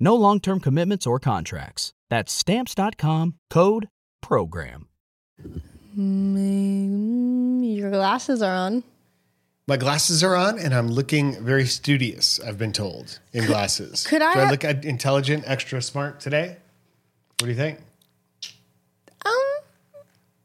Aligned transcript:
No 0.00 0.14
long 0.14 0.40
term 0.40 0.60
commitments 0.60 1.06
or 1.06 1.18
contracts. 1.18 1.92
That's 2.10 2.32
Stamps.com 2.32 3.34
code 3.50 3.88
PROGRAM. 4.22 4.88
Mm, 5.96 7.76
your 7.76 7.90
glasses 7.90 8.42
are 8.42 8.54
on. 8.54 8.84
My 9.66 9.76
glasses 9.76 10.24
are 10.24 10.34
on, 10.34 10.58
and 10.58 10.74
I'm 10.74 10.88
looking 10.88 11.44
very 11.44 11.66
studious. 11.66 12.40
I've 12.40 12.56
been 12.56 12.72
told 12.72 13.18
in 13.34 13.44
glasses. 13.44 14.06
could 14.06 14.22
I 14.22 14.32
Do 14.34 14.40
I 14.40 14.50
look 14.50 14.64
intelligent, 14.64 15.44
extra 15.46 15.82
smart 15.82 16.20
today? 16.20 16.56
What 17.38 17.44
do 17.44 17.48
you 17.48 17.54
think? 17.54 17.78
Um, 19.26 19.32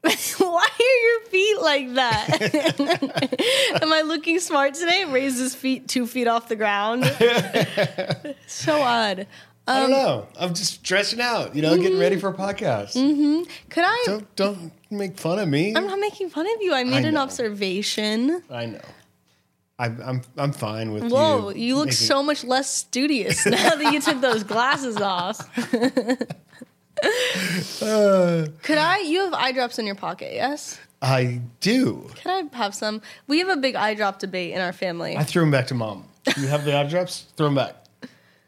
why 0.38 0.68
are 0.68 0.98
your 1.06 1.20
feet 1.30 1.60
like 1.62 1.94
that? 1.94 3.78
Am 3.82 3.92
I 3.92 4.02
looking 4.02 4.38
smart 4.40 4.74
today? 4.74 5.04
Raise 5.06 5.38
his 5.38 5.54
feet 5.54 5.88
two 5.88 6.06
feet 6.06 6.26
off 6.28 6.48
the 6.48 6.56
ground. 6.56 7.04
so 8.46 8.80
odd. 8.82 9.26
I 9.66 9.80
Um, 9.84 9.90
don't 9.90 9.90
know. 9.90 10.26
I'm 10.38 10.52
just 10.54 10.74
stretching 10.74 11.20
out. 11.20 11.54
You 11.56 11.62
know, 11.62 11.72
mm-hmm. 11.72 11.82
getting 11.82 11.98
ready 11.98 12.16
for 12.16 12.28
a 12.28 12.34
podcast. 12.34 12.94
Mm-hmm. 12.96 13.44
Could 13.70 13.84
I? 13.86 14.02
Don't 14.04 14.36
don't 14.36 14.72
make 14.90 15.16
fun 15.18 15.38
of 15.38 15.48
me. 15.48 15.74
I'm 15.74 15.86
not 15.86 15.98
making 15.98 16.28
fun 16.30 16.46
of 16.46 16.60
you. 16.60 16.74
I 16.74 16.84
made 16.84 17.04
I 17.06 17.08
an 17.08 17.16
observation. 17.16 18.42
I 18.50 18.66
know. 18.66 18.80
I'm 19.78 20.00
I'm 20.02 20.22
I'm 20.36 20.52
fine 20.52 20.92
with 20.92 21.10
Whoa, 21.10 21.48
you. 21.50 21.56
you 21.68 21.76
look 21.76 21.86
making- 21.86 21.96
so 21.96 22.22
much 22.22 22.44
less 22.44 22.72
studious 22.72 23.44
now 23.46 23.74
that 23.74 23.92
you 23.92 24.00
took 24.00 24.20
those 24.20 24.44
glasses 24.44 24.98
off. 24.98 25.40
Uh, 27.02 28.46
Could 28.62 28.78
I? 28.78 28.98
You 29.00 29.24
have 29.24 29.34
eye 29.34 29.52
drops 29.52 29.78
in 29.78 29.86
your 29.86 29.94
pocket, 29.94 30.32
yes? 30.32 30.78
I 31.02 31.40
do. 31.60 32.08
Could 32.22 32.30
I 32.30 32.56
have 32.56 32.74
some? 32.74 33.02
We 33.26 33.40
have 33.40 33.48
a 33.48 33.56
big 33.56 33.74
eye 33.74 33.94
drop 33.94 34.18
debate 34.18 34.54
in 34.54 34.60
our 34.60 34.72
family. 34.72 35.16
I 35.16 35.24
threw 35.24 35.42
them 35.42 35.50
back 35.50 35.66
to 35.68 35.74
mom. 35.74 36.04
You 36.38 36.46
have 36.46 36.64
the 36.64 36.74
eye 36.76 36.84
drops? 36.84 37.26
Throw 37.36 37.46
them 37.46 37.56
back. 37.56 37.76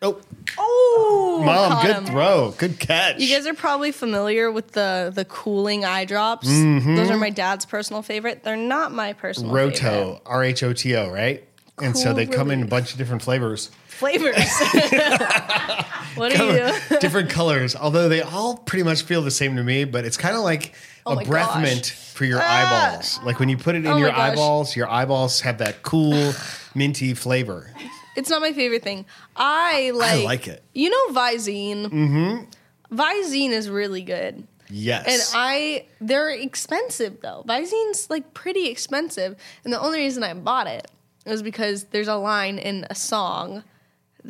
Oh, 0.02 0.20
oh, 0.58 1.42
mom, 1.44 1.82
good 1.84 1.96
him. 1.96 2.06
throw. 2.06 2.54
Good 2.58 2.78
catch. 2.78 3.18
You 3.18 3.34
guys 3.34 3.46
are 3.46 3.54
probably 3.54 3.92
familiar 3.92 4.50
with 4.50 4.72
the 4.72 5.10
the 5.14 5.24
cooling 5.24 5.84
eye 5.84 6.04
drops. 6.04 6.48
Mm-hmm. 6.48 6.96
Those 6.96 7.10
are 7.10 7.16
my 7.16 7.30
dad's 7.30 7.64
personal 7.64 8.02
favorite. 8.02 8.44
They're 8.44 8.56
not 8.56 8.92
my 8.92 9.14
personal 9.14 9.54
favorite. 9.54 9.74
Rohto, 9.76 10.20
R 10.26 10.44
H 10.44 10.62
O 10.62 10.72
T 10.74 10.94
O, 10.96 11.10
right? 11.10 11.44
And 11.78 11.96
so 11.96 12.06
Cool 12.06 12.14
they 12.14 12.26
come 12.26 12.50
in 12.50 12.62
a 12.62 12.66
bunch 12.66 12.92
of 12.92 12.98
different 12.98 13.22
flavors, 13.22 13.70
flavors. 13.96 14.36
what 16.14 16.38
are 16.38 16.52
you? 16.52 16.98
different 17.00 17.30
colors. 17.30 17.76
Although 17.76 18.08
they 18.08 18.22
all 18.22 18.56
pretty 18.56 18.82
much 18.82 19.02
feel 19.02 19.22
the 19.22 19.30
same 19.30 19.56
to 19.56 19.62
me, 19.62 19.84
but 19.84 20.04
it's 20.04 20.16
kind 20.16 20.36
of 20.36 20.42
like 20.42 20.74
Oh 21.04 21.18
a 21.18 21.24
breath 21.24 21.48
gosh. 21.54 21.62
mint 21.62 21.86
for 21.86 22.24
your 22.24 22.40
Ah. 22.42 22.90
eyeballs. 22.92 23.20
Like 23.24 23.38
when 23.38 23.48
you 23.48 23.56
put 23.56 23.74
it 23.74 23.84
in 23.84 23.86
Oh 23.88 23.96
your 23.98 24.10
eyeballs, 24.12 24.74
your 24.74 24.88
eyeballs 24.90 25.40
have 25.42 25.58
that 25.58 25.82
cool 25.82 26.32
minty 26.74 27.14
flavor. 27.14 27.70
It's 28.16 28.30
not 28.30 28.40
my 28.40 28.52
favorite 28.52 28.82
thing. 28.82 29.04
I 29.36 29.92
like. 29.94 30.10
I 30.12 30.24
like 30.24 30.48
it. 30.48 30.62
You 30.72 30.90
know 30.90 31.12
Visine. 31.20 31.86
Mm-hmm. 31.86 32.96
Visine 32.96 33.50
is 33.50 33.68
really 33.68 34.02
good. 34.02 34.46
Yes. 34.68 35.06
And 35.06 35.22
I, 35.40 35.86
they're 36.00 36.30
expensive 36.30 37.20
though. 37.20 37.44
Visine's 37.46 38.10
like 38.10 38.34
pretty 38.34 38.66
expensive, 38.68 39.36
and 39.64 39.72
the 39.72 39.80
only 39.80 39.98
reason 40.00 40.24
I 40.24 40.34
bought 40.34 40.66
it 40.66 40.90
was 41.24 41.42
because 41.42 41.84
there's 41.84 42.08
a 42.08 42.16
line 42.16 42.58
in 42.58 42.84
a 42.90 42.94
song 42.94 43.62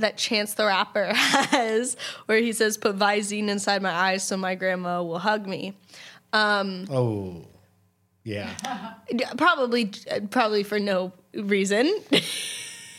that 0.01 0.17
Chance 0.17 0.55
the 0.55 0.67
Rapper 0.67 1.07
has 1.15 1.97
where 2.27 2.39
he 2.39 2.53
says, 2.53 2.79
"Put 2.79 2.97
Visine 2.99 3.49
inside 3.49 3.83
my 3.83 3.93
eyes 3.93 4.23
so 4.23 4.37
my 4.37 4.55
grandma 4.55 5.03
will 5.03 5.19
hug 5.19 5.47
me." 5.47 5.75
Um, 6.33 6.87
oh, 6.91 7.45
yeah. 8.25 8.95
Probably, 9.37 9.93
probably 10.31 10.63
for 10.63 10.79
no 10.79 11.13
reason, 11.35 11.95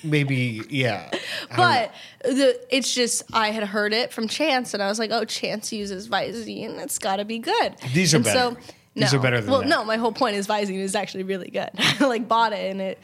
Maybe, 0.04 0.62
yeah. 0.70 1.10
but 1.56 1.94
the, 2.24 2.60
it's 2.70 2.94
just 2.94 3.24
I 3.34 3.52
had 3.52 3.64
heard 3.64 3.94
it 3.94 4.14
from 4.14 4.28
Chance, 4.28 4.74
and 4.74 4.82
I 4.84 4.88
was 4.88 5.00
like, 5.00 5.12
"Oh, 5.12 5.26
Chance 5.26 5.72
uses 5.74 6.08
Visine. 6.08 6.80
It's 6.80 7.00
got 7.00 7.18
to 7.18 7.26
be 7.26 7.40
good." 7.40 7.76
These 7.94 8.14
are 8.14 8.18
And 8.18 8.26
better. 8.26 8.58
These 8.96 9.14
no. 9.14 9.20
are 9.20 9.22
better 9.22 9.42
than 9.42 9.52
well, 9.52 9.62
that. 9.62 9.70
no. 9.70 9.84
My 9.84 9.98
whole 9.98 10.12
point 10.12 10.36
is 10.36 10.48
Visine 10.48 10.80
is 10.80 10.96
actually 10.96 11.24
really 11.24 11.50
good. 11.50 11.70
I 11.78 12.06
like 12.06 12.28
bought 12.28 12.54
it, 12.54 12.72
and 12.72 12.82
it 12.82 13.00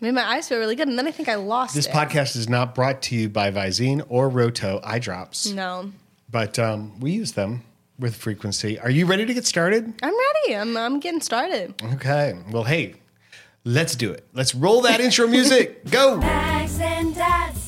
made 0.00 0.12
my 0.12 0.24
eyes 0.24 0.48
feel 0.48 0.58
really 0.58 0.76
good, 0.76 0.88
and 0.88 0.98
then 0.98 1.06
I 1.06 1.10
think 1.10 1.28
I 1.28 1.34
lost 1.36 1.74
This 1.74 1.86
it. 1.86 1.92
podcast 1.92 2.36
is 2.36 2.48
not 2.48 2.74
brought 2.74 3.02
to 3.02 3.14
you 3.16 3.28
by 3.28 3.50
Visine 3.50 4.04
or 4.08 4.28
Rohto 4.30 4.80
eye 4.84 4.98
drops, 4.98 5.46
No, 5.50 5.90
but 6.30 6.58
um, 6.58 6.98
we 7.00 7.12
use 7.12 7.32
them 7.32 7.62
with 7.98 8.16
frequency. 8.16 8.78
Are 8.78 8.90
you 8.90 9.06
ready 9.06 9.24
to 9.24 9.32
get 9.34 9.46
started? 9.46 9.92
I'm 10.02 10.14
ready. 10.14 10.56
I'm 10.56 10.76
I'm 10.76 11.00
getting 11.00 11.20
started. 11.20 11.74
Okay. 11.94 12.36
Well, 12.50 12.64
hey, 12.64 12.94
let's 13.64 13.94
do 13.94 14.10
it. 14.10 14.26
Let's 14.34 14.54
roll 14.54 14.82
that 14.82 15.00
intro 15.00 15.26
music. 15.28 15.88
Go. 15.90 16.16
Mags 16.18 16.80
and 16.80 17.14
Dads, 17.14 17.63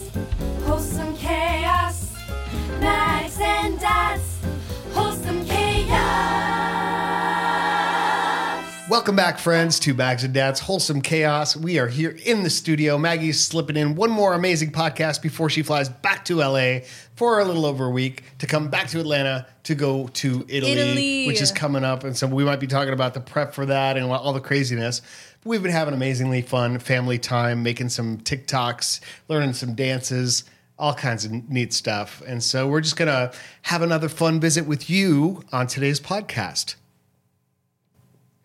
Welcome 9.06 9.14
back, 9.14 9.38
friends, 9.38 9.78
to 9.78 9.94
Mags 9.94 10.24
and 10.24 10.34
Dads 10.34 10.58
Wholesome 10.58 11.00
Chaos. 11.00 11.56
We 11.56 11.78
are 11.78 11.86
here 11.86 12.18
in 12.24 12.42
the 12.42 12.50
studio. 12.50 12.98
Maggie's 12.98 13.40
slipping 13.40 13.76
in 13.76 13.94
one 13.94 14.10
more 14.10 14.34
amazing 14.34 14.72
podcast 14.72 15.22
before 15.22 15.48
she 15.48 15.62
flies 15.62 15.88
back 15.88 16.24
to 16.24 16.38
LA 16.38 16.80
for 17.14 17.38
a 17.38 17.44
little 17.44 17.66
over 17.66 17.84
a 17.84 17.90
week 17.90 18.24
to 18.38 18.48
come 18.48 18.66
back 18.66 18.88
to 18.88 18.98
Atlanta 18.98 19.46
to 19.62 19.76
go 19.76 20.08
to 20.08 20.44
Italy, 20.48 20.72
Italy. 20.72 21.26
which 21.28 21.40
is 21.40 21.52
coming 21.52 21.84
up. 21.84 22.02
And 22.02 22.16
so 22.16 22.26
we 22.26 22.42
might 22.42 22.58
be 22.58 22.66
talking 22.66 22.92
about 22.92 23.14
the 23.14 23.20
prep 23.20 23.54
for 23.54 23.64
that 23.66 23.96
and 23.96 24.10
all 24.10 24.32
the 24.32 24.40
craziness. 24.40 25.02
But 25.44 25.50
we've 25.50 25.62
been 25.62 25.70
having 25.70 25.94
amazingly 25.94 26.42
fun 26.42 26.80
family 26.80 27.20
time, 27.20 27.62
making 27.62 27.90
some 27.90 28.18
TikToks, 28.18 28.98
learning 29.28 29.52
some 29.52 29.76
dances. 29.76 30.42
All 30.80 30.94
kinds 30.94 31.24
of 31.24 31.30
neat 31.48 31.72
stuff. 31.72 32.24
And 32.26 32.42
so 32.42 32.66
we're 32.66 32.80
just 32.80 32.96
going 32.96 33.08
to 33.08 33.32
have 33.62 33.82
another 33.82 34.08
fun 34.08 34.40
visit 34.40 34.66
with 34.66 34.90
you 34.90 35.44
on 35.52 35.68
today's 35.68 36.00
podcast. 36.00 36.74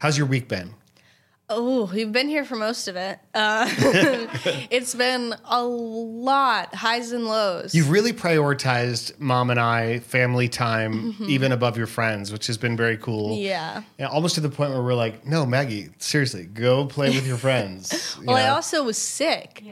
How's 0.02 0.18
your 0.18 0.26
week 0.26 0.48
been? 0.48 0.74
Oh, 1.48 1.92
you've 1.94 2.12
been 2.12 2.28
here 2.28 2.44
for 2.44 2.56
most 2.56 2.88
of 2.88 2.96
it. 2.96 3.20
Uh, 3.36 3.70
it's 4.72 4.96
been 4.96 5.36
a 5.46 5.64
lot, 5.64 6.74
highs 6.74 7.12
and 7.12 7.28
lows. 7.28 7.76
You've 7.76 7.92
really 7.92 8.12
prioritized 8.12 9.20
mom 9.20 9.52
and 9.52 9.60
I 9.60 10.00
family 10.00 10.48
time 10.50 11.16
even 11.22 11.52
above 11.52 11.78
your 11.78 11.86
friends, 11.86 12.32
which 12.32 12.48
has 12.48 12.58
been 12.58 12.76
very 12.76 12.98
cool. 12.98 13.36
Mm-hmm. 13.36 13.44
yeah. 13.44 13.84
Yeah, 14.00 14.08
almost 14.08 14.34
to 14.36 14.42
the 14.42 14.50
point 14.50 14.72
where 14.72 14.82
we're 14.82 14.96
like, 14.96 15.24
no, 15.28 15.46
Maggie, 15.46 15.92
seriously, 16.00 16.46
go 16.46 16.88
play 16.88 17.12
with 17.12 17.28
your 17.28 17.38
friends. 17.38 18.18
You 18.20 18.26
Well, 18.30 18.38
I 18.38 18.48
also 18.48 18.84
was 18.84 18.98
sick. 18.98 19.64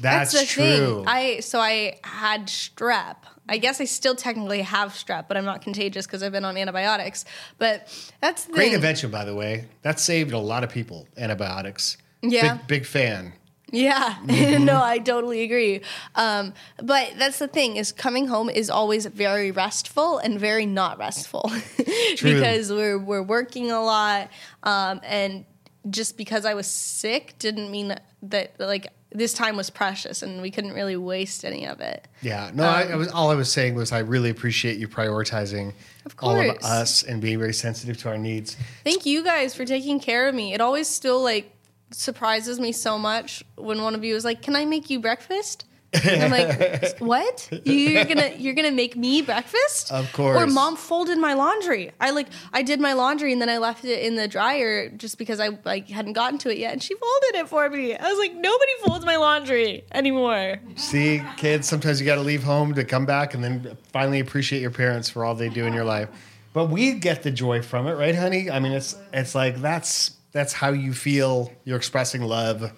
that's, 0.00 0.32
the 0.32 0.44
true. 0.46 0.64
thing. 0.64 1.04
I 1.06 1.38
so 1.38 1.60
I 1.60 2.00
had 2.02 2.48
strep. 2.48 3.18
I 3.48 3.58
guess 3.58 3.80
I 3.80 3.84
still 3.84 4.14
technically 4.16 4.62
have 4.62 4.90
strep, 4.92 5.26
but 5.28 5.36
I'm 5.36 5.44
not 5.44 5.62
contagious 5.62 6.06
because 6.06 6.22
I've 6.22 6.32
been 6.32 6.44
on 6.44 6.56
antibiotics. 6.56 7.24
But 7.58 7.88
that's 8.20 8.44
the 8.46 8.52
Great 8.52 8.64
thing. 8.66 8.74
invention, 8.74 9.10
by 9.10 9.24
the 9.24 9.34
way. 9.34 9.66
That 9.82 10.00
saved 10.00 10.32
a 10.32 10.38
lot 10.38 10.64
of 10.64 10.70
people. 10.70 11.06
Antibiotics. 11.16 11.96
Yeah. 12.22 12.54
Big, 12.56 12.66
big 12.66 12.86
fan. 12.86 13.32
Yeah, 13.72 14.14
Mm-hmm. 14.24 14.64
no, 14.70 14.80
I 14.80 14.98
totally 14.98 15.42
agree. 15.42 15.80
Um, 16.14 16.54
but 16.82 17.14
that's 17.18 17.40
the 17.40 17.48
thing 17.48 17.76
is 17.76 17.90
coming 17.90 18.28
home 18.28 18.48
is 18.48 18.70
always 18.70 19.06
very 19.06 19.50
restful 19.50 20.18
and 20.18 20.38
very 20.38 20.66
not 20.66 20.98
restful 20.98 21.50
True. 22.16 22.34
because 22.34 22.70
we're 22.70 22.96
we're 22.96 23.24
working 23.24 23.72
a 23.72 23.82
lot, 23.82 24.30
um, 24.62 25.00
and 25.02 25.44
just 25.90 26.16
because 26.16 26.44
I 26.44 26.54
was 26.54 26.68
sick 26.68 27.34
didn't 27.40 27.70
mean 27.72 27.92
that 28.22 28.52
like 28.60 28.86
this 29.16 29.32
time 29.32 29.56
was 29.56 29.70
precious 29.70 30.22
and 30.22 30.42
we 30.42 30.50
couldn't 30.50 30.72
really 30.72 30.96
waste 30.96 31.44
any 31.44 31.66
of 31.66 31.80
it. 31.80 32.06
Yeah, 32.22 32.50
no, 32.52 32.64
I, 32.64 32.84
um, 32.84 32.92
I 32.92 32.96
was 32.96 33.08
all 33.08 33.30
I 33.30 33.34
was 33.34 33.50
saying 33.50 33.74
was 33.74 33.92
I 33.92 34.00
really 34.00 34.30
appreciate 34.30 34.78
you 34.78 34.88
prioritizing 34.88 35.72
Of 36.04 36.14
all 36.20 36.38
of 36.38 36.56
us 36.62 37.02
and 37.02 37.20
being 37.20 37.38
very 37.38 37.54
sensitive 37.54 37.96
to 37.98 38.10
our 38.10 38.18
needs. 38.18 38.56
Thank 38.84 39.06
you 39.06 39.24
guys 39.24 39.54
for 39.54 39.64
taking 39.64 40.00
care 40.00 40.28
of 40.28 40.34
me. 40.34 40.52
It 40.52 40.60
always 40.60 40.86
still 40.86 41.22
like 41.22 41.52
surprises 41.90 42.60
me 42.60 42.72
so 42.72 42.98
much 42.98 43.44
when 43.56 43.82
one 43.82 43.94
of 43.94 44.04
you 44.04 44.14
is 44.14 44.24
like, 44.24 44.42
"Can 44.42 44.54
I 44.54 44.64
make 44.64 44.90
you 44.90 45.00
breakfast?" 45.00 45.64
And 46.04 46.24
I'm 46.24 46.30
like, 46.30 46.98
"What? 46.98 47.48
You're 47.64 48.04
gonna 48.04 48.32
you're 48.36 48.54
gonna 48.54 48.70
make 48.70 48.96
me 48.96 49.22
breakfast?" 49.22 49.92
Of 49.92 50.12
course. 50.12 50.36
Or 50.36 50.46
mom 50.46 50.76
folded 50.76 51.18
my 51.18 51.34
laundry. 51.34 51.92
I 52.00 52.10
like 52.10 52.28
I 52.52 52.62
did 52.62 52.80
my 52.80 52.92
laundry 52.92 53.32
and 53.32 53.40
then 53.40 53.48
I 53.48 53.58
left 53.58 53.84
it 53.84 54.04
in 54.04 54.16
the 54.16 54.28
dryer 54.28 54.88
just 54.88 55.18
because 55.18 55.40
I 55.40 55.50
like 55.64 55.88
hadn't 55.88 56.14
gotten 56.14 56.38
to 56.38 56.50
it 56.50 56.58
yet, 56.58 56.72
and 56.72 56.82
she 56.82 56.94
folded 56.94 57.40
it 57.40 57.48
for 57.48 57.68
me. 57.70 57.96
I 57.96 58.08
was 58.08 58.18
like, 58.18 58.34
"Nobody 58.34 58.72
folds 58.84 59.04
my 59.04 59.16
laundry 59.16 59.84
anymore." 59.92 60.60
See, 60.76 61.22
kids, 61.36 61.68
sometimes 61.68 62.00
you 62.00 62.06
got 62.06 62.16
to 62.16 62.22
leave 62.22 62.42
home 62.42 62.74
to 62.74 62.84
come 62.84 63.06
back 63.06 63.34
and 63.34 63.42
then 63.42 63.76
finally 63.92 64.20
appreciate 64.20 64.60
your 64.60 64.70
parents 64.70 65.08
for 65.08 65.24
all 65.24 65.34
they 65.34 65.48
do 65.48 65.64
in 65.66 65.72
your 65.72 65.84
life. 65.84 66.08
But 66.52 66.70
we 66.70 66.94
get 66.94 67.22
the 67.22 67.30
joy 67.30 67.60
from 67.60 67.86
it, 67.86 67.94
right, 67.94 68.14
honey? 68.14 68.50
I 68.50 68.60
mean, 68.60 68.72
it's 68.72 68.96
it's 69.12 69.34
like 69.34 69.56
that's 69.56 70.12
that's 70.32 70.52
how 70.52 70.70
you 70.70 70.92
feel. 70.94 71.52
You're 71.64 71.76
expressing 71.76 72.22
love. 72.22 72.72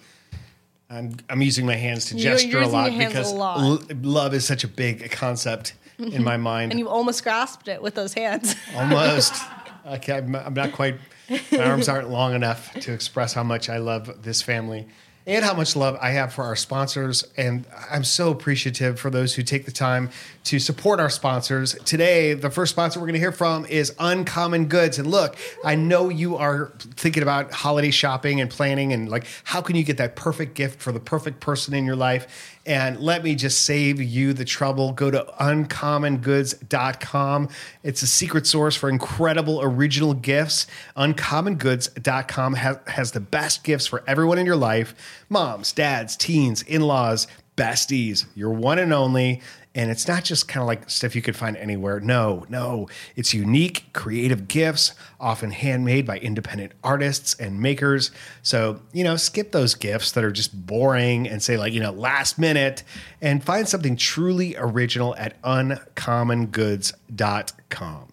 I'm, 0.89 1.15
I'm 1.29 1.41
using 1.41 1.65
my 1.65 1.75
hands 1.75 2.05
to 2.05 2.15
You're 2.17 2.33
gesture 2.33 2.57
a 2.57 2.61
using 2.61 2.73
lot 2.73 2.91
your 2.91 3.01
hands 3.01 3.13
a 3.13 3.17
because 3.19 3.33
lot. 3.33 3.59
l- 3.59 3.81
love 4.01 4.33
is 4.33 4.45
such 4.45 4.63
a 4.63 4.67
big 4.67 5.11
concept 5.11 5.73
in 5.99 6.23
my 6.23 6.37
mind. 6.51 6.71
And 6.71 6.79
you 6.79 6.89
almost 6.89 7.23
grasped 7.23 7.67
it 7.67 7.81
with 7.81 7.93
those 7.95 8.13
hands. 8.13 8.55
Almost. 8.75 9.33
Can't, 10.01 10.33
I'm- 10.33 10.35
I'm 10.47 10.53
not 10.53 10.71
quite. 10.71 10.97
My 11.51 11.59
arms 11.59 11.87
aren't 11.87 12.09
long 12.09 12.33
enough 12.33 12.73
to 12.81 12.91
express 12.91 13.33
how 13.33 13.43
much 13.43 13.69
I 13.69 13.77
love 13.77 14.23
this 14.23 14.41
family 14.41 14.87
and 15.27 15.45
how 15.45 15.53
much 15.53 15.75
love 15.75 15.95
I 16.01 16.09
have 16.11 16.33
for 16.33 16.43
our 16.43 16.55
sponsors. 16.55 17.23
And 17.37 17.67
I'm 17.91 18.03
so 18.03 18.31
appreciative 18.31 18.99
for 18.99 19.11
those 19.11 19.35
who 19.35 19.43
take 19.43 19.65
the 19.65 19.71
time 19.71 20.09
to 20.49 20.57
support 20.57 20.99
our 20.99 21.11
sponsors. 21.11 21.75
Today, 21.85 22.33
the 22.33 22.49
first 22.49 22.71
sponsor 22.71 22.99
we're 22.99 23.05
going 23.05 23.13
to 23.13 23.19
hear 23.19 23.31
from 23.31 23.67
is 23.67 23.93
Uncommon 23.99 24.65
Goods. 24.65 24.97
And 24.97 25.07
look, 25.07 25.35
I 25.63 25.75
know 25.75 26.09
you 26.09 26.37
are 26.37 26.73
thinking 26.95 27.21
about 27.21 27.51
holiday 27.51 27.91
shopping 27.91 28.41
and 28.41 28.49
planning 28.49 28.91
and 28.91 29.09
like 29.09 29.27
how 29.43 29.61
can 29.61 29.75
you 29.75 29.83
get 29.83 29.97
that 29.97 30.15
perfect 30.15 30.55
gift 30.55 30.81
for 30.81 30.91
the 30.91 30.99
perfect 30.99 31.39
person 31.39 31.75
in 31.75 31.85
your 31.85 31.95
life. 31.95 32.57
And 32.65 32.99
let 32.99 33.23
me 33.23 33.35
just 33.35 33.63
save 33.63 34.01
you 34.01 34.33
the 34.33 34.43
trouble. 34.43 34.91
Go 34.91 35.11
to 35.11 35.23
uncommongoods.com. 35.39 37.49
It's 37.83 38.01
a 38.01 38.07
secret 38.07 38.47
source 38.47 38.75
for 38.75 38.89
incredible 38.89 39.61
original 39.61 40.15
gifts. 40.15 40.65
Uncommongoods.com 40.97 42.55
has, 42.55 42.79
has 42.87 43.11
the 43.11 43.19
best 43.19 43.63
gifts 43.63 43.85
for 43.85 44.03
everyone 44.07 44.39
in 44.39 44.47
your 44.47 44.55
life 44.55 44.95
moms, 45.29 45.73
dads, 45.73 46.15
teens, 46.15 46.63
in 46.63 46.81
laws, 46.81 47.27
besties, 47.59 48.25
your 48.35 48.51
one 48.51 48.79
and 48.79 48.93
only. 48.93 49.41
And 49.75 49.91
it's 49.91 50.07
not 50.07 50.23
just 50.23 50.47
kind 50.47 50.61
of 50.61 50.67
like 50.67 50.89
stuff 50.89 51.15
you 51.15 51.21
could 51.21 51.35
find 51.35 51.55
anywhere. 51.55 51.99
No, 51.99 52.43
no. 52.49 52.87
It's 53.15 53.35
unique, 53.35 53.93
creative 53.93 54.47
gifts, 54.47 54.93
often 55.19 55.51
handmade 55.51 56.07
by 56.07 56.17
independent 56.17 56.71
artists 56.83 57.35
and 57.35 57.61
makers. 57.61 58.09
So, 58.41 58.81
you 58.93 59.03
know, 59.03 59.15
skip 59.15 59.51
those 59.51 59.75
gifts 59.75 60.11
that 60.13 60.23
are 60.23 60.31
just 60.31 60.65
boring 60.65 61.27
and 61.27 61.43
say, 61.43 61.55
like, 61.55 61.71
you 61.71 61.79
know, 61.79 61.91
last 61.91 62.39
minute 62.39 62.81
and 63.21 63.43
find 63.43 63.69
something 63.69 63.95
truly 63.95 64.55
original 64.57 65.15
at 65.17 65.39
uncommongoods.com. 65.43 68.07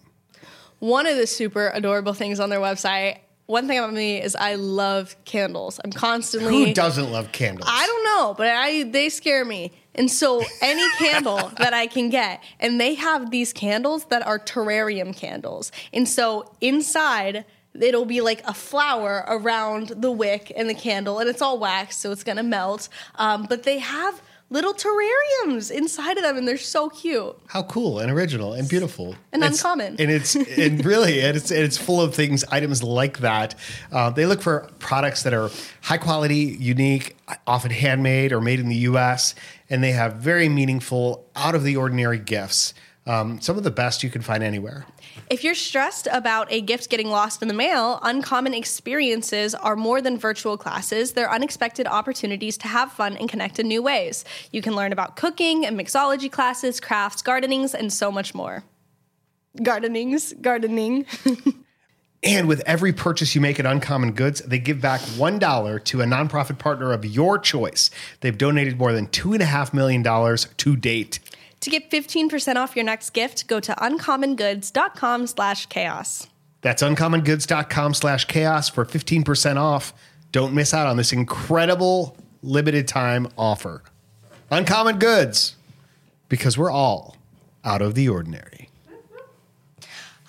one 0.79 1.07
of 1.07 1.17
the 1.17 1.25
super 1.25 1.71
adorable 1.73 2.13
things 2.13 2.39
on 2.39 2.51
their 2.51 2.59
website. 2.59 3.17
One 3.47 3.67
thing 3.67 3.79
about 3.79 3.93
me 3.93 4.21
is 4.21 4.35
I 4.35 4.55
love 4.55 5.15
candles. 5.23 5.79
I'm 5.83 5.91
constantly. 5.91 6.65
Who 6.65 6.73
doesn't 6.73 7.11
love 7.11 7.31
candles? 7.31 7.67
I 7.71 7.87
don't 7.87 8.03
know, 8.03 8.35
but 8.37 8.49
I 8.49 8.83
they 8.83 9.09
scare 9.09 9.45
me. 9.45 9.71
And 9.97 10.09
so 10.11 10.43
any 10.61 10.87
candle 10.97 11.51
that 11.57 11.73
I 11.73 11.87
can 11.87 12.09
get, 12.09 12.43
and 12.59 12.79
they 12.79 12.93
have 12.95 13.31
these 13.31 13.53
candles 13.53 14.05
that 14.05 14.25
are 14.25 14.39
terrarium 14.39 15.15
candles. 15.15 15.71
And 15.91 16.07
so 16.07 16.51
inside 16.61 17.45
it'll 17.79 18.05
be 18.05 18.21
like 18.21 18.41
a 18.47 18.53
flower 18.53 19.23
around 19.27 19.89
the 19.89 20.11
wick 20.11 20.51
and 20.55 20.69
the 20.69 20.73
candle, 20.73 21.19
and 21.19 21.29
it's 21.29 21.41
all 21.41 21.59
wax, 21.59 21.97
so 21.97 22.11
it's 22.11 22.23
gonna 22.23 22.43
melt. 22.43 22.89
Um, 23.15 23.45
but 23.47 23.63
they 23.63 23.79
have 23.79 24.21
little 24.49 24.73
terrariums 24.73 25.69
inside 25.71 26.17
of 26.17 26.23
them, 26.23 26.37
and 26.37 26.47
they're 26.47 26.57
so 26.57 26.89
cute. 26.89 27.35
How 27.47 27.63
cool 27.63 27.99
and 27.99 28.09
original 28.11 28.53
and 28.53 28.67
beautiful 28.67 29.15
And 29.33 29.43
It's- 29.43 29.59
uncommon. 29.59 29.95
and 29.99 30.09
it's 30.09 30.35
and 30.35 30.85
really 30.93 31.21
and 31.21 31.35
it's 31.35 31.51
and 31.51 31.59
it's 31.61 31.77
full 31.77 32.01
of 32.01 32.15
things 32.15 32.43
items 32.49 32.81
like 32.83 33.19
that. 33.19 33.55
Uh, 33.91 34.09
they 34.09 34.25
look 34.25 34.41
for 34.41 34.69
products 34.79 35.23
that 35.23 35.33
are 35.33 35.49
high 35.81 35.97
quality, 35.97 36.55
unique, 36.59 37.17
often 37.45 37.71
handmade 37.71 38.31
or 38.31 38.39
made 38.41 38.59
in 38.59 38.69
the 38.69 38.77
U.S. 38.91 39.35
And 39.69 39.83
they 39.83 39.91
have 39.91 40.13
very 40.15 40.47
meaningful, 40.47 41.25
out 41.35 41.53
of 41.55 41.63
the 41.63 41.75
ordinary 41.75 42.19
gifts. 42.19 42.73
Um, 43.07 43.39
some 43.39 43.57
of 43.57 43.63
the 43.63 43.71
best 43.71 44.03
you 44.03 44.09
can 44.09 44.21
find 44.21 44.43
anywhere. 44.43 44.85
If 45.29 45.43
you're 45.43 45.55
stressed 45.55 46.09
about 46.11 46.51
a 46.51 46.59
gift 46.59 46.89
getting 46.89 47.09
lost 47.09 47.41
in 47.41 47.47
the 47.47 47.53
mail, 47.53 47.99
uncommon 48.03 48.53
experiences 48.53 49.55
are 49.55 49.77
more 49.77 50.01
than 50.01 50.17
virtual 50.17 50.57
classes. 50.57 51.13
They're 51.13 51.31
unexpected 51.31 51.87
opportunities 51.87 52.57
to 52.57 52.67
have 52.67 52.91
fun 52.91 53.15
and 53.15 53.29
connect 53.29 53.59
in 53.59 53.67
new 53.69 53.81
ways. 53.81 54.25
You 54.51 54.61
can 54.61 54.75
learn 54.75 54.91
about 54.91 55.15
cooking 55.15 55.65
and 55.65 55.79
mixology 55.79 56.29
classes, 56.29 56.81
crafts, 56.81 57.21
gardenings, 57.21 57.73
and 57.73 57.93
so 57.93 58.11
much 58.11 58.35
more. 58.35 58.65
Gardenings, 59.63 60.33
gardening. 60.33 61.05
And 62.23 62.47
with 62.47 62.61
every 62.65 62.93
purchase 62.93 63.35
you 63.35 63.41
make 63.41 63.59
at 63.59 63.65
Uncommon 63.65 64.13
Goods, 64.13 64.41
they 64.41 64.57
give 64.57 64.81
back 64.81 65.01
$1 65.01 65.83
to 65.85 66.01
a 66.01 66.05
nonprofit 66.05 66.57
partner 66.57 66.91
of 66.91 67.05
your 67.05 67.37
choice. 67.37 67.91
They've 68.21 68.37
donated 68.37 68.79
more 68.79 68.91
than 68.91 69.07
$2.5 69.07 69.73
million 69.73 70.03
to 70.03 70.75
date. 70.75 71.19
To 71.61 71.69
get 71.69 71.89
15% 71.91 72.55
off 72.55 72.75
your 72.75 72.85
next 72.85 73.11
gift, 73.11 73.47
go 73.47 73.59
to 73.59 73.73
uncommongoods.com 73.73 75.27
slash 75.27 75.65
chaos. 75.67 76.27
That's 76.61 76.83
uncommongoods.com 76.83 77.93
slash 77.93 78.25
chaos 78.25 78.69
for 78.69 78.85
15% 78.85 79.57
off. 79.57 79.93
Don't 80.31 80.53
miss 80.53 80.73
out 80.73 80.87
on 80.87 80.97
this 80.97 81.13
incredible 81.13 82.17
limited 82.43 82.87
time 82.87 83.27
offer. 83.37 83.83
Uncommon 84.51 84.97
Goods, 84.99 85.55
because 86.29 86.57
we're 86.57 86.71
all 86.71 87.15
out 87.63 87.81
of 87.81 87.95
the 87.95 88.07
ordinary. 88.09 88.69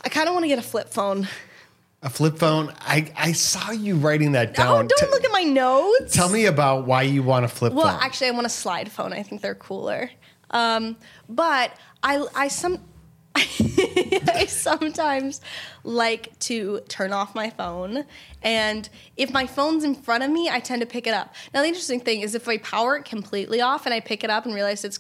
I 0.03 0.09
kind 0.09 0.29
of 0.29 0.35
want 0.35 0.45
to 0.45 0.49
get 0.49 0.59
a 0.59 0.63
flip 0.63 0.89
phone. 0.89 1.29
A 2.03 2.09
flip 2.09 2.39
phone, 2.39 2.73
I, 2.81 3.13
I 3.17 3.33
saw 3.33 3.73
you 3.73 3.97
writing 3.97 4.33
that 4.33 4.51
Oh, 4.51 4.53
down. 4.53 4.87
don't 4.87 4.99
T- 4.99 5.07
look 5.11 5.25
at 5.25 5.33
my 5.33 5.43
notes. 5.43 6.15
Tell 6.15 6.29
me 6.29 6.47
about 6.47 6.87
why 6.87 7.03
you 7.03 7.25
want 7.25 7.45
a 7.45 7.49
flip 7.49 7.73
Well, 7.73 7.87
phone. 7.87 7.95
Well, 7.95 8.01
actually, 8.03 8.29
I 8.29 8.31
want 8.31 8.47
a 8.47 8.51
slide 8.51 8.91
phone. 8.93 9.13
I 9.13 9.23
think 9.25 9.43
they're 9.43 9.57
cooler. 9.57 10.11
Um, 10.51 10.97
but 11.29 11.73
I, 12.03 12.25
I 12.35 12.49
some, 12.49 12.79
I 13.35 14.47
sometimes 14.49 15.41
like 15.85 16.39
to 16.41 16.81
turn 16.89 17.13
off 17.13 17.35
my 17.35 17.51
phone, 17.51 18.05
and 18.43 18.89
if 19.17 19.33
my 19.33 19.47
phone's 19.47 19.85
in 19.85 19.95
front 19.95 20.25
of 20.25 20.31
me, 20.31 20.49
I 20.49 20.61
tend 20.61 20.81
to 20.81 20.87
pick 20.87 21.07
it 21.07 21.15
up. 21.15 21.35
Now, 21.55 21.63
the 21.63 21.69
interesting 21.69 22.01
thing 22.01 22.23
is, 22.23 22.35
if 22.35 22.49
I 22.49 22.59
power 22.59 22.97
it 22.97 23.05
completely 23.05 23.61
off 23.61 23.87
and 23.87 23.95
I 23.95 24.01
pick 24.01 24.25
it 24.25 24.31
up 24.31 24.45
and 24.47 24.55
realize 24.55 24.85
it's 24.85 24.99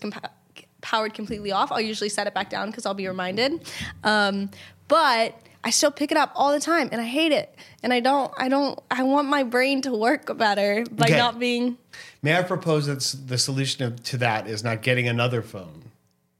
powered 0.81 1.15
completely 1.15 1.53
off, 1.53 1.73
I'll 1.73 1.81
usually 1.81 2.11
set 2.11 2.27
it 2.27 2.35
back 2.35 2.51
down 2.51 2.69
because 2.69 2.87
I'll 2.87 2.95
be 2.95 3.09
reminded. 3.09 3.69
Um, 4.05 4.51
but 4.87 5.35
I 5.65 5.71
still 5.71 5.91
pick 5.91 6.11
it 6.13 6.17
up 6.17 6.31
all 6.35 6.53
the 6.53 6.61
time, 6.61 6.89
and 6.93 7.01
I 7.01 7.05
hate 7.05 7.33
it. 7.33 7.55
And 7.83 7.93
I 7.93 8.01
don't, 8.01 8.33
I 8.39 8.49
don't, 8.49 8.79
I 8.91 9.03
want 9.03 9.29
my 9.29 9.43
brain 9.43 9.83
to 9.83 9.93
work 9.93 10.37
better 10.39 10.85
by 10.91 11.07
Okay. 11.07 11.17
not 11.17 11.39
being. 11.39 11.77
May 12.23 12.37
I 12.39 12.43
propose 12.43 12.87
that 12.87 13.29
the 13.29 13.39
solution 13.39 13.97
to 13.97 14.17
that 14.19 14.47
is 14.47 14.63
not 14.65 14.83
getting 14.83 15.09
another 15.09 15.43
phone? 15.43 15.85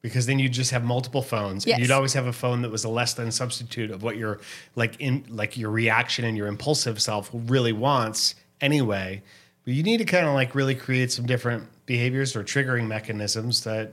Because 0.01 0.27
then 0.27 0.39
you 0.39 0.49
just 0.49 0.71
have 0.71 0.85
multiple 0.85 1.23
phones, 1.23 1.67
Yes. 1.67 1.75
and 1.75 1.83
you'd 1.83 1.91
always 1.93 2.13
have 2.13 2.27
a 2.27 2.33
phone 2.33 2.63
that 2.63 2.71
was 2.71 2.85
a 2.85 2.89
less 2.89 3.15
than 3.15 3.33
substitute 3.33 3.91
of 3.91 4.03
what 4.05 4.17
your 4.17 4.39
like 4.77 4.95
in 5.01 5.25
like 5.29 5.57
your 5.57 5.71
reaction 5.71 6.25
and 6.25 6.37
your 6.37 6.47
impulsive 6.47 7.03
self 7.03 7.29
really 7.33 7.73
wants 7.73 8.37
anyway. 8.61 9.21
But 9.65 9.75
you 9.75 9.83
need 9.83 9.99
to 9.99 10.05
kind 10.05 10.27
of 10.27 10.35
like 10.35 10.55
really 10.55 10.77
create 10.77 11.11
some 11.11 11.27
different 11.27 11.69
behaviors 11.87 12.37
or 12.37 12.45
triggering 12.45 12.87
mechanisms 12.87 13.65
that 13.65 13.91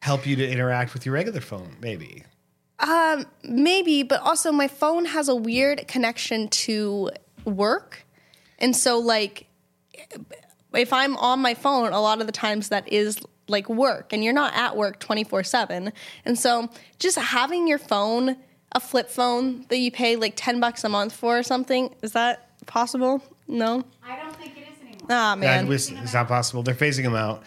help 0.00 0.26
you 0.26 0.34
to 0.36 0.48
interact 0.50 0.94
with 0.94 1.04
your 1.04 1.12
regular 1.14 1.42
phone. 1.42 1.76
Maybe 1.80 2.24
Maybe, 3.42 4.02
but 4.02 4.20
also 4.22 4.52
my 4.52 4.68
phone 4.68 5.06
has 5.06 5.28
a 5.28 5.34
weird 5.34 5.88
connection 5.88 6.48
to 6.48 7.10
work. 7.44 8.06
And 8.58 8.76
so, 8.76 8.98
like, 8.98 9.46
if 10.74 10.92
I'm 10.92 11.16
on 11.16 11.40
my 11.40 11.54
phone, 11.54 11.92
a 11.92 12.00
lot 12.00 12.20
of 12.20 12.26
the 12.26 12.32
times 12.32 12.68
that 12.68 12.92
is 12.92 13.18
like 13.48 13.68
work, 13.68 14.12
and 14.12 14.22
you're 14.22 14.34
not 14.34 14.54
at 14.54 14.76
work 14.76 15.00
24 15.00 15.42
7. 15.44 15.92
And 16.24 16.38
so, 16.38 16.68
just 16.98 17.18
having 17.18 17.66
your 17.66 17.78
phone, 17.78 18.36
a 18.72 18.80
flip 18.80 19.08
phone 19.08 19.64
that 19.68 19.78
you 19.78 19.90
pay 19.90 20.16
like 20.16 20.34
10 20.36 20.60
bucks 20.60 20.84
a 20.84 20.88
month 20.88 21.14
for 21.14 21.38
or 21.38 21.42
something, 21.42 21.94
is 22.02 22.12
that 22.12 22.64
possible? 22.66 23.22
No? 23.46 23.84
I 24.04 24.16
don't 24.16 24.36
think 24.36 24.56
it 24.56 24.68
is 24.68 24.82
anymore. 24.82 25.06
Ah, 25.10 25.34
that 25.34 25.38
man. 25.38 25.66
was, 25.66 25.90
it's 25.90 26.12
not 26.12 26.28
possible. 26.28 26.62
They're 26.62 26.74
phasing 26.74 27.04
them 27.04 27.14
out. 27.14 27.42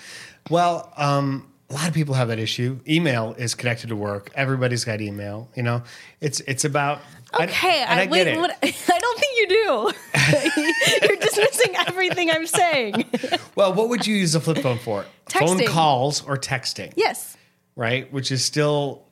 Well, 0.50 0.92
um, 0.98 1.51
a 1.72 1.74
lot 1.74 1.88
of 1.88 1.94
people 1.94 2.16
have 2.16 2.28
that 2.28 2.40
issue. 2.40 2.80
Email 2.88 3.34
is 3.38 3.56
connected 3.56 3.88
to 3.88 3.96
work. 3.96 4.30
Everybody's 4.36 4.84
got 4.84 5.00
email. 5.00 5.50
You 5.56 5.64
know, 5.64 5.84
it's 6.20 6.42
it's 6.42 6.66
about. 6.66 7.02
Okay, 7.34 7.84
I, 7.84 8.02
I, 8.02 8.06
get 8.06 8.12
wait, 8.12 8.28
it. 8.28 8.38
what, 8.38 8.58
I 8.62 9.00
don't 9.00 9.20
think 9.20 9.38
you 9.38 9.48
do. 9.48 11.08
You're 11.08 11.18
dismissing 11.18 11.76
everything 11.88 12.30
I'm 12.30 12.46
saying. 12.48 13.06
Well, 13.54 13.74
what 13.74 13.90
would 13.90 14.08
you 14.08 14.16
use 14.16 14.34
a 14.34 14.40
flip 14.40 14.60
phone 14.60 14.80
for? 14.80 15.06
Phone 15.30 15.66
calls 15.66 16.24
or 16.24 16.38
texting, 16.38 16.94
yes. 16.96 17.36
right? 17.76 18.12
Which 18.12 18.32
is 18.32 18.46
still 18.46 19.04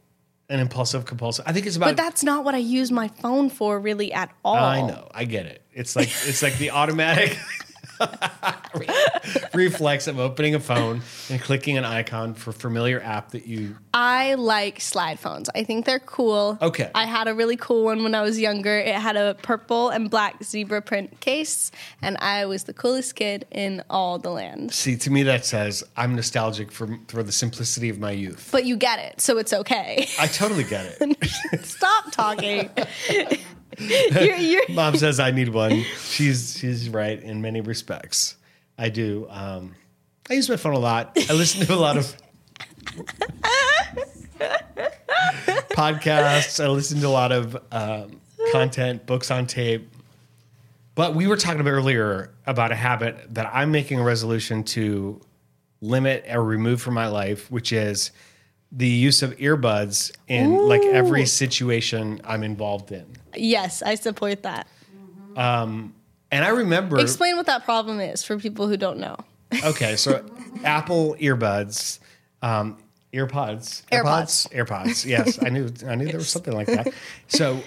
an 0.47 0.61
impulsive 0.61 1.05
compulsive. 1.05 1.43
I 1.45 1.51
think 1.51 1.65
it's 1.65 1.75
about. 1.75 1.87
But 1.87 1.97
that's 1.97 2.23
not 2.23 2.45
what 2.45 2.55
I 2.55 2.59
use 2.59 2.89
my 2.89 3.09
phone 3.09 3.49
for 3.49 3.77
really 3.77 4.13
at 4.13 4.31
all. 4.45 4.55
I 4.55 4.79
know. 4.81 5.09
I 5.13 5.25
get 5.25 5.45
it. 5.45 5.61
It's 5.73 5.93
like 5.95 6.07
it's 6.07 6.41
like 6.41 6.57
the 6.57 6.71
automatic 6.71 7.37
reflex 9.53 10.07
of 10.07 10.19
opening 10.19 10.55
a 10.55 10.59
phone 10.59 11.01
and 11.29 11.41
clicking 11.41 11.77
an 11.77 11.85
icon 11.85 12.33
for 12.33 12.51
familiar 12.51 13.01
app 13.01 13.31
that 13.31 13.45
you. 13.47 13.75
I 13.93 14.35
like 14.35 14.81
slide 14.81 15.19
phones. 15.19 15.49
I 15.55 15.63
think 15.63 15.85
they're 15.85 15.99
cool. 15.99 16.57
Okay. 16.61 16.91
I 16.95 17.05
had 17.05 17.27
a 17.27 17.33
really 17.33 17.57
cool 17.57 17.85
one 17.85 18.03
when 18.03 18.15
I 18.15 18.21
was 18.21 18.39
younger. 18.39 18.77
It 18.77 18.95
had 18.95 19.17
a 19.17 19.35
purple 19.35 19.89
and 19.89 20.09
black 20.09 20.43
zebra 20.43 20.81
print 20.81 21.19
case, 21.19 21.71
and 22.01 22.17
I 22.17 22.45
was 22.45 22.63
the 22.63 22.73
coolest 22.73 23.15
kid 23.15 23.45
in 23.51 23.83
all 23.89 24.19
the 24.19 24.31
land. 24.31 24.73
See, 24.73 24.95
to 24.97 25.11
me, 25.11 25.23
that 25.23 25.45
says 25.45 25.83
I'm 25.97 26.15
nostalgic 26.15 26.71
for 26.71 26.97
for 27.07 27.23
the 27.23 27.31
simplicity 27.31 27.89
of 27.89 27.99
my 27.99 28.11
youth. 28.11 28.49
But 28.51 28.65
you 28.65 28.77
get 28.77 28.99
it, 28.99 29.21
so 29.21 29.37
it's 29.37 29.53
okay. 29.53 30.07
I 30.19 30.27
totally 30.27 30.63
get 30.63 30.97
it. 30.99 31.63
Stop 31.63 32.11
talking. 32.11 32.69
you're, 34.11 34.35
you're, 34.35 34.63
Mom 34.69 34.95
says 34.97 35.19
I 35.19 35.31
need 35.31 35.49
one. 35.49 35.83
She's 36.03 36.57
she's 36.57 36.89
right 36.89 37.21
in 37.21 37.41
many 37.41 37.61
respects. 37.61 38.35
I 38.77 38.89
do. 38.89 39.27
Um, 39.29 39.75
I 40.29 40.33
use 40.33 40.49
my 40.49 40.57
phone 40.57 40.73
a 40.73 40.79
lot. 40.79 41.17
I 41.29 41.33
listen 41.33 41.65
to 41.65 41.73
a 41.73 41.75
lot 41.75 41.97
of 41.97 42.15
podcasts. 45.71 46.63
I 46.63 46.67
listen 46.67 46.99
to 46.99 47.07
a 47.07 47.09
lot 47.09 47.31
of 47.31 47.57
um, 47.71 48.21
content, 48.51 49.05
books 49.05 49.31
on 49.31 49.47
tape. 49.47 49.89
But 50.95 51.15
we 51.15 51.27
were 51.27 51.37
talking 51.37 51.61
about 51.61 51.71
earlier 51.71 52.31
about 52.45 52.71
a 52.71 52.75
habit 52.75 53.33
that 53.33 53.49
I'm 53.53 53.71
making 53.71 53.99
a 53.99 54.03
resolution 54.03 54.63
to 54.65 55.21
limit 55.81 56.25
or 56.29 56.43
remove 56.43 56.81
from 56.81 56.93
my 56.93 57.07
life, 57.07 57.49
which 57.49 57.71
is 57.71 58.11
the 58.71 58.87
use 58.87 59.23
of 59.23 59.35
earbuds 59.37 60.11
in 60.27 60.55
like 60.67 60.83
every 60.83 61.25
situation 61.25 62.21
I'm 62.23 62.43
involved 62.43 62.91
in. 62.91 63.05
yes, 63.35 63.81
I 63.81 63.95
support 63.95 64.43
that. 64.43 64.67
And 66.31 66.45
I 66.45 66.49
remember 66.49 66.99
Explain 66.99 67.37
what 67.37 67.47
that 67.47 67.65
problem 67.65 67.99
is 67.99 68.23
for 68.23 68.37
people 68.37 68.67
who 68.67 68.77
don't 68.77 68.99
know. 68.99 69.17
Okay, 69.63 69.95
so 69.95 70.23
Apple 70.63 71.15
earbuds, 71.19 71.99
um, 72.43 72.77
earpods, 73.13 73.83
AirPods. 73.91 74.47
AirPods. 74.53 75.05
Yes, 75.05 75.39
I 75.43 75.49
knew. 75.49 75.71
I 75.87 75.95
knew 75.95 76.05
there 76.05 76.17
was 76.17 76.29
something 76.29 76.53
like 76.53 76.67
that. 76.67 76.93
So, 77.27 77.61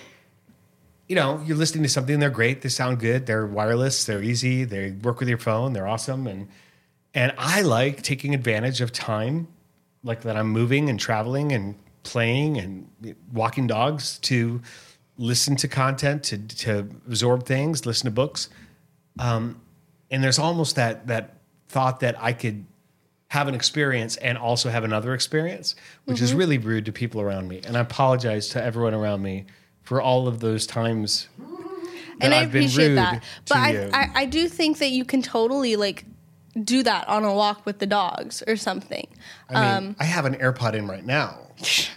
you 1.09 1.16
know, 1.16 1.42
you're 1.44 1.56
listening 1.56 1.82
to 1.82 1.88
something. 1.88 2.21
They're 2.21 2.30
great. 2.30 2.62
They 2.62 2.68
sound 2.68 3.00
good. 3.00 3.26
They're 3.26 3.47
wireless. 3.47 4.04
They're 4.04 4.23
easy. 4.23 4.62
They 4.62 4.92
work 4.92 5.18
with 5.18 5.28
your 5.28 5.38
phone. 5.38 5.73
They're 5.73 5.88
awesome. 5.88 6.28
And 6.28 6.47
and 7.14 7.35
I 7.37 7.62
like 7.62 8.02
taking 8.02 8.32
advantage 8.35 8.80
of 8.80 8.92
time, 8.92 9.49
like 10.04 10.23
that. 10.23 10.37
I'm 10.37 10.49
moving 10.49 10.88
and 10.90 10.99
traveling 10.99 11.52
and 11.52 11.76
playing 12.02 12.59
and 12.59 12.88
walking 13.32 13.66
dogs 13.66 14.18
to 14.21 14.61
listen 15.18 15.56
to 15.56 15.68
content, 15.68 16.25
to 16.25 16.38
to 16.38 16.88
absorb 17.06 17.47
things, 17.47 17.87
listen 17.87 18.06
to 18.06 18.11
books 18.11 18.49
Um, 19.18 19.61
and 20.11 20.23
there's 20.23 20.38
almost 20.38 20.76
that 20.76 21.06
that 21.06 21.38
thought 21.68 22.00
that 22.00 22.16
I 22.23 22.32
could 22.32 22.66
have 23.28 23.49
an 23.49 23.54
experience 23.54 24.16
and 24.16 24.37
also 24.37 24.68
have 24.68 24.85
another 24.85 25.14
experience, 25.14 25.75
which 26.04 26.21
is 26.21 26.35
really 26.35 26.59
rude 26.59 26.85
to 26.85 26.92
people 26.92 27.21
around 27.21 27.49
me. 27.49 27.62
And 27.64 27.78
I 27.78 27.80
apologize 27.80 28.49
to 28.50 28.62
everyone 28.62 28.92
around 28.92 29.23
me 29.23 29.47
for 29.82 30.02
all 30.02 30.28
of 30.28 30.40
those 30.40 30.66
times 30.66 31.28
that 31.38 31.47
and 32.21 32.35
I 32.35 32.40
I've 32.42 32.52
been 32.52 32.64
appreciate 32.64 32.88
rude 32.88 32.99
that. 32.99 33.23
But 33.49 33.56
I. 33.56 33.90
I, 33.92 34.11
I 34.14 34.25
do 34.26 34.49
think 34.49 34.78
that 34.78 34.90
you 34.90 35.06
can 35.06 35.23
totally 35.23 35.76
like 35.76 36.04
do 36.61 36.82
that 36.82 37.09
on 37.09 37.25
a 37.25 37.35
walk 37.35 37.64
with 37.64 37.78
the 37.78 37.87
dogs 37.87 38.42
or 38.47 38.56
something. 38.56 39.06
I 39.49 39.52
mean, 39.52 39.88
um, 39.88 39.97
I 39.99 40.04
have 40.04 40.25
an 40.25 40.35
AirPod 40.37 40.75
in 40.75 40.87
right 40.88 41.04
now. 41.04 41.38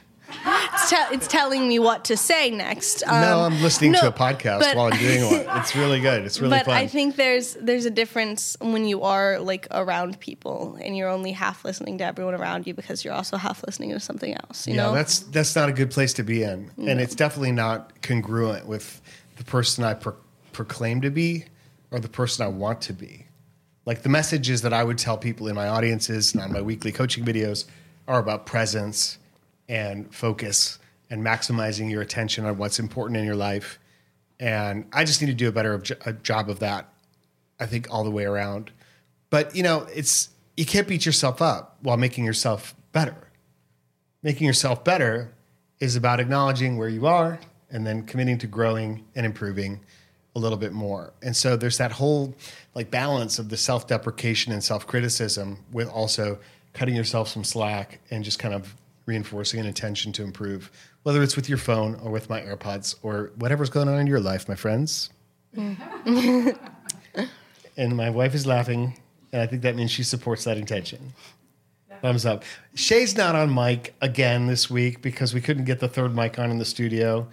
It's, 0.48 0.90
te- 0.90 1.16
it's 1.16 1.28
telling 1.28 1.68
me 1.68 1.80
what 1.80 2.06
to 2.06 2.18
say 2.18 2.50
next. 2.50 3.04
Um, 3.08 3.22
no, 3.22 3.40
I'm 3.42 3.62
listening 3.62 3.94
to 3.94 4.08
a 4.08 4.12
podcast 4.12 4.60
but- 4.60 4.76
while 4.76 4.92
I'm 4.92 5.00
doing 5.00 5.24
one. 5.24 5.46
It's 5.60 5.76
really 5.76 6.00
good. 6.00 6.24
It's 6.24 6.40
really 6.40 6.58
but 6.58 6.66
fun. 6.66 6.76
I 6.76 6.88
think 6.88 7.16
there's 7.16 7.54
there's 7.56 7.86
a 7.86 7.90
difference 7.90 8.58
when 8.60 8.86
you 8.86 9.04
are 9.04 9.40
like 9.40 9.68
around 9.72 10.20
people 10.20 10.78
and 10.82 10.96
you're 10.96 11.10
only 11.10 11.32
half 11.32 11.64
listening 11.64 11.98
to 12.00 12.04
everyone 12.04 12.36
around 12.36 12.68
you 12.68 12.74
because 12.74 13.04
you're 13.04 13.14
also 13.14 13.38
half 13.38 13.64
listening 13.66 13.92
to 13.92 14.00
something 14.00 14.34
else. 14.34 14.68
You 14.68 14.76
yeah, 14.76 14.84
know, 14.88 14.94
that's 14.94 15.20
that's 15.20 15.56
not 15.56 15.70
a 15.70 15.74
good 15.74 15.92
place 15.92 16.14
to 16.14 16.24
be 16.24 16.44
in, 16.44 16.70
and 16.78 17.00
it's 17.00 17.16
definitely 17.16 17.54
not 17.54 18.02
congruent 18.02 18.68
with 18.68 19.02
the 19.38 19.44
person 19.44 19.84
I 19.84 19.94
pro- 19.94 20.18
proclaim 20.52 21.02
to 21.02 21.10
be 21.10 21.46
or 21.92 22.00
the 22.00 22.10
person 22.10 22.46
I 22.46 22.50
want 22.50 22.82
to 22.82 22.94
be. 22.94 23.25
Like 23.86 24.02
the 24.02 24.10
messages 24.10 24.62
that 24.64 24.74
I 24.74 24.84
would 24.84 24.98
tell 24.98 25.18
people 25.18 25.48
in 25.48 25.56
my 25.56 25.68
audiences 25.68 26.34
and 26.34 26.42
on 26.42 26.52
my 26.52 26.62
weekly 26.62 26.92
coaching 26.92 27.24
videos 27.24 27.66
are 28.08 28.20
about 28.20 28.46
presence 28.46 29.18
and 29.70 30.14
focus 30.14 30.80
and 31.10 31.24
maximizing 31.24 31.90
your 31.92 32.02
attention 32.02 32.46
on 32.46 32.58
what's 32.58 32.80
important 32.80 33.18
in 33.18 33.26
your 33.26 33.36
life. 33.36 33.80
And 34.40 34.86
I 34.92 35.04
just 35.06 35.22
need 35.22 35.28
to 35.28 35.34
do 35.34 35.48
a 35.48 35.52
better 35.52 35.78
job 36.24 36.50
of 36.50 36.60
that. 36.60 36.90
I 37.60 37.66
think 37.68 37.88
all 37.90 38.04
the 38.04 38.12
way 38.12 38.26
around. 38.26 38.72
But 39.30 39.56
you 39.56 39.64
know, 39.64 39.88
it's 39.94 40.30
you 40.58 40.66
can't 40.66 40.88
beat 40.88 41.06
yourself 41.06 41.42
up 41.42 41.78
while 41.82 41.98
making 41.98 42.26
yourself 42.26 42.76
better 42.92 43.26
making 44.26 44.48
yourself 44.48 44.84
better 44.84 45.32
is 45.80 45.96
about 45.96 46.20
acknowledging 46.20 46.78
where 46.78 46.90
you 46.90 47.06
are 47.06 47.40
and 47.70 47.86
then 47.86 48.02
committing 48.02 48.40
to 48.40 48.48
growing 48.48 49.06
and 49.14 49.24
improving 49.24 49.80
a 50.36 50.40
little 50.40 50.58
bit 50.58 50.74
more. 50.74 51.14
And 51.24 51.36
so 51.36 51.56
there's 51.56 51.78
that 51.78 51.94
whole 51.94 52.36
like 52.74 52.92
balance 52.92 53.40
of 53.40 53.50
the 53.50 53.58
self-deprecation 53.58 54.52
and 54.52 54.64
self-criticism 54.64 55.60
with 55.72 55.88
also 55.90 56.40
cutting 56.74 56.96
yourself 56.96 57.30
some 57.30 57.44
slack 57.44 58.02
and 58.12 58.24
just 58.24 58.38
kind 58.38 58.54
of 58.54 58.76
reinforcing 59.06 59.60
an 59.60 59.66
intention 59.66 60.12
to 60.12 60.24
improve, 60.24 60.72
whether 61.04 61.24
it's 61.24 61.36
with 61.36 61.48
your 61.48 61.58
phone 61.58 61.96
or 62.04 62.12
with 62.12 62.30
my 62.30 62.42
AirPods 62.42 62.96
or 63.02 63.32
whatever's 63.38 63.70
going 63.70 63.88
on 63.88 64.00
in 64.00 64.08
your 64.08 64.20
life, 64.20 64.50
my 64.50 64.56
friends. 64.56 65.10
and 65.56 66.58
my 67.78 68.10
wife 68.10 68.36
is 68.36 68.46
laughing, 68.46 69.00
and 69.32 69.42
I 69.42 69.48
think 69.48 69.62
that 69.62 69.76
means 69.76 69.92
she 69.92 70.04
supports 70.04 70.44
that 70.44 70.58
intention. 70.58 71.14
Thumbs 72.02 72.26
up. 72.26 72.44
Shay's 72.74 73.16
not 73.16 73.36
on 73.36 73.54
mic 73.54 73.96
again 74.02 74.48
this 74.48 74.70
week 74.70 75.02
because 75.02 75.34
we 75.34 75.40
couldn't 75.40 75.64
get 75.64 75.80
the 75.80 75.88
third 75.88 76.14
mic 76.14 76.38
on 76.38 76.52
in 76.52 76.58
the 76.58 76.66
studio. 76.66 77.28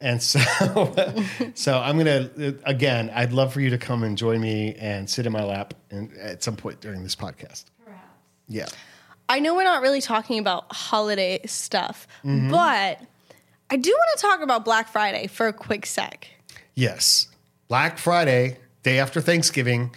And 0.00 0.22
so, 0.22 0.38
so 1.54 1.78
I'm 1.78 1.98
gonna 1.98 2.30
again. 2.64 3.10
I'd 3.14 3.32
love 3.32 3.52
for 3.52 3.60
you 3.60 3.70
to 3.70 3.78
come 3.78 4.02
and 4.04 4.16
join 4.16 4.40
me 4.40 4.74
and 4.74 5.08
sit 5.10 5.26
in 5.26 5.32
my 5.32 5.42
lap 5.42 5.74
and 5.90 6.12
at 6.18 6.42
some 6.42 6.54
point 6.56 6.80
during 6.80 7.02
this 7.02 7.16
podcast. 7.16 7.64
Perhaps. 7.84 8.04
Yeah, 8.48 8.66
I 9.28 9.40
know 9.40 9.54
we're 9.56 9.64
not 9.64 9.82
really 9.82 10.00
talking 10.00 10.38
about 10.38 10.66
holiday 10.72 11.40
stuff, 11.46 12.06
Mm-hmm. 12.24 12.50
but 12.50 13.00
I 13.70 13.76
do 13.76 13.90
want 13.90 14.18
to 14.18 14.22
talk 14.22 14.40
about 14.40 14.64
Black 14.64 14.88
Friday 14.88 15.26
for 15.26 15.48
a 15.48 15.52
quick 15.52 15.84
sec. 15.86 16.28
yes. 16.74 17.28
Black 17.66 17.98
Friday, 17.98 18.56
day 18.82 18.98
after 18.98 19.20
Thanksgiving. 19.20 19.90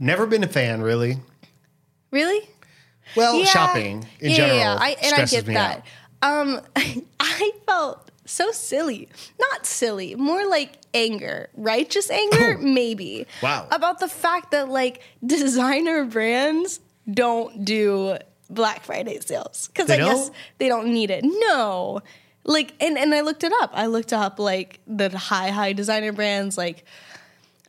Never 0.00 0.26
been 0.26 0.42
a 0.44 0.48
fan, 0.48 0.80
really. 0.80 1.18
Really? 2.10 2.40
Well, 3.16 3.44
shopping 3.44 4.06
in 4.20 4.30
yeah, 4.30 4.36
general 4.36 4.56
Yeah, 4.58 4.76
I, 4.80 4.96
and 5.02 5.14
I 5.14 5.24
get 5.26 5.46
me 5.46 5.52
that. 5.54 5.82
out. 6.22 6.48
Um, 6.48 6.60
I 7.20 7.52
felt 7.66 8.10
so 8.28 8.52
silly. 8.52 9.08
Not 9.38 9.66
silly, 9.66 10.14
more 10.14 10.46
like 10.48 10.78
anger, 10.94 11.48
righteous 11.56 12.10
anger, 12.10 12.58
maybe. 12.58 13.26
Wow. 13.42 13.66
About 13.70 14.00
the 14.00 14.08
fact 14.08 14.50
that 14.52 14.68
like 14.68 15.02
designer 15.26 16.04
brands 16.04 16.80
don't 17.10 17.64
do 17.64 18.18
Black 18.50 18.84
Friday 18.84 19.18
sales 19.20 19.68
because 19.68 19.90
I 19.90 19.98
guess 19.98 20.26
don't? 20.26 20.36
they 20.58 20.68
don't 20.68 20.92
need 20.92 21.10
it. 21.10 21.24
No. 21.24 22.02
Like 22.44 22.74
and, 22.80 22.96
and 22.96 23.14
I 23.14 23.20
looked 23.20 23.44
it 23.44 23.52
up. 23.60 23.70
I 23.74 23.86
looked 23.86 24.12
up 24.12 24.38
like 24.38 24.80
the 24.86 25.10
high 25.16 25.50
high 25.50 25.72
designer 25.72 26.12
brands 26.12 26.56
like 26.56 26.84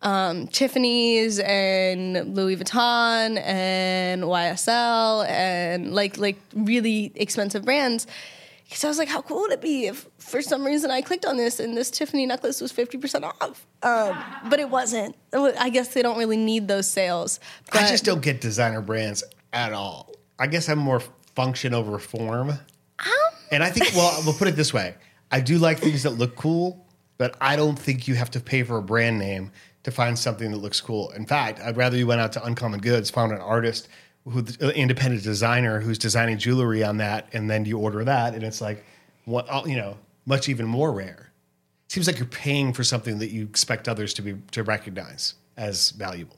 um, 0.02 0.48
Tiffany's 0.48 1.40
and 1.40 2.36
Louis 2.36 2.56
Vuitton 2.56 3.42
and 3.44 4.24
YSL 4.24 5.28
and 5.28 5.94
like 5.94 6.18
like 6.18 6.38
really 6.54 7.12
expensive 7.16 7.66
brands. 7.66 8.08
So 8.72 8.88
I 8.88 8.90
was 8.90 8.98
like, 8.98 9.08
how 9.08 9.22
cool 9.22 9.42
would 9.42 9.52
it 9.52 9.62
be 9.62 9.88
if 9.88 10.08
for 10.20 10.42
some 10.42 10.64
reason 10.64 10.92
I 10.92 11.02
clicked 11.02 11.26
on 11.26 11.38
this 11.38 11.60
and 11.60 11.76
this 11.76 11.90
Tiffany 11.90 12.26
necklace 12.26 12.62
was 12.62 12.72
fifty 12.72 12.98
percent 12.98 13.26
off? 13.26 13.66
Um, 13.82 14.18
but 14.50 14.60
it 14.60 14.70
wasn't. 14.70 15.16
I 15.34 15.70
guess 15.70 15.94
they 15.94 16.02
don't 16.02 16.18
really 16.18 16.38
need 16.38 16.68
those 16.68 16.88
sales. 16.88 17.40
But 17.72 17.82
I 17.82 17.90
just 17.90 18.06
don't 18.06 18.22
get 18.22 18.42
designer 18.42 18.82
brands 18.82 19.24
at 19.54 19.74
all. 19.74 20.12
I 20.38 20.48
guess 20.48 20.70
I'm 20.70 20.80
more 20.80 21.02
function 21.36 21.74
over 21.74 21.98
form. 22.00 22.54
and 23.52 23.64
I 23.64 23.70
think, 23.72 23.96
well, 23.96 24.22
we'll 24.24 24.36
put 24.36 24.48
it 24.48 24.56
this 24.56 24.74
way: 24.74 24.96
I 25.32 25.40
do 25.40 25.58
like 25.58 25.80
things 25.80 26.04
that 26.04 26.12
look 26.12 26.36
cool, 26.36 26.86
but 27.18 27.36
I 27.42 27.56
don't 27.56 27.78
think 27.78 28.08
you 28.08 28.16
have 28.16 28.32
to 28.32 28.40
pay 28.40 28.64
for 28.64 28.78
a 28.78 28.84
brand 28.84 29.18
name 29.18 29.52
to 29.84 29.92
find 29.92 30.18
something 30.18 30.52
that 30.52 30.58
looks 30.58 30.80
cool. 30.82 31.10
In 31.12 31.26
fact, 31.26 31.60
I'd 31.60 31.78
rather 31.78 31.98
you 31.98 32.06
went 32.06 32.22
out 32.22 32.34
to 32.34 32.44
Uncommon 32.44 32.82
Goods, 32.82 33.10
found 33.10 33.32
an 33.32 33.40
artist, 33.40 33.88
who 34.30 34.40
an 34.40 34.72
independent 34.72 35.24
designer 35.24 35.80
who's 35.80 35.98
designing 35.98 36.38
jewelry 36.38 36.84
on 36.84 36.98
that, 36.98 37.28
and 37.34 37.50
then 37.50 37.66
you 37.66 37.78
order 37.78 38.04
that, 38.04 38.34
and 38.34 38.44
it's 38.44 38.62
like, 38.62 38.84
what 39.26 39.48
you 39.68 39.76
know, 39.76 39.98
much 40.26 40.50
even 40.50 40.66
more 40.66 40.92
rare. 40.92 41.32
Seems 41.88 42.08
like 42.08 42.20
you're 42.20 42.28
paying 42.28 42.74
for 42.74 42.84
something 42.84 43.20
that 43.20 43.32
you 43.32 43.44
expect 43.44 43.88
others 43.88 44.14
to 44.16 44.22
be 44.22 44.36
to 44.52 44.64
recognize 44.64 45.34
as 45.58 45.92
valuable. 45.92 46.38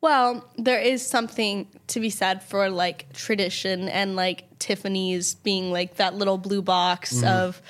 Well, 0.00 0.48
there 0.56 0.80
is 0.80 1.04
something 1.04 1.66
to 1.88 2.00
be 2.00 2.10
said 2.10 2.42
for 2.42 2.68
like 2.70 3.12
tradition 3.12 3.88
and 3.88 4.14
like 4.14 4.58
Tiffany's 4.58 5.34
being 5.34 5.72
like 5.72 5.96
that 5.96 6.14
little 6.14 6.38
blue 6.38 6.62
box 6.62 7.14
Mm-hmm. 7.14 7.26
of 7.26 7.62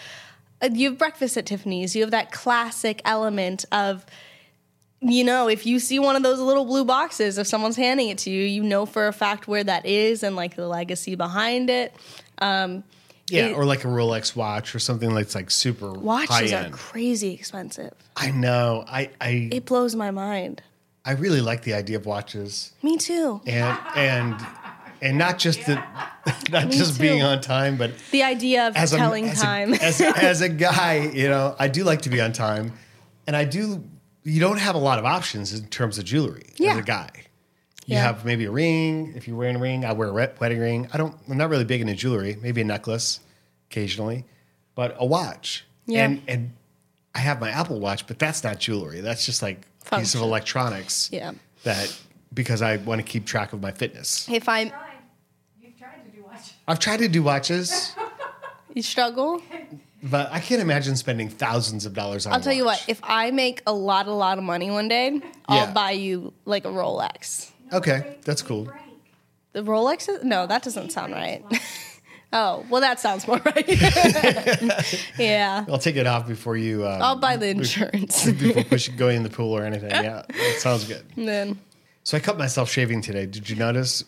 uh, 0.61 0.69
you 0.73 0.91
have 0.91 0.99
breakfast 0.99 1.37
at 1.37 1.47
Tiffany's. 1.47 1.95
You 1.95 2.03
have 2.03 2.11
that 2.11 2.33
classic 2.33 3.01
element 3.05 3.65
of 3.73 4.05
you 5.01 5.25
know, 5.25 5.49
if 5.49 5.67
you 5.67 5.79
see 5.79 5.99
one 5.99 6.17
of 6.17 6.23
those 6.23 6.39
little 6.41 6.65
blue 6.65 6.85
boxes, 6.85 7.39
if 7.39 7.47
someone's 7.47 7.77
handing 7.77 8.09
it 8.09 8.19
to 8.19 8.31
you, 8.31 8.43
you 8.45 8.63
know 8.63 8.87
for 8.87 9.07
a 9.09 9.13
fact 9.13 9.47
where 9.47 9.63
that 9.65 9.85
is 9.87 10.23
and 10.23 10.37
like 10.37 10.57
the 10.57 10.67
legacy 10.67 11.15
behind 11.15 11.69
it. 11.71 11.95
Um, 12.39 12.83
Yeah, 13.29 13.47
It- 13.47 13.55
or 13.57 13.65
like 13.65 13.85
a 13.85 13.89
Rolex 13.89 14.37
watch 14.37 14.75
or 14.75 14.79
something 14.79 15.13
that's 15.15 15.35
like 15.35 15.51
super 15.51 15.93
watches 15.93 16.53
are 16.53 16.71
crazy 16.71 17.33
expensive. 17.35 17.93
I 18.17 18.31
know. 18.31 18.85
I 18.89 19.11
I 19.21 19.49
It 19.53 19.65
blows 19.67 19.95
my 19.97 20.11
mind. 20.13 20.63
I 21.05 21.13
really 21.13 21.41
like 21.41 21.63
the 21.63 21.75
idea 21.75 21.97
of 21.99 22.07
watches 22.07 22.73
Me 22.83 22.97
too. 22.97 23.41
and 23.47 23.79
and 23.97 24.47
and 25.03 25.19
not 25.19 25.39
just 25.39 25.65
the 25.67 25.75
not 26.51 26.69
Me 26.69 26.77
just 26.79 26.97
too. 26.97 27.03
being 27.03 27.23
on 27.23 27.41
time, 27.41 27.77
but 27.77 27.93
The 28.13 28.23
idea 28.23 28.69
of 28.69 28.77
as 28.77 28.93
a, 28.93 28.97
telling 28.97 29.29
as 29.29 29.41
time. 29.41 29.75
A, 29.75 29.77
as, 29.77 30.01
as 30.01 30.41
a 30.41 30.49
guy, 30.69 31.11
you 31.13 31.29
know, 31.29 31.55
I 31.59 31.69
do 31.69 31.85
like 31.85 32.03
to 32.03 32.11
be 32.11 32.21
on 32.21 32.33
time, 32.33 32.73
and 33.27 33.37
I 33.37 33.45
do. 33.45 33.85
You 34.27 34.41
don't 34.41 34.59
have 34.59 34.75
a 34.75 34.79
lot 34.79 34.99
of 34.99 35.05
options 35.05 35.53
in 35.53 35.67
terms 35.69 35.99
of 35.99 36.05
jewelry 36.05 36.47
as 36.55 36.61
Yeah. 36.61 36.79
a 36.79 36.83
guy. 36.83 37.11
You 37.87 37.95
Yeah. 37.95 38.03
have 38.03 38.25
maybe 38.25 38.45
a 38.47 38.51
ring. 38.51 39.13
If 39.15 39.29
you're 39.29 39.37
wearing 39.37 39.55
a 39.57 39.61
ring, 39.61 39.85
I 39.85 39.93
wear 39.93 40.09
a 40.09 40.13
wedding 40.41 40.59
ring. 40.59 40.89
I 40.93 40.97
don't. 40.97 41.17
I'm 41.29 41.37
not 41.37 41.49
really 41.49 41.65
big 41.65 41.81
into 41.81 41.95
jewelry. 41.95 42.37
Maybe 42.43 42.61
a 42.61 42.65
necklace, 42.65 43.21
occasionally, 43.71 44.25
but 44.75 44.97
a 44.99 45.07
watch. 45.07 45.65
Yeah. 45.87 46.05
And 46.05 46.23
and 46.27 46.51
I 47.15 47.21
have 47.21 47.41
my 47.41 47.51
Apple 47.51 47.79
Watch, 47.79 48.07
but 48.09 48.19
that's 48.19 48.43
not 48.43 48.59
jewelry. 48.59 49.01
That's 49.01 49.25
just 49.25 49.41
like 49.41 49.61
a 49.93 49.99
piece 50.01 50.15
of 50.17 50.21
electronics. 50.23 51.09
Yeah. 51.13 51.33
That 51.63 51.97
because 52.35 52.61
I 52.63 52.77
want 52.79 52.99
to 53.01 53.05
keep 53.05 53.25
track 53.25 53.53
of 53.53 53.61
my 53.63 53.71
fitness. 53.71 54.29
if 54.29 54.49
I'm 54.49 54.73
You've 55.63 55.79
tried 55.79 56.03
to 56.05 56.11
do 56.17 56.25
watch. 56.25 56.53
I've 56.67 56.81
tried 56.81 56.99
to 56.99 57.09
do 57.09 57.23
watches. 57.23 57.95
you 58.75 58.83
struggle, 58.83 59.41
But 60.03 60.31
I 60.31 60.41
can't 60.41 60.61
imagine 60.61 60.95
spending 60.97 61.29
thousands 61.29 61.87
of 61.87 61.95
dollars 61.95 62.27
on. 62.27 62.33
It. 62.33 62.37
I'll 62.37 62.43
tell 62.43 62.53
you 62.53 62.65
what. 62.65 62.85
If 62.87 63.01
I 63.03 63.31
make 63.31 63.63
a 63.67 63.73
lot, 63.73 64.07
a 64.07 64.13
lot 64.13 64.39
of 64.39 64.45
money 64.45 64.71
one 64.71 64.89
day, 64.89 65.21
I'll 65.49 65.67
Yeah. 65.67 65.73
buy 65.73 65.93
you 65.93 66.33
like 66.45 66.65
a 66.65 66.69
Rolex. 66.69 67.51
Okay, 67.73 68.17
that's 68.25 68.43
cool. 68.43 68.69
The 69.53 69.63
Rolex? 69.63 70.09
Is, 70.09 70.23
no, 70.23 70.47
that 70.47 70.63
doesn't 70.63 70.93
sound 70.93 71.15
right. 71.15 71.43
oh, 72.33 72.65
well, 72.69 72.83
that 72.83 73.01
sounds 73.01 73.27
more 73.27 73.41
right. 73.45 73.65
yeah, 75.19 75.65
I'll 75.69 75.79
take 75.79 75.97
it 75.97 76.07
off 76.07 76.29
before 76.29 76.57
you. 76.57 76.87
Um, 76.87 77.01
I'll 77.03 77.17
buy 77.17 77.37
the 77.37 77.49
insurance. 77.49 78.25
before 78.31 78.65
push 78.65 78.89
going 78.91 79.17
in 79.17 79.23
the 79.23 79.31
pool 79.31 79.57
or 79.57 79.65
anything. 79.65 79.91
Yeah, 79.91 80.23
that 80.29 80.57
sounds 80.59 80.85
good. 80.87 81.05
and 81.17 81.27
then 81.27 81.59
So 82.05 82.17
I 82.17 82.21
cut 82.21 82.37
myself 82.39 82.71
shaving 82.71 83.01
today. 83.01 83.27
Did 83.27 83.49
you 83.49 83.57
notice? 83.57 84.05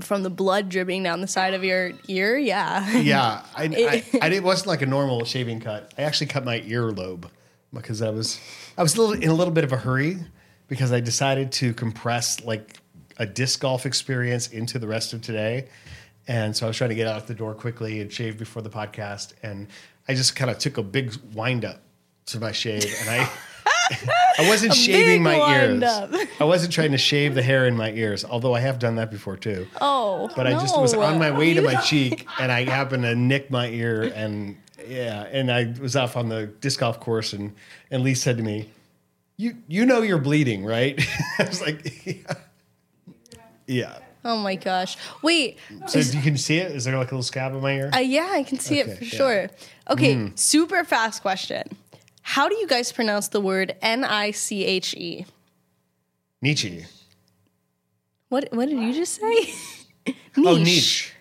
From 0.00 0.22
the 0.22 0.30
blood 0.30 0.68
dripping 0.68 1.02
down 1.02 1.20
the 1.20 1.26
side 1.26 1.54
of 1.54 1.64
your 1.64 1.92
ear, 2.08 2.36
yeah. 2.36 2.98
Yeah, 2.98 3.44
I, 3.56 3.64
I, 3.64 4.18
I 4.22 4.28
it 4.28 4.42
wasn't 4.42 4.68
like 4.68 4.82
a 4.82 4.86
normal 4.86 5.24
shaving 5.24 5.60
cut. 5.60 5.92
I 5.96 6.02
actually 6.02 6.26
cut 6.28 6.44
my 6.44 6.60
earlobe 6.60 7.28
because 7.72 8.02
I 8.02 8.10
was 8.10 8.40
I 8.76 8.82
was 8.82 8.96
a 8.96 9.00
little 9.00 9.14
in 9.14 9.30
a 9.30 9.34
little 9.34 9.52
bit 9.52 9.64
of 9.64 9.72
a 9.72 9.76
hurry 9.76 10.18
because 10.68 10.92
I 10.92 11.00
decided 11.00 11.52
to 11.52 11.72
compress 11.74 12.44
like 12.44 12.78
a 13.18 13.26
disc 13.26 13.60
golf 13.60 13.86
experience 13.86 14.48
into 14.48 14.78
the 14.78 14.86
rest 14.88 15.12
of 15.12 15.22
today, 15.22 15.68
and 16.28 16.56
so 16.56 16.66
I 16.66 16.68
was 16.68 16.76
trying 16.76 16.90
to 16.90 16.96
get 16.96 17.06
out 17.06 17.26
the 17.26 17.34
door 17.34 17.54
quickly 17.54 18.00
and 18.00 18.12
shave 18.12 18.38
before 18.38 18.62
the 18.62 18.70
podcast, 18.70 19.32
and 19.42 19.68
I 20.08 20.14
just 20.14 20.36
kind 20.36 20.50
of 20.50 20.58
took 20.58 20.78
a 20.78 20.82
big 20.82 21.14
wind 21.34 21.64
up 21.64 21.80
to 22.26 22.40
my 22.40 22.52
shave, 22.52 22.84
and 23.00 23.10
I. 23.10 23.30
I 24.38 24.48
wasn't 24.48 24.74
shaving 24.74 25.22
my 25.22 25.36
ears. 25.58 25.82
up. 25.82 26.10
I 26.40 26.44
wasn't 26.44 26.72
trying 26.72 26.92
to 26.92 26.98
shave 26.98 27.34
the 27.34 27.42
hair 27.42 27.66
in 27.66 27.76
my 27.76 27.90
ears, 27.92 28.24
although 28.24 28.54
I 28.54 28.60
have 28.60 28.78
done 28.78 28.96
that 28.96 29.10
before 29.10 29.36
too 29.36 29.66
Oh, 29.80 30.30
but 30.34 30.46
I 30.46 30.52
just 30.52 30.78
was 30.80 30.94
on 30.94 31.18
my 31.18 31.30
way 31.30 31.54
to 31.54 31.60
my 31.62 31.74
cheek 31.82 32.26
and 32.38 32.50
I 32.50 32.64
happened 32.64 33.02
to 33.04 33.14
nick 33.14 33.50
my 33.50 33.68
ear 33.68 34.10
and 34.14 34.56
yeah, 34.88 35.22
and 35.30 35.50
I 35.52 35.74
was 35.80 35.94
off 35.96 36.16
on 36.16 36.28
the 36.28 36.46
disc 36.46 36.80
golf 36.80 36.98
course 37.00 37.32
and 37.32 37.54
and 37.90 38.02
Lee 38.02 38.14
said 38.14 38.36
to 38.38 38.42
me, 38.42 38.68
"You 39.36 39.56
you 39.68 39.86
know 39.86 40.02
you're 40.02 40.18
bleeding, 40.18 40.64
right?" 40.64 41.00
I 41.38 41.44
was 41.44 41.60
like, 41.60 42.04
"Yeah." 42.06 42.34
yeah. 43.66 43.98
Oh 44.24 44.36
my 44.38 44.54
gosh! 44.54 44.96
Wait, 45.22 45.58
So 45.88 45.98
is- 45.98 46.14
you 46.14 46.22
can 46.22 46.36
see 46.36 46.58
it? 46.58 46.70
Is 46.72 46.84
there 46.84 46.96
like 46.96 47.08
a 47.10 47.14
little 47.14 47.22
scab 47.24 47.54
in 47.54 47.60
my 47.60 47.72
ear? 47.74 47.90
Uh, 47.92 47.98
yeah, 47.98 48.28
I 48.32 48.42
can 48.44 48.58
see 48.58 48.80
Okay, 48.80 48.92
it 48.92 48.98
for 48.98 49.04
yeah. 49.04 49.10
Sure. 49.10 49.50
Okay, 49.90 50.32
super 50.36 50.84
fast 50.84 51.22
question. 51.22 51.64
How 52.32 52.48
do 52.48 52.54
you 52.56 52.66
guys 52.66 52.90
pronounce 52.92 53.28
the 53.28 53.42
word 53.42 53.76
N 53.82 54.04
I 54.04 54.30
C 54.30 54.64
H 54.64 54.94
E? 54.94 55.26
Nietzsche. 56.40 56.86
What 58.30 58.48
what 58.52 58.70
did 58.70 58.80
you 58.80 58.94
just 58.94 59.20
say? 59.20 59.52
Oh, 60.38 60.56
niche. 60.56 61.12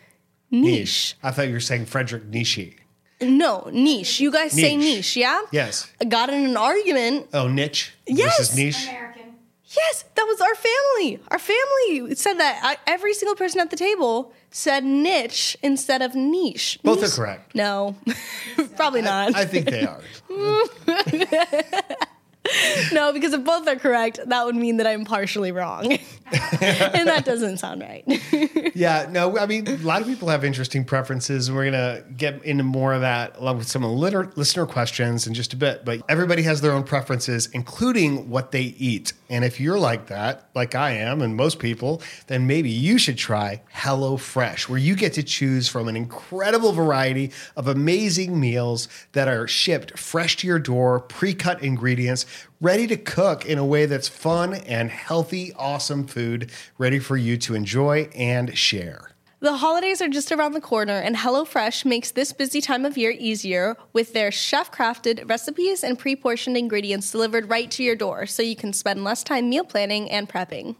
Niche. 0.50 1.16
I 1.22 1.32
thought 1.32 1.48
you 1.48 1.54
were 1.54 1.60
saying 1.60 1.86
Frederick 1.88 2.26
Nietzsche. 2.28 2.78
No, 3.20 3.70
niche. 3.74 4.22
You 4.22 4.32
guys 4.32 4.54
say 4.54 4.78
Niche. 4.78 4.96
niche, 4.96 5.18
yeah? 5.18 5.42
Yes. 5.52 5.92
I 6.00 6.06
got 6.06 6.30
in 6.30 6.46
an 6.46 6.56
argument. 6.56 7.28
Oh, 7.34 7.50
niche. 7.50 7.92
Yes. 8.08 8.38
Versus 8.38 8.56
niche. 8.56 8.88
American. 8.88 9.36
Yes, 9.66 10.06
that 10.16 10.24
was 10.24 10.40
our 10.40 10.56
family. 10.56 11.20
Our 11.30 11.40
family 11.40 12.16
said 12.16 12.36
that. 12.36 12.62
Uh, 12.64 12.76
every 12.88 13.14
single 13.14 13.36
person 13.36 13.60
at 13.60 13.70
the 13.70 13.76
table 13.76 14.34
said 14.52 14.84
niche 14.84 15.58
instead 15.64 16.02
of 16.02 16.14
niche. 16.14 16.80
Both 16.84 17.04
are 17.04 17.10
correct. 17.10 17.56
No, 17.56 17.96
probably 18.76 19.02
not. 19.02 19.36
I 19.36 19.46
think 19.46 19.66
they 19.68 19.86
are. 19.86 20.02
no, 22.92 23.14
because 23.14 23.34
if 23.34 23.44
both 23.44 23.68
are 23.68 23.76
correct, 23.76 24.20
that 24.26 24.46
would 24.46 24.56
mean 24.56 24.78
that 24.78 24.88
I'm 24.88 25.06
partially 25.06 25.52
wrong. 25.52 25.92
and 26.32 27.08
that 27.08 27.24
doesn't 27.26 27.58
sound 27.58 27.82
right. 27.82 28.04
Yeah, 28.74 29.08
no, 29.12 29.38
I 29.38 29.48
mean, 29.48 29.68
a 29.68 29.76
lot 29.78 30.02
of 30.02 30.08
people 30.08 30.30
have 30.30 30.46
interesting 30.46 30.86
preferences, 30.86 31.48
and 31.48 31.58
we're 31.58 31.70
going 31.70 31.74
to 31.74 32.04
get 32.16 32.44
into 32.44 32.64
more 32.64 32.94
of 32.94 33.02
that 33.02 33.38
along 33.38 33.58
with 33.58 33.68
some 33.68 33.84
of 33.84 33.92
the 33.92 34.32
listener 34.36 34.66
questions 34.66 35.28
in 35.28 35.34
just 35.34 35.54
a 35.54 35.58
bit. 35.58 35.84
But 35.84 36.02
everybody 36.08 36.42
has 36.44 36.62
their 36.62 36.72
own 36.72 36.84
preferences, 36.84 37.48
including 37.48 38.30
what 38.30 38.52
they 38.52 38.62
eat. 38.62 39.14
And 39.30 39.44
if 39.44 39.60
you're 39.60 39.78
like 39.78 40.08
that, 40.08 40.50
like 40.56 40.74
I 40.74 40.92
am, 40.92 41.22
and 41.22 41.36
most 41.36 41.60
people, 41.60 42.02
then 42.28 42.48
maybe 42.48 42.70
you 42.70 42.98
should 42.98 43.18
try 43.18 43.62
HelloFresh, 43.74 44.70
where 44.70 44.80
you 44.80 44.96
get 44.96 45.14
to 45.14 45.24
choose 45.24 45.68
from 45.68 45.88
an 45.88 45.98
incredible 45.98 46.72
variety 46.72 47.32
of 47.56 47.68
amazing 47.68 48.40
meals 48.40 48.88
that 49.12 49.28
are 49.28 49.48
shipped 49.48 50.00
fresh 50.00 50.38
to 50.38 50.48
your 50.48 50.60
door, 50.60 51.02
pre 51.02 51.34
cut 51.34 51.62
ingredients, 51.62 52.26
ready 52.60 52.88
to 52.88 52.98
cook 52.98 53.46
in 53.46 53.58
a 53.58 53.66
way 53.66 53.86
that's 53.86 54.08
fun 54.08 54.54
and 54.54 54.90
healthy, 54.90 55.54
awesome 55.54 56.08
food 56.08 56.52
ready 56.78 57.00
for 57.00 57.18
you 57.18 57.38
to 57.38 57.56
enjoy 57.56 58.10
and 58.16 58.58
share. 58.58 59.12
The 59.42 59.58
holidays 59.58 60.04
are 60.04 60.08
just 60.08 60.32
around 60.32 60.54
the 60.54 60.62
corner, 60.62 60.94
and 61.00 61.16
HelloFresh 61.16 61.84
makes 61.84 62.12
this 62.12 62.32
busy 62.32 62.62
time 62.62 62.86
of 62.86 62.96
year 62.96 63.10
easier 63.10 63.76
with 63.92 64.14
their 64.14 64.32
chef 64.32 64.72
crafted 64.72 65.28
recipes 65.28 65.84
and 65.84 65.98
pre 65.98 66.16
portioned 66.16 66.58
ingredients 66.58 67.12
delivered 67.12 67.50
right 67.50 67.72
to 67.72 67.82
your 67.82 67.96
door 67.96 68.28
so 68.28 68.44
you 68.44 68.56
can 68.56 68.72
spend 68.72 69.04
less 69.04 69.24
time 69.24 69.50
meal 69.50 69.64
planning 69.64 70.12
and 70.12 70.30
prepping. 70.30 70.76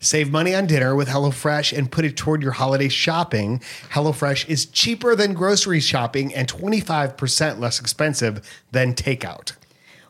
Save 0.00 0.30
money 0.30 0.54
on 0.54 0.66
dinner 0.66 0.94
with 0.94 1.08
HelloFresh 1.08 1.76
and 1.76 1.90
put 1.90 2.04
it 2.04 2.14
toward 2.14 2.42
your 2.42 2.52
holiday 2.52 2.88
shopping. 2.88 3.60
HelloFresh 3.90 4.48
is 4.48 4.66
cheaper 4.66 5.16
than 5.16 5.32
grocery 5.32 5.80
shopping 5.80 6.34
and 6.34 6.46
25% 6.46 7.58
less 7.58 7.80
expensive 7.80 8.62
than 8.70 8.94
takeout. 8.94 9.52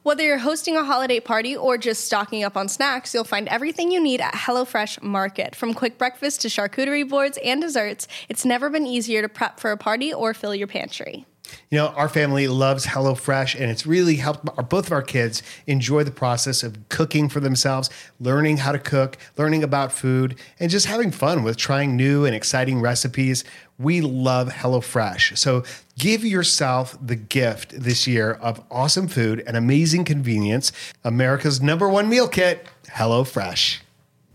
Whether 0.05 0.23
you're 0.23 0.37
hosting 0.37 0.77
a 0.77 0.85
holiday 0.85 1.19
party 1.19 1.57
or 1.57 1.79
just 1.79 2.05
stocking 2.05 2.45
up 2.45 2.59
on 2.59 2.69
snacks, 2.69 3.15
you'll 3.15 3.25
find 3.25 3.49
everything 3.49 3.91
you 3.91 4.03
need 4.03 4.21
at 4.21 4.35
HelloFresh 4.35 5.03
Market. 5.03 5.57
From 5.57 5.73
quick 5.73 5.97
breakfast 5.97 6.43
to 6.43 6.49
charcuterie 6.49 7.09
boards 7.09 7.39
and 7.43 7.63
desserts, 7.63 8.07
it's 8.29 8.45
never 8.45 8.69
been 8.69 8.87
easier 8.87 9.23
to 9.23 9.31
prep 9.31 9.59
for 9.59 9.71
a 9.71 9.79
party 9.79 10.13
or 10.13 10.35
fill 10.35 10.55
your 10.55 10.67
pantry. 10.67 11.25
You 11.71 11.79
know, 11.79 11.89
our 11.89 12.09
family 12.09 12.49
loves 12.49 12.87
HelloFresh, 12.87 13.61
and 13.61 13.71
it's 13.71 13.87
really 13.87 14.17
helped 14.17 14.49
our, 14.57 14.65
both 14.65 14.87
of 14.87 14.93
our 14.93 15.03
kids 15.03 15.43
enjoy 15.67 16.05
the 16.05 16.11
process 16.11 16.63
of 16.63 16.89
cooking 16.89 17.29
for 17.29 17.41
themselves, 17.41 17.91
learning 18.21 18.59
how 18.59 18.73
to 18.73 18.79
cook, 18.79 19.17
learning 19.37 19.63
about 19.63 19.93
food, 19.93 20.37
and 20.59 20.71
just 20.71 20.87
having 20.87 21.11
fun 21.11 21.43
with 21.43 21.57
trying 21.57 21.97
new 21.97 22.25
and 22.25 22.35
exciting 22.35 22.81
recipes. 22.81 23.45
We 23.79 24.01
love 24.01 24.51
HelloFresh. 24.51 25.37
So 25.37 25.65
give 25.99 26.25
yourself 26.25 26.97
the 27.05 27.17
gift 27.17 27.71
this 27.79 28.07
year 28.07 28.33
of 28.33 28.63
awesome 28.71 29.09
food 29.09 29.43
and 29.47 29.57
amazing 29.57 30.05
convenience. 30.05 30.73
America's 31.03 31.61
number 31.61 31.89
one 31.89 32.09
meal 32.09 32.29
kit, 32.29 32.67
HelloFresh. 32.89 33.81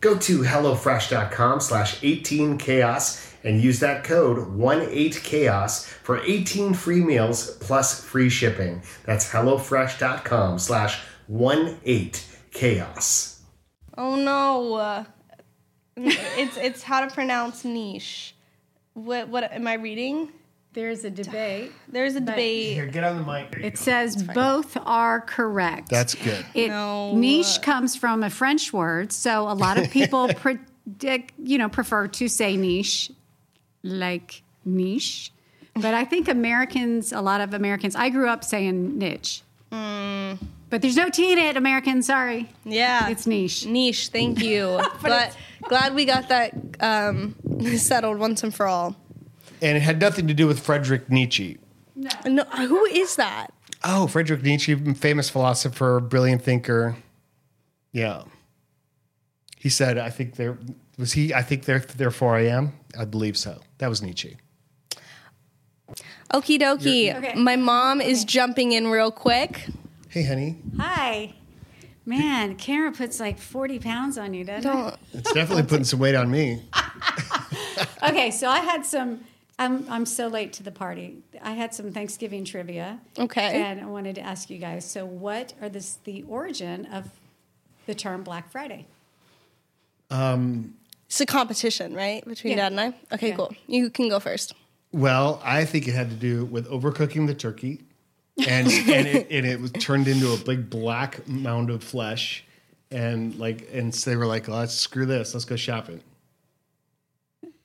Go 0.02 0.18
to 0.18 0.40
HelloFresh.com 0.40 1.60
slash 1.60 2.00
18chaos 2.02 3.29
and 3.44 3.62
use 3.62 3.80
that 3.80 4.04
code 4.04 4.38
18chaos 4.38 5.86
for 5.86 6.22
18 6.24 6.74
free 6.74 7.02
meals 7.02 7.52
plus 7.58 8.04
free 8.04 8.30
shipping. 8.30 8.82
That's 9.06 9.30
HelloFresh.com 9.30 10.60
slash 10.60 11.02
18chaos. 11.30 13.42
Oh 13.98 14.16
no. 14.16 14.76
Uh, 14.76 15.04
it's 15.98 16.58
it's 16.58 16.84
how 16.84 17.06
to 17.06 17.14
pronounce 17.14 17.66
niche. 17.66 18.36
What 18.94 19.28
what 19.30 19.52
am 19.52 19.68
I 19.68 19.74
reading? 19.74 20.32
there's 20.74 21.04
a 21.04 21.10
debate. 21.10 21.72
There's 21.88 22.16
a 22.16 22.20
debate. 22.20 22.74
Here, 22.74 22.86
get 22.86 23.04
on 23.04 23.18
the 23.18 23.24
mic. 23.24 23.58
It 23.62 23.78
says 23.78 24.24
both 24.24 24.78
are 24.86 25.22
correct. 25.22 25.90
That's 25.90 26.16
good. 26.16 26.46
It, 26.54 26.70
No. 26.70 27.16
Niche 27.16 27.62
comes 27.62 27.96
from 27.96 28.24
a 28.24 28.30
French 28.30 28.72
word, 28.72 29.12
so 29.12 29.50
a 29.50 29.54
lot 29.54 29.78
of 29.78 29.90
people 29.90 30.32
predict, 30.36 31.34
you 31.44 31.58
know, 31.58 31.70
prefer 31.70 32.08
to 32.08 32.28
say 32.28 32.56
niche, 32.56 33.12
like 33.84 34.44
niche. 34.66 35.32
But 35.76 35.94
I 35.94 36.04
think 36.06 36.28
Americans, 36.28 37.14
a 37.14 37.22
lot 37.22 37.42
of 37.42 37.54
Americans, 37.54 37.96
I 37.96 38.10
grew 38.10 38.28
up 38.28 38.44
saying 38.44 38.98
niche. 38.98 39.44
But 40.70 40.84
there's 40.84 40.96
no 40.96 41.10
T 41.10 41.32
in 41.32 41.40
it, 41.40 41.58
Americans. 41.58 42.06
Sorry. 42.06 42.48
Yeah. 42.64 43.10
It's 43.10 43.26
niche. 43.26 43.66
Niche, 43.66 44.10
thank 44.10 44.42
you. 44.44 44.80
but 45.02 45.36
glad 45.64 45.96
we 45.96 46.06
got 46.06 46.30
that 46.30 46.54
um, 46.80 47.36
settled 47.78 48.20
once 48.20 48.44
and 48.44 48.54
for 48.54 48.68
all. 48.68 48.96
And 49.62 49.76
it 49.76 49.82
had 49.82 50.00
nothing 50.00 50.28
to 50.28 50.34
do 50.34 50.48
with 50.48 50.60
Friedrich 50.60 51.10
Nietzsche. 51.10 51.58
No, 52.26 52.44
who 52.44 52.86
is 52.86 53.18
that? 53.18 53.48
Oh, 53.84 54.08
Friedrich 54.08 54.42
Nietzsche, 54.42 54.76
famous 54.94 55.30
philosopher, 55.30 56.00
brilliant 56.00 56.42
thinker. 56.42 56.96
Yeah. 57.92 58.24
He 59.58 59.70
said, 59.70 59.98
I 59.98 60.10
think 60.10 60.36
there 60.36 60.58
was 60.98 61.14
he, 61.14 61.34
I 61.34 61.42
think 61.42 61.66
there 61.66 61.80
therefore 61.80 62.36
I 62.36 62.46
am. 62.48 62.74
I 62.98 63.06
believe 63.06 63.38
so. 63.38 63.60
That 63.78 63.90
was 63.90 64.02
Nietzsche. 64.02 64.38
Okie 66.34 66.60
dokie. 66.60 67.16
Okay. 67.16 67.36
My 67.36 67.56
mom 67.56 68.02
is 68.02 68.24
jumping 68.24 68.72
in 68.72 68.88
real 68.88 69.12
quick. 69.12 69.66
Hey 70.10 70.24
honey. 70.24 70.58
Hi. 70.78 71.34
Man, 72.06 72.56
Kara 72.56 72.92
puts 72.92 73.20
like 73.20 73.38
40 73.38 73.80
pounds 73.80 74.18
on 74.18 74.34
you, 74.34 74.44
doesn't 74.44 74.70
it? 74.70 74.74
Don't. 74.74 74.96
It's 75.14 75.32
definitely 75.34 75.64
putting 75.64 75.84
some 75.86 76.00
weight 76.00 76.16
on 76.16 76.30
me. 76.32 76.64
Okay, 78.04 78.32
so 78.32 78.50
I 78.50 78.60
had 78.60 78.86
some. 78.86 79.22
I'm 79.58 79.86
I'm 79.90 80.06
so 80.06 80.28
late 80.28 80.54
to 80.54 80.64
the 80.64 80.72
party. 80.72 81.18
I 81.42 81.52
had 81.52 81.74
some 81.74 81.92
Thanksgiving 81.92 82.46
trivia. 82.46 83.00
Okay. 83.18 83.62
And 83.62 83.82
I 83.82 83.86
wanted 83.86 84.16
to 84.16 84.22
ask 84.22 84.50
you 84.50 84.58
guys. 84.58 84.90
So, 84.90 85.06
what 85.06 85.54
are 85.62 85.70
this 85.70 85.98
the 86.04 86.24
origin 86.28 86.86
of 86.88 87.10
the 87.86 87.96
term 87.96 88.24
Black 88.24 88.52
Friday? 88.52 88.86
Um, 90.10 90.76
It's 91.10 91.20
a 91.20 91.26
competition, 91.26 91.96
right? 91.96 92.24
Between 92.24 92.52
Yeah. 92.52 92.70
dad 92.70 92.72
and 92.74 92.80
I? 92.82 93.16
Okay, 93.16 93.30
Yeah. 93.30 93.36
cool. 93.36 93.52
You 93.68 93.90
can 93.90 94.10
go 94.10 94.20
first. 94.20 94.54
Well, 94.92 95.42
I 95.44 95.66
think 95.66 95.88
it 95.88 95.94
had 95.96 96.10
to 96.12 96.16
do 96.16 96.46
with 96.46 96.68
overcooking 96.70 97.26
the 97.26 97.34
turkey, 97.34 97.82
and 98.38 98.68
and 98.90 99.08
it, 99.08 99.28
and 99.32 99.46
it 99.46 99.60
was 99.60 99.72
turned 99.72 100.08
into 100.08 100.32
a 100.34 100.38
big 100.38 100.70
black 100.70 101.28
mound 101.28 101.72
of 101.72 101.84
flesh, 101.84 102.44
and 102.92 103.36
like 103.40 103.68
and 103.74 103.94
so 103.94 104.12
they 104.12 104.16
were 104.16 104.28
like, 104.28 104.48
let's 104.48 104.74
screw 104.76 105.06
this, 105.08 105.34
let's 105.34 105.46
go 105.46 105.56
shopping. 105.56 106.02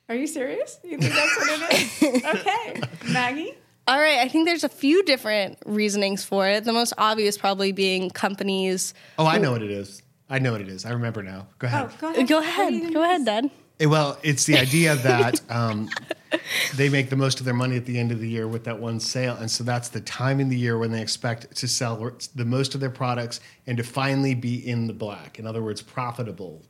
Are 0.09 0.15
you 0.15 0.27
serious? 0.27 0.79
You 0.83 0.99
think 0.99 1.15
that's 1.15 1.37
what 1.37 1.71
it 1.73 2.15
is? 2.15 2.25
okay, 2.41 2.81
Maggie. 3.13 3.55
All 3.87 3.99
right, 4.01 4.19
I 4.21 4.29
think 4.29 4.47
there's 4.47 4.65
a 4.65 4.69
few 4.71 5.03
different 5.05 5.59
reasonings 5.67 6.25
for 6.25 6.49
it. 6.49 6.65
The 6.65 6.73
most 6.73 6.95
obvious 6.97 7.37
probably 7.37 7.73
being 7.73 8.09
companies. 8.11 8.95
Oh, 9.19 9.27
I 9.27 9.37
know 9.39 9.53
what 9.53 9.63
it 9.63 9.71
is. 9.71 10.03
I 10.29 10.39
know 10.39 10.53
what 10.53 10.61
it 10.61 10.69
is. 10.69 10.85
I 10.85 10.91
remember 10.91 11.23
now. 11.23 11.47
Go 11.59 11.67
ahead. 11.67 11.91
Oh, 11.91 11.97
go 12.01 12.11
ahead. 12.11 12.29
Go 12.29 12.39
ahead. 12.39 12.73
do 12.73 12.93
Go 12.93 13.03
ahead. 13.03 13.25
Dad. 13.25 13.51
Well, 13.81 14.19
it's 14.23 14.45
the 14.45 14.57
idea 14.57 14.95
that 14.97 15.41
um, 15.51 15.89
they 16.77 16.89
make 16.89 17.11
the 17.11 17.17
most 17.17 17.41
of 17.41 17.45
their 17.45 17.55
money 17.55 17.77
at 17.77 17.85
the 17.85 17.99
end 17.99 18.13
of 18.13 18.21
the 18.21 18.29
year 18.29 18.49
with 18.49 18.65
that 18.65 18.79
one 18.79 19.01
sale, 19.01 19.37
and 19.37 19.51
so 19.51 19.65
that's 19.65 19.89
the 19.89 20.01
time 20.01 20.41
in 20.41 20.49
the 20.49 20.57
year 20.57 20.79
when 20.79 20.93
they 20.93 21.03
expect 21.03 21.55
to 21.57 21.69
sell 21.69 22.13
the 22.35 22.45
most 22.45 22.75
of 22.75 22.81
their 22.81 22.91
products 22.91 23.41
and 23.67 23.77
to 23.77 23.83
finally 23.83 24.35
be 24.35 24.67
in 24.67 24.87
the 24.87 24.93
black. 24.93 25.39
In 25.39 25.47
other 25.47 25.63
words, 25.63 25.83
profitable. 25.83 26.63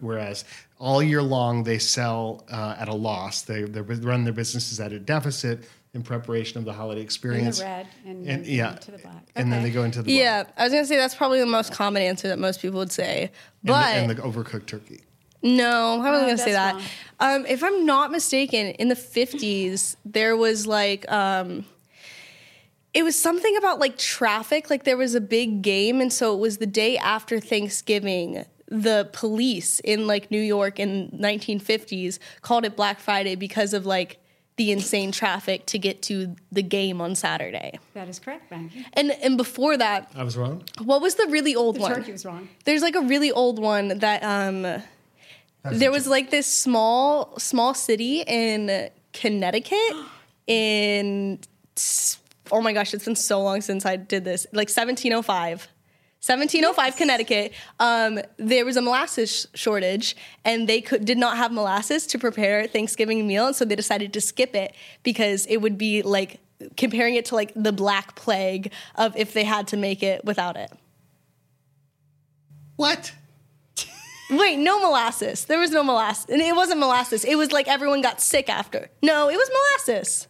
Whereas 0.00 0.46
all 0.78 1.02
year 1.02 1.22
long 1.22 1.62
they 1.62 1.78
sell 1.78 2.46
uh, 2.50 2.76
at 2.78 2.88
a 2.88 2.94
loss, 2.94 3.42
they, 3.42 3.64
they 3.64 3.82
run 3.82 4.24
their 4.24 4.32
businesses 4.32 4.80
at 4.80 4.90
a 4.92 4.98
deficit 4.98 5.68
in 5.96 6.02
preparation 6.04 6.58
of 6.58 6.64
the 6.64 6.72
holiday 6.72 7.00
In 7.00 7.04
experience. 7.06 7.58
the 7.58 7.64
red 7.64 7.88
and, 8.04 8.18
and 8.28 8.44
then 8.44 8.54
yeah, 8.54 8.74
to 8.76 8.90
the 8.92 8.98
black. 8.98 9.26
and 9.34 9.52
then 9.52 9.62
they 9.64 9.70
go 9.70 9.82
into 9.82 9.98
the 9.98 10.04
black. 10.04 10.16
Yeah, 10.16 10.44
I 10.56 10.62
was 10.64 10.72
gonna 10.72 10.84
say 10.86 10.96
that's 10.96 11.14
probably 11.16 11.40
the 11.40 11.46
most 11.46 11.72
common 11.72 12.02
answer 12.02 12.28
that 12.28 12.38
most 12.38 12.60
people 12.62 12.78
would 12.78 12.92
say. 12.92 13.22
and, 13.22 13.30
But 13.64 13.92
the, 13.94 13.98
and 14.00 14.10
the 14.10 14.14
overcooked 14.16 14.66
turkey. 14.66 15.00
No, 15.42 15.94
I 16.00 16.10
wasn't 16.10 16.14
Oh, 16.14 16.26
gonna 16.26 16.38
say 16.38 16.52
that. 16.52 16.80
Um, 17.20 17.46
if 17.46 17.62
I'm 17.64 17.84
not 17.86 18.10
mistaken, 18.12 18.68
in 18.68 18.88
the 18.88 18.94
50s, 18.94 19.96
there 20.04 20.36
was 20.36 20.66
like, 20.66 21.10
um, 21.10 21.64
it 22.94 23.02
was 23.02 23.14
something 23.20 23.56
about 23.56 23.78
like 23.78 23.98
traffic. 23.98 24.70
Like 24.70 24.84
there 24.84 24.96
was 24.96 25.14
a 25.14 25.20
big 25.20 25.62
game, 25.62 26.00
and 26.00 26.12
so 26.12 26.34
it 26.34 26.38
was 26.40 26.58
the 26.58 26.66
day 26.66 26.96
after 26.98 27.40
Thanksgiving. 27.40 28.44
The 28.68 29.08
police 29.12 29.78
in 29.80 30.06
like 30.08 30.30
New 30.32 30.40
York 30.40 30.80
in 30.80 31.10
1950s 31.10 32.18
called 32.42 32.64
it 32.64 32.74
Black 32.74 32.98
Friday 32.98 33.36
because 33.36 33.72
of 33.72 33.86
like 33.86 34.18
the 34.56 34.72
insane 34.72 35.12
traffic 35.12 35.66
to 35.66 35.78
get 35.78 36.00
to 36.02 36.34
the 36.50 36.62
game 36.62 37.00
on 37.00 37.14
Saturday. 37.14 37.78
That 37.94 38.08
is 38.08 38.18
correct, 38.18 38.50
Maggie. 38.50 38.86
And 38.94 39.10
and 39.22 39.36
before 39.36 39.76
that, 39.76 40.10
I 40.16 40.24
was 40.24 40.36
wrong. 40.36 40.64
what 40.82 41.02
was 41.02 41.16
the 41.16 41.26
really 41.28 41.54
old 41.54 41.76
The 41.76 41.80
one? 41.80 41.94
turkey 41.94 42.12
was 42.12 42.24
wrong. 42.24 42.48
There's 42.64 42.82
like 42.82 42.94
a 42.96 43.02
really 43.02 43.30
old 43.30 43.58
one 43.58 43.98
that 43.98 44.22
um 44.22 44.82
there 45.64 45.90
was 45.90 46.06
like 46.06 46.30
this 46.30 46.46
small 46.46 47.38
small 47.38 47.74
city 47.74 48.22
in 48.26 48.88
Connecticut 49.12 49.96
in 50.46 51.38
oh 52.52 52.60
my 52.62 52.72
gosh, 52.72 52.94
it's 52.94 53.04
been 53.04 53.16
so 53.16 53.42
long 53.42 53.60
since 53.60 53.84
I 53.84 53.96
did 53.96 54.24
this. 54.24 54.46
Like 54.52 54.68
1705. 54.68 55.68
1705 56.26 56.96
Connecticut. 56.96 57.52
Um, 57.78 58.20
there 58.36 58.64
was 58.64 58.76
a 58.76 58.82
molasses 58.82 59.46
shortage, 59.54 60.16
and 60.44 60.68
they 60.68 60.80
could 60.80 61.04
did 61.04 61.18
not 61.18 61.36
have 61.36 61.52
molasses 61.52 62.06
to 62.08 62.18
prepare 62.18 62.66
Thanksgiving 62.66 63.26
meal, 63.28 63.46
and 63.46 63.54
so 63.54 63.64
they 63.64 63.76
decided 63.76 64.12
to 64.12 64.20
skip 64.20 64.54
it 64.56 64.74
because 65.04 65.46
it 65.46 65.58
would 65.58 65.78
be 65.78 66.02
like 66.02 66.40
comparing 66.76 67.14
it 67.14 67.26
to 67.26 67.34
like 67.36 67.52
the 67.54 67.72
Black 67.72 68.16
Plague 68.16 68.72
of 68.96 69.16
if 69.16 69.32
they 69.32 69.44
had 69.44 69.68
to 69.68 69.76
make 69.76 70.02
it 70.02 70.24
without 70.24 70.56
it. 70.56 70.72
What? 72.74 73.14
Wait, 74.30 74.58
no 74.58 74.80
molasses. 74.80 75.44
There 75.44 75.58
was 75.58 75.70
no 75.70 75.84
molasses. 75.84 76.26
And 76.28 76.42
it 76.42 76.56
wasn't 76.56 76.80
molasses. 76.80 77.24
It 77.24 77.36
was 77.36 77.52
like 77.52 77.68
everyone 77.68 78.00
got 78.00 78.20
sick 78.20 78.48
after. 78.48 78.90
No, 79.02 79.28
it 79.30 79.36
was 79.36 79.50
molasses. 79.50 80.26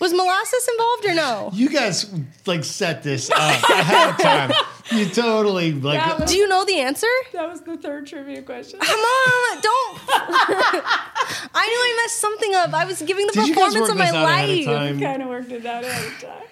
Was 0.00 0.12
molasses 0.14 0.68
involved 0.72 1.04
or 1.06 1.14
no? 1.14 1.50
You 1.52 1.68
guys 1.68 2.06
like 2.46 2.62
set 2.64 3.02
this 3.02 3.30
up 3.30 3.38
ahead 3.68 4.10
of 4.10 4.18
time. 4.18 4.52
You 4.92 5.06
totally 5.06 5.72
like. 5.72 5.98
That 5.98 6.20
was- 6.20 6.30
Do 6.30 6.36
you 6.36 6.46
know 6.48 6.64
the 6.64 6.78
answer? 6.80 7.06
That 7.32 7.48
was 7.50 7.60
the 7.62 7.76
third 7.76 8.06
trivia 8.06 8.42
question. 8.42 8.78
Come 8.80 8.98
on, 9.00 9.60
don't. 9.60 9.98
I 10.08 11.66
knew 11.66 11.78
I 11.78 12.00
messed 12.04 12.20
something 12.20 12.54
up. 12.54 12.72
I 12.74 12.84
was 12.84 13.02
giving 13.02 13.26
the 13.26 13.32
Did 13.32 13.48
you 13.48 13.54
guys 13.54 13.74
performance 13.74 13.80
work 13.80 13.90
of 13.90 13.96
my 13.98 14.04
this 14.06 14.14
out 14.14 14.24
ahead 14.24 14.50
of 14.50 14.56
life. 14.56 14.64
time? 14.66 15.00
kind 15.00 15.22
of 15.22 15.28
worked 15.28 15.50
it 15.52 15.66
out 15.66 15.84
ahead 15.84 16.06
of 16.12 16.20
time. 16.20 16.42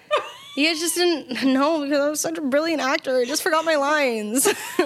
You 0.55 0.67
guys 0.67 0.79
just 0.79 0.95
didn't 0.95 1.53
know 1.53 1.83
because 1.83 1.99
I 1.99 2.09
was 2.09 2.19
such 2.19 2.37
a 2.37 2.41
brilliant 2.41 2.81
actor. 2.81 3.17
I 3.19 3.25
just 3.25 3.43
forgot 3.43 3.63
my 3.63 3.75
lines. 3.75 4.47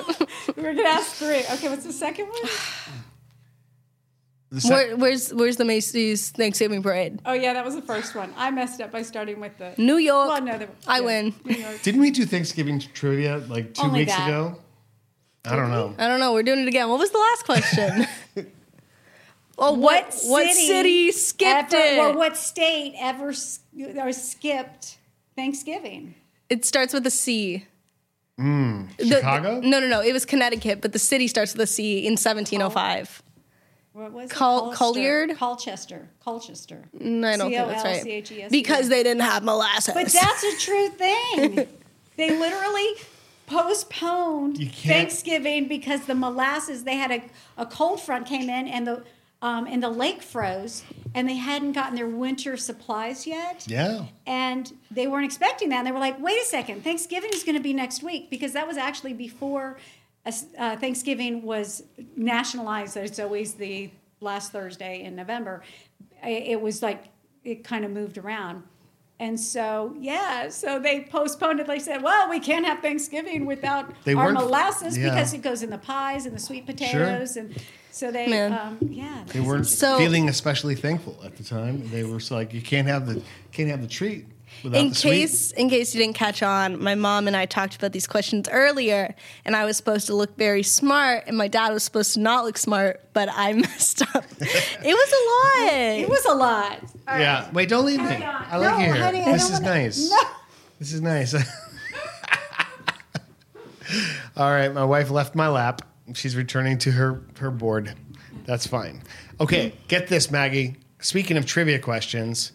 We're 0.55 0.73
gonna 0.73 0.83
ask 0.87 1.13
three. 1.13 1.39
Okay, 1.51 1.69
what's 1.69 1.85
the 1.85 1.93
second 1.93 2.27
one? 2.27 2.41
The 4.51 4.59
sec- 4.61 4.71
Where, 4.71 4.97
where's 4.97 5.33
Where's 5.33 5.55
the 5.55 5.63
Macy's 5.63 6.29
Thanksgiving 6.31 6.83
parade? 6.83 7.21
Oh 7.25 7.31
yeah, 7.33 7.53
that 7.53 7.63
was 7.63 7.73
the 7.75 7.81
first 7.81 8.15
one. 8.15 8.33
I 8.35 8.51
messed 8.51 8.81
up 8.81 8.91
by 8.91 9.01
starting 9.01 9.39
with 9.39 9.57
the. 9.57 9.73
New 9.77 9.95
York. 9.97 10.27
Well, 10.27 10.41
no, 10.41 10.57
the, 10.57 10.67
I 10.87 10.99
yeah, 10.99 11.05
win. 11.05 11.33
New 11.45 11.55
York. 11.55 11.81
Didn't 11.83 12.01
we 12.01 12.11
do 12.11 12.25
Thanksgiving 12.25 12.79
trivia 12.79 13.37
like 13.47 13.73
two 13.73 13.83
Only 13.83 13.99
weeks 14.01 14.11
that. 14.11 14.27
ago? 14.27 14.57
I 15.45 15.55
don't 15.55 15.69
know. 15.71 15.95
I 15.97 16.07
don't 16.07 16.19
know. 16.19 16.33
We're 16.33 16.43
doing 16.43 16.59
it 16.59 16.67
again. 16.67 16.89
What 16.89 16.99
was 16.99 17.11
the 17.11 17.17
last 17.17 17.45
question? 17.45 18.07
oh, 19.57 19.73
what 19.73 20.13
what 20.25 20.49
city 20.53 21.13
skipped 21.13 21.73
ever, 21.73 21.83
it? 21.83 21.99
Or 22.13 22.17
what 22.17 22.35
state 22.35 22.93
ever 22.99 23.29
or 23.97 24.11
skipped 24.11 24.97
Thanksgiving? 25.37 26.13
It 26.49 26.65
starts 26.65 26.93
with 26.93 27.07
a 27.07 27.11
C. 27.11 27.65
The- 28.37 28.43
Hmm. 28.43 28.85
Chicago? 28.99 29.59
no, 29.61 29.79
no, 29.79 29.87
no. 29.87 30.01
It 30.01 30.13
was 30.13 30.25
Connecticut, 30.25 30.81
but 30.81 30.93
the 30.93 30.99
city 30.99 31.27
starts 31.27 31.53
with 31.53 31.61
a 31.61 31.67
C 31.67 31.99
in 31.99 32.13
1705. 32.13 33.20
What 33.93 34.13
was 34.13 34.31
Col- 34.31 34.71
it? 34.71 34.75
Colliard? 34.75 35.35
Colchester. 35.37 36.07
Colchester. 36.23 36.83
Mm, 36.97 37.25
I 37.25 37.37
don't 37.37 37.51
think 37.51 37.67
that's 37.67 37.83
right. 37.83 38.01
C-O-L-C-H-E-S-T-E-R. 38.01 38.49
Because 38.49 38.87
they 38.87 39.03
didn't 39.03 39.21
have 39.21 39.43
molasses. 39.43 39.93
But 39.93 40.07
that's 40.07 40.43
a 40.43 40.57
true 40.57 40.89
thing. 40.89 41.67
they 42.15 42.37
literally 42.37 42.93
postponed 43.47 44.73
Thanksgiving 44.73 45.67
because 45.67 46.05
the 46.05 46.15
molasses. 46.15 46.85
They 46.85 46.95
had 46.95 47.11
a, 47.11 47.23
a 47.57 47.65
cold 47.65 48.01
front 48.01 48.27
came 48.27 48.49
in 48.49 48.67
and 48.67 48.87
the 48.87 49.03
um, 49.41 49.65
and 49.65 49.81
the 49.81 49.89
lake 49.89 50.21
froze, 50.21 50.83
and 51.15 51.27
they 51.27 51.35
hadn't 51.35 51.71
gotten 51.71 51.95
their 51.95 52.07
winter 52.07 52.55
supplies 52.57 53.25
yet. 53.25 53.65
Yeah. 53.67 54.05
And 54.27 54.71
they 54.91 55.07
weren't 55.07 55.25
expecting 55.25 55.69
that. 55.69 55.79
And 55.79 55.87
they 55.87 55.91
were 55.91 55.99
like, 55.99 56.21
wait 56.21 56.39
a 56.39 56.45
second, 56.45 56.83
Thanksgiving 56.83 57.31
is 57.33 57.43
going 57.43 57.55
to 57.55 57.61
be 57.61 57.73
next 57.73 58.03
week 58.03 58.29
because 58.29 58.53
that 58.53 58.67
was 58.67 58.77
actually 58.77 59.13
before 59.13 59.77
uh, 60.25 60.31
uh, 60.57 60.75
Thanksgiving 60.77 61.43
was 61.43 61.83
nationalized. 62.15 62.97
It's 62.97 63.19
always 63.19 63.53
the 63.55 63.89
last 64.19 64.51
Thursday 64.51 65.03
in 65.03 65.15
November. 65.15 65.63
It 66.23 66.61
was 66.61 66.83
like, 66.83 67.05
it 67.43 67.63
kind 67.63 67.83
of 67.85 67.91
moved 67.91 68.17
around. 68.17 68.63
And 69.19 69.39
so, 69.39 69.95
yeah, 69.99 70.49
so 70.49 70.79
they 70.79 71.01
postponed 71.01 71.59
it. 71.59 71.67
They 71.67 71.77
said, 71.77 72.01
well, 72.01 72.27
we 72.27 72.39
can't 72.39 72.65
have 72.65 72.79
Thanksgiving 72.79 73.45
without 73.45 73.93
They 74.03 74.15
our 74.15 74.31
molasses 74.31 74.97
yeah. 74.97 75.09
because 75.09 75.33
it 75.33 75.43
goes 75.43 75.61
in 75.61 75.69
the 75.69 75.77
pies 75.77 76.25
and 76.25 76.35
the 76.35 76.39
sweet 76.39 76.65
potatoes. 76.65 77.37
And 77.37 77.55
so 77.91 78.11
they, 78.11 78.47
um, 78.47 78.79
yeah. 78.81 79.23
They 79.27 79.39
weren't 79.39 79.67
So- 79.67 79.99
feeling 79.99 80.27
especially 80.27 80.73
thankful 80.73 81.19
at 81.23 81.37
the 81.37 81.43
time. 81.43 81.87
They 81.91 82.03
were 82.03 82.19
so 82.19 82.33
like, 82.33 82.51
you 82.51 82.63
can't 82.63 82.87
have 82.87 83.05
the 83.05 83.21
can't 83.51 83.69
have 83.69 83.81
the 83.81 83.87
treat 83.87 84.25
without 84.25 84.40
in 84.63 84.71
the 84.89 84.93
sweet. 84.95 85.11
case 85.11 85.51
in 85.51 85.69
case 85.69 85.93
you 85.95 86.01
didn't 86.01 86.15
catch 86.15 86.41
on, 86.43 86.81
my 86.81 86.95
mom 86.95 87.27
and 87.27 87.35
I 87.35 87.45
talked 87.45 87.75
about 87.75 87.91
these 87.91 88.07
questions 88.07 88.47
earlier, 88.51 89.15
and 89.45 89.55
I 89.55 89.65
was 89.65 89.77
supposed 89.77 90.07
to 90.07 90.15
look 90.15 90.37
very 90.37 90.63
smart, 90.63 91.23
and 91.27 91.37
my 91.37 91.47
dad 91.47 91.73
was 91.73 91.83
supposed 91.83 92.13
to 92.13 92.19
not 92.19 92.45
look 92.45 92.57
smart, 92.57 93.01
but 93.13 93.29
I 93.31 93.53
messed 93.65 94.01
up. 94.15 94.25
it 94.39 94.83
was 94.83 95.11
a 95.11 95.21
lot. 95.65 95.73
It 95.73 96.09
was 96.09 96.25
a 96.25 96.33
lot. 96.35 96.79
Yeah. 97.07 97.49
Wait, 97.51 97.69
don't 97.69 97.85
leave 97.85 97.99
me. 98.01 98.15
On. 98.15 98.21
I 98.23 98.57
like 98.57 98.71
No, 98.71 98.77
you 98.79 98.93
here. 98.93 98.95
honey, 99.03 99.25
this 99.25 99.45
is 99.45 99.51
wanna- 99.53 99.65
nice. 99.65 100.09
No. 100.09 100.17
This 100.79 100.93
is 100.93 101.01
nice. 101.01 101.33
All 104.37 104.49
right, 104.51 104.69
my 104.73 104.85
wife 104.85 105.09
left 105.09 105.35
my 105.35 105.49
lap. 105.49 105.81
She's 106.13 106.35
returning 106.35 106.77
to 106.79 106.91
her 106.91 107.21
her 107.39 107.51
board. 107.51 107.93
That's 108.45 108.65
fine. 108.65 109.03
Okay, 109.39 109.73
get 109.87 110.07
this, 110.07 110.31
Maggie. 110.31 110.75
Speaking 110.99 111.35
of 111.37 111.45
trivia 111.45 111.79
questions, 111.79 112.51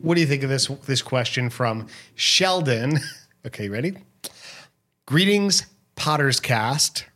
what 0.00 0.14
do 0.14 0.20
you 0.20 0.26
think 0.26 0.42
of 0.42 0.50
this 0.50 0.66
this 0.86 1.02
question 1.02 1.50
from 1.50 1.86
Sheldon? 2.14 2.98
Okay, 3.46 3.68
ready? 3.68 3.94
Greetings, 5.06 5.66
Potter's 5.94 6.40
Cast. 6.40 7.06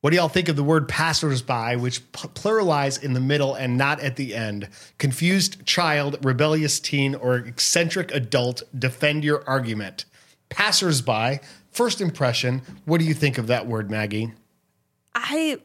What 0.00 0.10
do 0.10 0.16
y'all 0.16 0.28
think 0.28 0.48
of 0.48 0.54
the 0.54 0.62
word 0.62 0.86
passersby, 0.86 1.76
which 1.76 2.12
p- 2.12 2.28
pluralize 2.28 3.02
in 3.02 3.14
the 3.14 3.20
middle 3.20 3.54
and 3.54 3.76
not 3.76 3.98
at 4.00 4.14
the 4.14 4.34
end? 4.34 4.68
Confused 4.98 5.64
child, 5.66 6.24
rebellious 6.24 6.78
teen, 6.78 7.16
or 7.16 7.36
eccentric 7.36 8.12
adult, 8.12 8.62
defend 8.78 9.24
your 9.24 9.42
argument. 9.48 10.04
Passersby, 10.50 11.40
first 11.72 12.00
impression. 12.00 12.62
What 12.84 13.00
do 13.00 13.06
you 13.06 13.14
think 13.14 13.38
of 13.38 13.48
that 13.48 13.66
word, 13.66 13.90
Maggie? 13.90 14.32
I, 15.16 15.58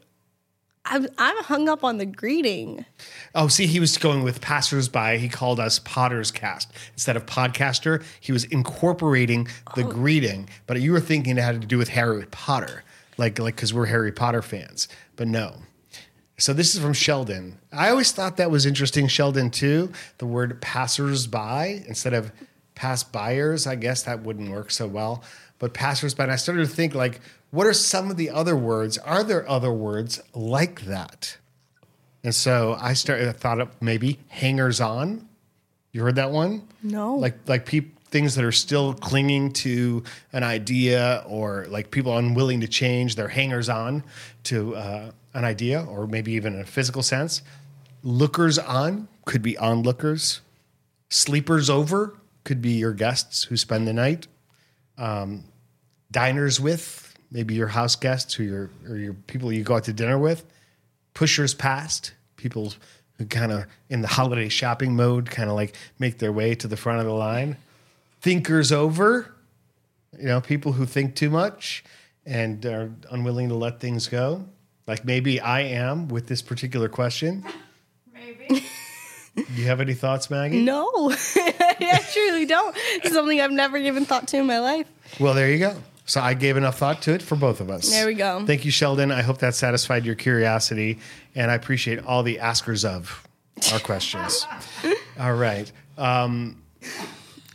I'm, 0.85 1.07
I'm 1.17 1.43
hung 1.43 1.69
up 1.69 1.83
on 1.83 1.97
the 1.97 2.05
greeting. 2.05 2.85
Oh, 3.33 3.47
see, 3.47 3.67
he 3.67 3.79
was 3.79 3.97
going 3.97 4.23
with 4.23 4.41
passersby. 4.41 5.17
He 5.17 5.29
called 5.29 5.59
us 5.59 5.79
Potter's 5.79 6.31
Cast 6.31 6.71
instead 6.93 7.15
of 7.15 7.25
podcaster. 7.25 8.03
He 8.19 8.31
was 8.31 8.43
incorporating 8.45 9.47
the 9.75 9.85
oh. 9.85 9.89
greeting, 9.89 10.49
but 10.67 10.79
you 10.81 10.91
were 10.91 10.99
thinking 10.99 11.37
it 11.37 11.41
had 11.41 11.61
to 11.61 11.67
do 11.67 11.77
with 11.77 11.89
Harry 11.89 12.25
Potter, 12.31 12.83
like 13.17 13.39
like 13.39 13.55
because 13.55 13.73
we're 13.73 13.85
Harry 13.85 14.11
Potter 14.11 14.41
fans. 14.41 14.87
But 15.15 15.27
no. 15.27 15.55
So 16.37 16.51
this 16.51 16.75
is 16.75 16.81
from 16.81 16.93
Sheldon. 16.93 17.59
I 17.71 17.89
always 17.89 18.11
thought 18.11 18.37
that 18.37 18.51
was 18.51 18.65
interesting, 18.65 19.07
Sheldon 19.07 19.51
too. 19.51 19.91
The 20.17 20.25
word 20.25 20.59
passersby 20.61 21.85
instead 21.87 22.13
of 22.13 22.31
pass 22.75 23.03
buyers. 23.03 23.67
I 23.67 23.75
guess 23.75 24.03
that 24.03 24.23
wouldn't 24.23 24.51
work 24.51 24.71
so 24.71 24.87
well. 24.87 25.23
But 25.59 25.73
passersby. 25.73 26.23
And 26.23 26.31
I 26.31 26.35
started 26.35 26.67
to 26.67 26.75
think 26.75 26.95
like, 26.95 27.21
what 27.53 27.67
are 27.67 27.73
some 27.73 28.09
of 28.09 28.17
the 28.17 28.31
other 28.31 28.55
words? 28.55 28.97
Are 28.97 29.23
there 29.23 29.47
other 29.47 29.71
words 29.71 30.19
like 30.33 30.85
that? 30.85 31.37
And 32.23 32.33
so 32.33 32.75
I 32.81 32.93
started. 32.93 33.29
I 33.29 33.31
thought 33.31 33.61
of 33.61 33.69
maybe 33.79 34.17
hangers 34.27 34.81
on. 34.81 35.29
You 35.91 36.01
heard 36.01 36.15
that 36.15 36.31
one? 36.31 36.67
No. 36.81 37.13
Like 37.13 37.37
like 37.45 37.69
things 37.69 38.33
that 38.33 38.43
are 38.43 38.51
still 38.51 38.95
clinging 38.95 39.51
to 39.53 40.03
an 40.31 40.41
idea, 40.41 41.23
or 41.27 41.67
like 41.69 41.91
people 41.91 42.17
unwilling 42.17 42.61
to 42.61 42.67
change. 42.67 43.15
They're 43.15 43.27
hangers 43.27 43.69
on 43.69 44.03
to 44.45 44.75
uh, 44.75 45.11
an 45.35 45.45
idea, 45.45 45.85
or 45.85 46.07
maybe 46.07 46.31
even 46.31 46.55
in 46.55 46.61
a 46.61 46.65
physical 46.65 47.03
sense. 47.03 47.43
Lookers 48.01 48.57
on 48.57 49.07
could 49.25 49.43
be 49.43 49.59
onlookers. 49.59 50.41
Sleepers 51.11 51.69
over 51.69 52.17
could 52.45 52.63
be 52.63 52.71
your 52.71 52.93
guests 52.93 53.43
who 53.43 53.57
spend 53.57 53.87
the 53.87 53.93
night. 53.93 54.25
Um, 54.97 55.43
diners 56.09 56.59
with 56.59 57.02
maybe 57.33 57.55
your 57.55 57.67
house 57.67 57.97
guests 57.97 58.33
who 58.35 58.43
your 58.43 58.69
or 58.87 58.95
your 58.95 59.13
people 59.13 59.51
you 59.51 59.63
go 59.63 59.75
out 59.75 59.83
to 59.85 59.93
dinner 59.93 60.17
with 60.17 60.45
pushers 61.13 61.53
past, 61.53 62.13
people 62.35 62.73
who 63.17 63.25
kind 63.25 63.51
of 63.51 63.65
in 63.89 64.01
the 64.01 64.07
holiday 64.07 64.49
shopping 64.49 64.95
mode, 64.95 65.29
kind 65.29 65.49
of 65.49 65.55
like 65.55 65.75
make 65.99 66.19
their 66.19 66.31
way 66.31 66.55
to 66.55 66.67
the 66.67 66.77
front 66.77 66.99
of 66.99 67.05
the 67.05 67.13
line. 67.13 67.57
Thinkers 68.21 68.71
over, 68.71 69.33
you 70.17 70.27
know, 70.27 70.41
people 70.41 70.73
who 70.73 70.85
think 70.85 71.15
too 71.15 71.29
much 71.29 71.83
and 72.25 72.65
are 72.65 72.91
unwilling 73.11 73.49
to 73.49 73.55
let 73.55 73.79
things 73.79 74.07
go. 74.07 74.45
Like 74.87 75.05
maybe 75.05 75.39
I 75.39 75.61
am 75.61 76.07
with 76.07 76.27
this 76.27 76.41
particular 76.41 76.89
question. 76.89 77.45
Maybe. 78.13 78.65
Do 79.35 79.45
you 79.55 79.65
have 79.65 79.81
any 79.81 79.93
thoughts, 79.93 80.29
Maggie? 80.29 80.61
No, 80.61 81.11
I 81.11 82.05
truly 82.11 82.45
don't. 82.45 82.75
It's 83.03 83.13
something 83.13 83.41
I've 83.41 83.51
never 83.51 83.79
given 83.79 84.05
thought 84.05 84.27
to 84.29 84.37
in 84.37 84.45
my 84.45 84.59
life. 84.59 84.87
Well, 85.19 85.33
there 85.33 85.49
you 85.49 85.59
go. 85.59 85.75
So 86.05 86.19
I 86.21 86.33
gave 86.33 86.57
enough 86.57 86.77
thought 86.77 87.01
to 87.03 87.13
it 87.13 87.21
for 87.21 87.35
both 87.35 87.61
of 87.61 87.69
us. 87.69 87.89
There 87.89 88.05
we 88.07 88.13
go. 88.13 88.45
Thank 88.45 88.65
you, 88.65 88.71
Sheldon. 88.71 89.11
I 89.11 89.21
hope 89.21 89.37
that 89.39 89.55
satisfied 89.55 90.05
your 90.05 90.15
curiosity, 90.15 90.99
and 91.35 91.49
I 91.49 91.53
appreciate 91.55 92.03
all 92.05 92.23
the 92.23 92.39
askers 92.39 92.83
of 92.83 93.25
our 93.71 93.79
questions. 93.79 94.45
all 95.19 95.33
right. 95.33 95.71
Um, 95.97 96.61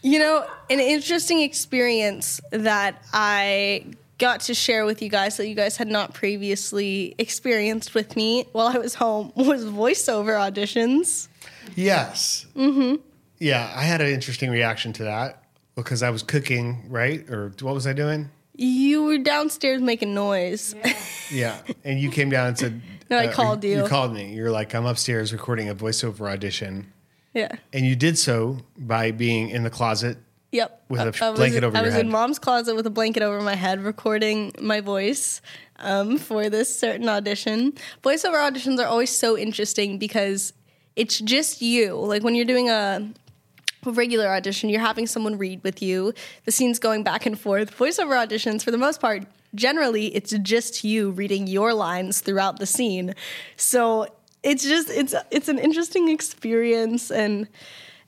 You 0.03 0.19
know, 0.19 0.47
an 0.71 0.81
interesting 0.81 1.41
experience 1.41 2.41
that 2.51 3.03
I 3.13 3.85
got 4.19 4.41
to 4.43 4.55
share 4.55 4.85
with 4.87 5.03
you 5.03 5.09
guys 5.11 5.37
that 5.37 5.47
you 5.49 5.55
guys 5.55 5.77
had 5.77 5.89
not 5.89 6.15
previously 6.15 7.15
experienced 7.19 7.95
with 7.95 8.17
me 8.17 8.47
while 8.53 8.69
I 8.69 8.79
was 8.79 8.95
home 8.95 9.33
was 9.37 9.65
voiceover 9.65 10.39
auditions. 10.39 11.29
yes. 11.77 12.47
Mm-hmm. 12.57 12.97
Yeah, 13.41 13.71
I 13.77 13.83
had 13.83 14.01
an 14.01 14.09
interesting 14.09 14.51
reaction 14.51 14.93
to 14.95 15.05
that 15.05 15.43
because 15.77 16.03
I 16.03 16.11
was 16.11 16.23
cooking, 16.25 16.87
right? 16.89 17.29
Or 17.31 17.53
what 17.61 17.75
was 17.75 17.87
I 17.87 17.93
doing? 17.93 18.31
You 18.61 19.05
were 19.05 19.19
downstairs 19.19 19.81
making 19.81 20.15
noise. 20.15 20.75
Yeah, 21.31 21.57
and 21.85 22.01
you 22.01 22.11
came 22.11 22.29
down 22.29 22.49
and 22.49 22.59
said, 22.59 22.81
uh, 22.85 22.95
No, 23.11 23.19
I 23.19 23.29
called 23.29 23.63
you. 23.63 23.77
You 23.79 23.85
called 23.87 24.13
me. 24.13 24.35
You're 24.35 24.51
like, 24.51 24.75
I'm 24.75 24.85
upstairs 24.85 25.33
recording 25.33 25.69
a 25.69 25.75
voiceover 25.77 26.29
audition, 26.31 26.93
yeah. 27.35 27.53
and 27.73 27.87
you 27.87 27.95
did 27.95 28.19
so 28.19 28.59
by 28.77 29.13
being 29.13 29.51
in 29.51 29.63
the 29.63 29.71
closet 29.71 30.19
Yep. 30.51 30.85
With 30.89 31.01
a 31.01 31.03
I- 31.23 31.27
I 31.27 31.31
was 31.31 31.39
blanket 31.39 31.59
in- 31.59 31.65
over 31.65 31.77
I 31.77 31.83
was 31.83 31.93
head. 31.93 32.07
in 32.07 32.11
mom's 32.11 32.39
closet 32.39 32.75
with 32.75 32.87
a 32.87 32.91
blanket 32.91 33.23
over 33.23 33.41
my 33.43 33.55
head, 33.55 33.85
recording 33.85 34.53
my 34.61 34.81
voice 34.81 35.43
um, 35.79 36.17
for 36.17 36.49
this 36.49 36.75
certain 36.75 37.07
audition. 37.09 37.75
Voiceover 38.03 38.37
auditions 38.51 38.79
are 38.81 38.87
always 38.87 39.11
so 39.11 39.37
interesting 39.37 39.99
because 39.99 40.55
it's 40.97 41.19
just 41.21 41.61
you. 41.63 41.95
Like 41.97 42.23
when 42.25 42.35
you're 42.35 42.47
doing 42.47 42.71
a 42.71 43.13
a 43.87 43.91
regular 43.91 44.29
audition, 44.29 44.69
you're 44.69 44.81
having 44.81 45.07
someone 45.07 45.39
read 45.39 45.63
with 45.63 45.83
you. 45.83 46.13
The 46.45 46.53
scene's 46.53 46.79
going 46.79 47.03
back 47.03 47.27
and 47.27 47.39
forth. 47.39 47.77
Voiceover 47.77 48.15
auditions, 48.27 48.63
for 48.63 48.71
the 48.71 48.79
most 48.79 49.01
part, 49.01 49.25
generally 49.55 50.15
it's 50.15 50.33
just 50.43 50.85
you 50.85 51.11
reading 51.11 51.47
your 51.47 51.73
lines 51.75 52.21
throughout 52.21 52.59
the 52.59 52.67
scene. 52.67 53.15
So 53.57 54.07
it's 54.43 54.63
just 54.63 54.91
it's 54.91 55.15
it's 55.31 55.49
an 55.49 55.59
interesting 55.59 56.09
experience 56.09 57.11
and. 57.11 57.49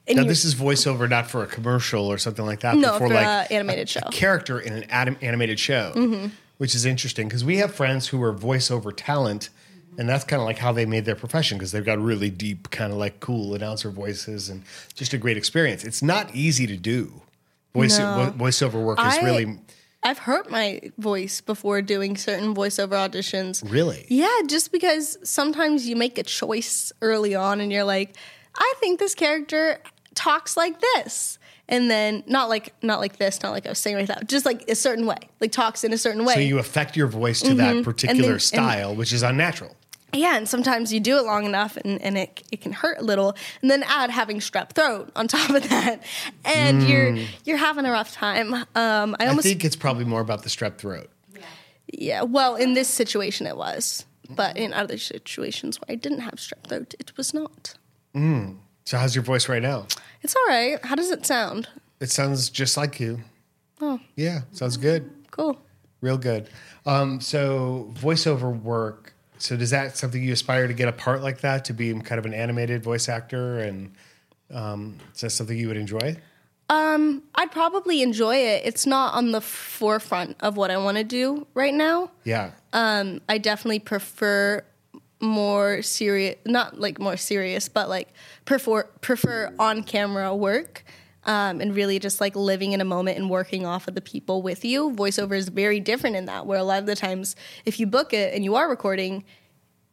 and 0.06 0.16
Now 0.16 0.24
this 0.24 0.44
is 0.44 0.54
voiceover, 0.54 1.08
not 1.08 1.30
for 1.30 1.42
a 1.42 1.46
commercial 1.46 2.06
or 2.06 2.18
something 2.18 2.44
like 2.44 2.60
that. 2.60 2.76
No, 2.76 2.92
but 2.92 2.98
for, 2.98 3.08
like 3.08 3.50
a 3.50 3.52
animated 3.52 3.88
a 3.88 3.90
show. 3.90 4.00
Mm-hmm. 4.00 4.10
character 4.10 4.60
in 4.60 4.72
an 4.72 4.84
anim- 4.84 5.18
animated 5.22 5.58
show, 5.58 6.30
which 6.58 6.74
is 6.74 6.84
interesting 6.84 7.28
because 7.28 7.44
we 7.44 7.56
have 7.58 7.74
friends 7.74 8.08
who 8.08 8.22
are 8.22 8.34
voiceover 8.34 8.92
talent, 8.94 9.50
and 9.98 10.08
that's 10.08 10.24
kind 10.24 10.40
of 10.40 10.46
like 10.46 10.58
how 10.58 10.72
they 10.72 10.86
made 10.86 11.04
their 11.04 11.14
profession 11.16 11.58
because 11.58 11.72
they've 11.72 11.84
got 11.84 11.98
really 11.98 12.30
deep, 12.30 12.70
kind 12.70 12.92
of 12.92 12.98
like 12.98 13.20
cool 13.20 13.54
announcer 13.54 13.90
voices 13.90 14.48
and 14.48 14.62
just 14.94 15.12
a 15.12 15.18
great 15.18 15.36
experience. 15.36 15.84
It's 15.84 16.02
not 16.02 16.34
easy 16.34 16.66
to 16.66 16.76
do. 16.76 17.20
Voice 17.74 17.98
No. 17.98 18.32
vo- 18.36 18.44
voiceover 18.44 18.82
work 18.84 18.98
is 18.98 19.04
I- 19.18 19.22
really, 19.22 19.58
I've 20.02 20.18
hurt 20.18 20.50
my 20.50 20.80
voice 20.98 21.40
before 21.40 21.82
doing 21.82 22.16
certain 22.16 22.54
voiceover 22.54 22.92
auditions. 22.92 23.62
really. 23.70 24.06
Yeah, 24.08 24.28
just 24.46 24.72
because 24.72 25.18
sometimes 25.22 25.86
you 25.86 25.94
make 25.96 26.16
a 26.18 26.22
choice 26.22 26.92
early 27.02 27.34
on 27.34 27.60
and 27.60 27.70
you're 27.70 27.84
like, 27.84 28.16
I 28.56 28.74
think 28.80 28.98
this 28.98 29.14
character 29.14 29.78
talks 30.14 30.56
like 30.56 30.80
this. 30.80 31.38
And 31.68 31.88
then 31.88 32.24
not 32.26 32.48
like 32.48 32.74
not 32.82 32.98
like 32.98 33.18
this, 33.18 33.42
not 33.44 33.52
like 33.52 33.64
I 33.64 33.68
was 33.68 33.78
saying 33.78 33.94
right 33.94 34.08
now, 34.08 34.16
just 34.26 34.44
like 34.44 34.68
a 34.68 34.74
certain 34.74 35.06
way, 35.06 35.18
like 35.40 35.52
talks 35.52 35.84
in 35.84 35.92
a 35.92 35.98
certain 35.98 36.24
way. 36.24 36.34
So 36.34 36.40
you 36.40 36.58
affect 36.58 36.96
your 36.96 37.06
voice 37.06 37.40
to 37.42 37.54
that 37.54 37.84
particular 37.84 38.20
Mm-hmm. 38.22 38.32
and- 38.32 38.42
style, 38.42 38.94
which 38.96 39.12
is 39.12 39.22
unnatural. 39.22 39.76
Yeah, 40.12 40.36
and 40.36 40.48
sometimes 40.48 40.92
you 40.92 41.00
do 41.00 41.18
it 41.18 41.24
long 41.24 41.44
enough 41.44 41.76
and, 41.76 42.00
and 42.02 42.18
it, 42.18 42.42
it 42.52 42.60
can 42.60 42.72
hurt 42.72 42.98
a 42.98 43.02
little. 43.02 43.34
And 43.62 43.70
then 43.70 43.82
add 43.84 44.10
having 44.10 44.38
strep 44.38 44.72
throat 44.74 45.10
on 45.16 45.28
top 45.36 45.50
of 45.50 45.68
that. 45.68 46.02
And 46.44 46.82
you're 46.82 47.16
you're 47.44 47.56
having 47.58 47.84
a 47.86 47.90
rough 47.90 48.12
time. 48.12 48.54
Um, 48.54 48.66
I 48.74 49.26
Hmm. 49.26 49.38
I 49.38 49.42
think 49.42 49.64
it's 49.64 49.76
probably 49.76 50.04
more 50.04 50.20
about 50.20 50.42
the 50.42 50.48
strep 50.48 50.78
throat. 50.78 51.10
Yeah, 51.34 51.42
yeah. 51.92 52.22
well, 52.22 52.56
in 52.56 52.74
this 52.74 52.88
situation 52.88 53.46
it 53.46 53.56
was, 53.56 54.04
but 54.28 54.56
in 54.56 54.72
other 54.72 54.98
situations 54.98 55.78
where 55.80 55.92
I 55.92 55.94
didn't 55.96 56.20
have 56.20 56.34
strep 56.34 56.64
throat, 56.68 56.94
it 56.98 57.16
was 57.16 57.32
not. 57.34 57.74
So 58.14 58.98
how's 58.98 59.14
your 59.14 59.22
voice 59.24 59.48
right 59.48 59.62
now? 59.62 59.86
It's 60.22 60.34
all 60.34 60.46
right. 60.48 60.84
How 60.84 60.96
does 60.96 61.10
it 61.10 61.24
sound? 61.24 61.68
It 62.00 62.10
sounds 62.10 62.50
just 62.50 62.76
like 62.76 62.98
you. 62.98 63.20
Oh, 63.80 64.00
Yeah, 64.16 64.40
sounds 64.52 64.76
good. 64.76 65.08
cool. 65.30 65.60
Real 66.00 66.18
good. 66.18 66.48
Um, 66.86 67.20
so 67.20 67.92
voiceover 67.94 68.58
work. 68.60 69.14
So 69.40 69.56
does 69.56 69.70
that 69.70 69.96
something 69.96 70.22
you 70.22 70.32
aspire 70.32 70.68
to 70.68 70.74
get 70.74 70.88
a 70.88 70.92
part 70.92 71.22
like 71.22 71.40
that 71.40 71.64
to 71.66 71.72
be 71.72 71.92
kind 72.00 72.18
of 72.18 72.26
an 72.26 72.34
animated 72.34 72.82
voice 72.82 73.08
actor, 73.08 73.58
and 73.58 73.92
um, 74.52 74.98
is 75.14 75.22
that 75.22 75.30
something 75.30 75.56
you 75.56 75.68
would 75.68 75.76
enjoy? 75.76 76.16
Um, 76.68 77.24
I'd 77.34 77.50
probably 77.50 78.02
enjoy 78.02 78.36
it. 78.36 78.62
It's 78.64 78.86
not 78.86 79.14
on 79.14 79.32
the 79.32 79.40
forefront 79.40 80.36
of 80.40 80.56
what 80.56 80.70
I 80.70 80.76
want 80.76 80.98
to 80.98 81.04
do 81.04 81.46
right 81.54 81.74
now. 81.74 82.10
Yeah. 82.22 82.52
Um, 82.72 83.20
I 83.28 83.38
definitely 83.38 83.80
prefer 83.80 84.62
more 85.20 85.82
serious, 85.82 86.36
not 86.46 86.78
like 86.78 87.00
more 87.00 87.16
serious, 87.16 87.68
but 87.68 87.88
like 87.88 88.08
prefer 88.44 88.84
prefer 89.00 89.52
on 89.58 89.82
camera 89.82 90.34
work. 90.34 90.84
Um, 91.24 91.60
and 91.60 91.76
really 91.76 91.98
just 91.98 92.18
like 92.18 92.34
living 92.34 92.72
in 92.72 92.80
a 92.80 92.84
moment 92.84 93.18
and 93.18 93.28
working 93.28 93.66
off 93.66 93.86
of 93.86 93.94
the 93.94 94.00
people 94.00 94.40
with 94.40 94.64
you. 94.64 94.90
Voiceover 94.92 95.36
is 95.36 95.50
very 95.50 95.78
different 95.78 96.16
in 96.16 96.24
that, 96.24 96.46
where 96.46 96.58
a 96.58 96.62
lot 96.64 96.78
of 96.78 96.86
the 96.86 96.96
times, 96.96 97.36
if 97.66 97.78
you 97.78 97.86
book 97.86 98.14
it 98.14 98.32
and 98.34 98.42
you 98.42 98.54
are 98.54 98.70
recording, 98.70 99.24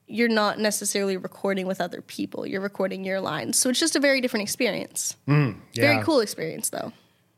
you're 0.08 0.30
not 0.30 0.58
necessarily 0.58 1.18
recording 1.18 1.68
with 1.68 1.82
other 1.82 2.02
people. 2.02 2.48
You're 2.48 2.62
recording 2.62 3.04
your 3.04 3.20
lines. 3.20 3.60
So 3.60 3.70
it's 3.70 3.80
just 3.80 3.98
a 3.98 4.00
very 4.00 4.22
different 4.22 4.44
experience. 4.44 5.18
Very 5.76 5.96
yeah. 5.96 6.04
cool 6.04 6.22
experience, 6.22 6.70
though. 6.70 6.94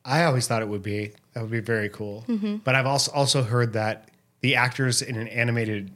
I 0.05 0.23
always 0.25 0.47
thought 0.47 0.61
it 0.61 0.67
would 0.67 0.83
be. 0.83 1.13
That 1.33 1.41
would 1.41 1.49
be 1.49 1.59
very 1.59 1.89
cool. 1.89 2.25
But 2.63 2.75
I've 2.75 2.85
also 2.85 3.11
also 3.11 3.41
heard 3.41 3.73
that 3.73 4.11
the 4.41 4.55
actors 4.55 5.01
in 5.01 5.15
an 5.15 5.27
animated 5.29 5.89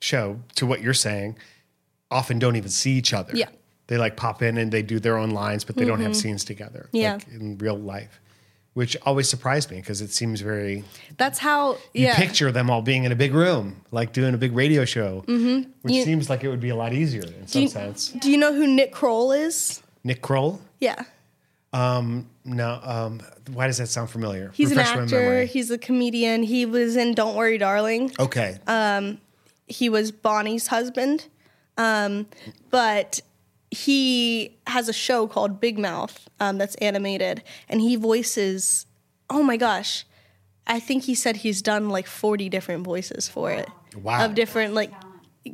show, 0.00 0.40
to 0.56 0.66
what 0.66 0.82
you're 0.82 0.94
saying, 0.94 1.38
often 2.10 2.40
don't 2.40 2.56
even 2.56 2.70
see 2.70 2.94
each 2.94 3.12
other. 3.12 3.36
Yeah. 3.36 3.50
They 3.88 3.98
like 3.98 4.16
pop 4.16 4.42
in 4.42 4.58
and 4.58 4.72
they 4.72 4.82
do 4.82 4.98
their 4.98 5.16
own 5.16 5.30
lines, 5.30 5.64
but 5.64 5.76
they 5.76 5.84
don't 5.84 6.00
have 6.00 6.16
scenes 6.16 6.44
together. 6.44 6.88
Yeah. 6.92 7.14
Like 7.14 7.28
in 7.28 7.58
real 7.58 7.78
life. 7.78 8.20
Which 8.74 8.94
always 9.06 9.26
surprised 9.26 9.70
me 9.70 9.78
because 9.78 10.02
it 10.02 10.10
seems 10.10 10.42
very 10.42 10.84
That's 11.16 11.38
how, 11.38 11.74
you 11.94 12.04
yeah. 12.06 12.16
picture 12.16 12.52
them 12.52 12.68
all 12.68 12.82
being 12.82 13.04
in 13.04 13.12
a 13.12 13.16
big 13.16 13.32
room, 13.32 13.80
like 13.90 14.12
doing 14.12 14.34
a 14.34 14.36
big 14.36 14.54
radio 14.54 14.84
show. 14.84 15.24
Mm-hmm. 15.26 15.70
Which 15.80 15.94
You- 15.94 16.04
seems 16.04 16.28
like 16.28 16.44
it 16.44 16.48
would 16.48 16.60
be 16.60 16.68
a 16.68 16.76
lot 16.76 16.92
easier 16.92 17.22
in 17.22 17.46
some 17.46 17.62
you, 17.62 17.68
sense. 17.68 18.08
do 18.10 18.30
you 18.30 18.36
know 18.36 18.52
who 18.52 18.66
Nick 18.66 18.92
Kroll 18.92 19.32
is? 19.32 19.82
Nick 20.04 20.20
Kroll? 20.20 20.60
Yeah. 20.78 21.04
No, 21.72 22.80
um, 22.82 23.20
why 23.52 23.66
does 23.66 23.78
that 23.78 23.88
sound 23.88 24.10
familiar? 24.10 24.50
He's 24.54 24.70
Refresh 24.70 24.94
an 24.94 25.02
actor. 25.04 25.44
He's 25.44 25.70
a 25.70 25.78
comedian. 25.78 26.42
He 26.42 26.64
was 26.64 26.96
in 26.96 27.14
Don't 27.14 27.34
Worry, 27.34 27.58
Darling. 27.58 28.12
Okay. 28.18 28.58
he 29.66 29.88
was 29.88 30.12
Bunny's 30.12 30.68
husband. 30.68 31.26
Um, 31.76 32.26
but 32.70 33.20
he 33.76 34.56
has 34.66 34.88
a 34.88 34.92
show 34.92 35.26
called 35.26 35.60
Big 35.60 35.78
Mouth 35.78 36.28
um, 36.40 36.58
that's 36.58 36.74
animated, 36.76 37.42
and 37.68 37.80
he 37.80 37.96
voices. 37.96 38.86
Oh 39.28 39.42
my 39.42 39.56
gosh, 39.56 40.04
I 40.66 40.80
think 40.80 41.04
he 41.04 41.14
said 41.14 41.36
he's 41.36 41.62
done 41.62 41.88
like 41.90 42.06
forty 42.06 42.48
different 42.48 42.84
voices 42.84 43.28
for 43.28 43.50
it. 43.50 43.68
Wow. 43.94 44.24
Of 44.24 44.34
different 44.34 44.74
like 44.74 44.92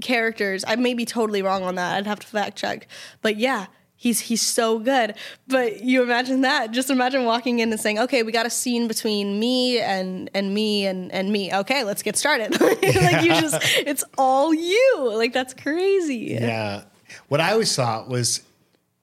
characters. 0.01 0.65
I 0.67 0.77
may 0.77 0.95
be 0.95 1.05
totally 1.05 1.43
wrong 1.43 1.63
on 1.65 1.75
that. 1.75 1.97
I'd 1.97 2.07
have 2.07 2.21
to 2.21 2.27
fact 2.27 2.57
check. 2.57 2.87
But 3.21 3.37
yeah. 3.37 3.67
He's, 3.95 4.19
he's 4.19 4.43
so 4.43 4.81
good. 4.81 5.15
But 5.47 5.85
you 5.85 6.03
imagine 6.03 6.41
that. 6.41 6.73
Just 6.73 6.91
imagine 6.91 7.25
walking 7.25 7.61
in 7.61 7.71
and 7.71 7.81
saying, 7.81 8.01
okay, 8.01 8.25
we 8.25 8.33
got 8.33 8.47
a 8.47 8.51
scene 8.51 8.89
between 8.89 9.39
me 9.39 9.79
and, 9.79 10.29
and 10.35 10.53
me 10.53 10.87
and, 10.87 11.13
and 11.13 11.31
me. 11.31 11.55
Okay, 11.55 11.85
let's 11.85 12.03
get 12.03 12.17
started. 12.17 12.61
like 12.61 13.23
you 13.23 13.29
just, 13.41 13.59
it's 13.87 14.03
all 14.19 14.53
you. 14.53 15.13
Like 15.15 15.33
that's 15.33 15.55
crazy. 15.55 16.37
Yeah. 16.41 16.83
What 17.29 17.40
I 17.40 17.53
always 17.53 17.75
thought 17.75 18.09
was, 18.09 18.42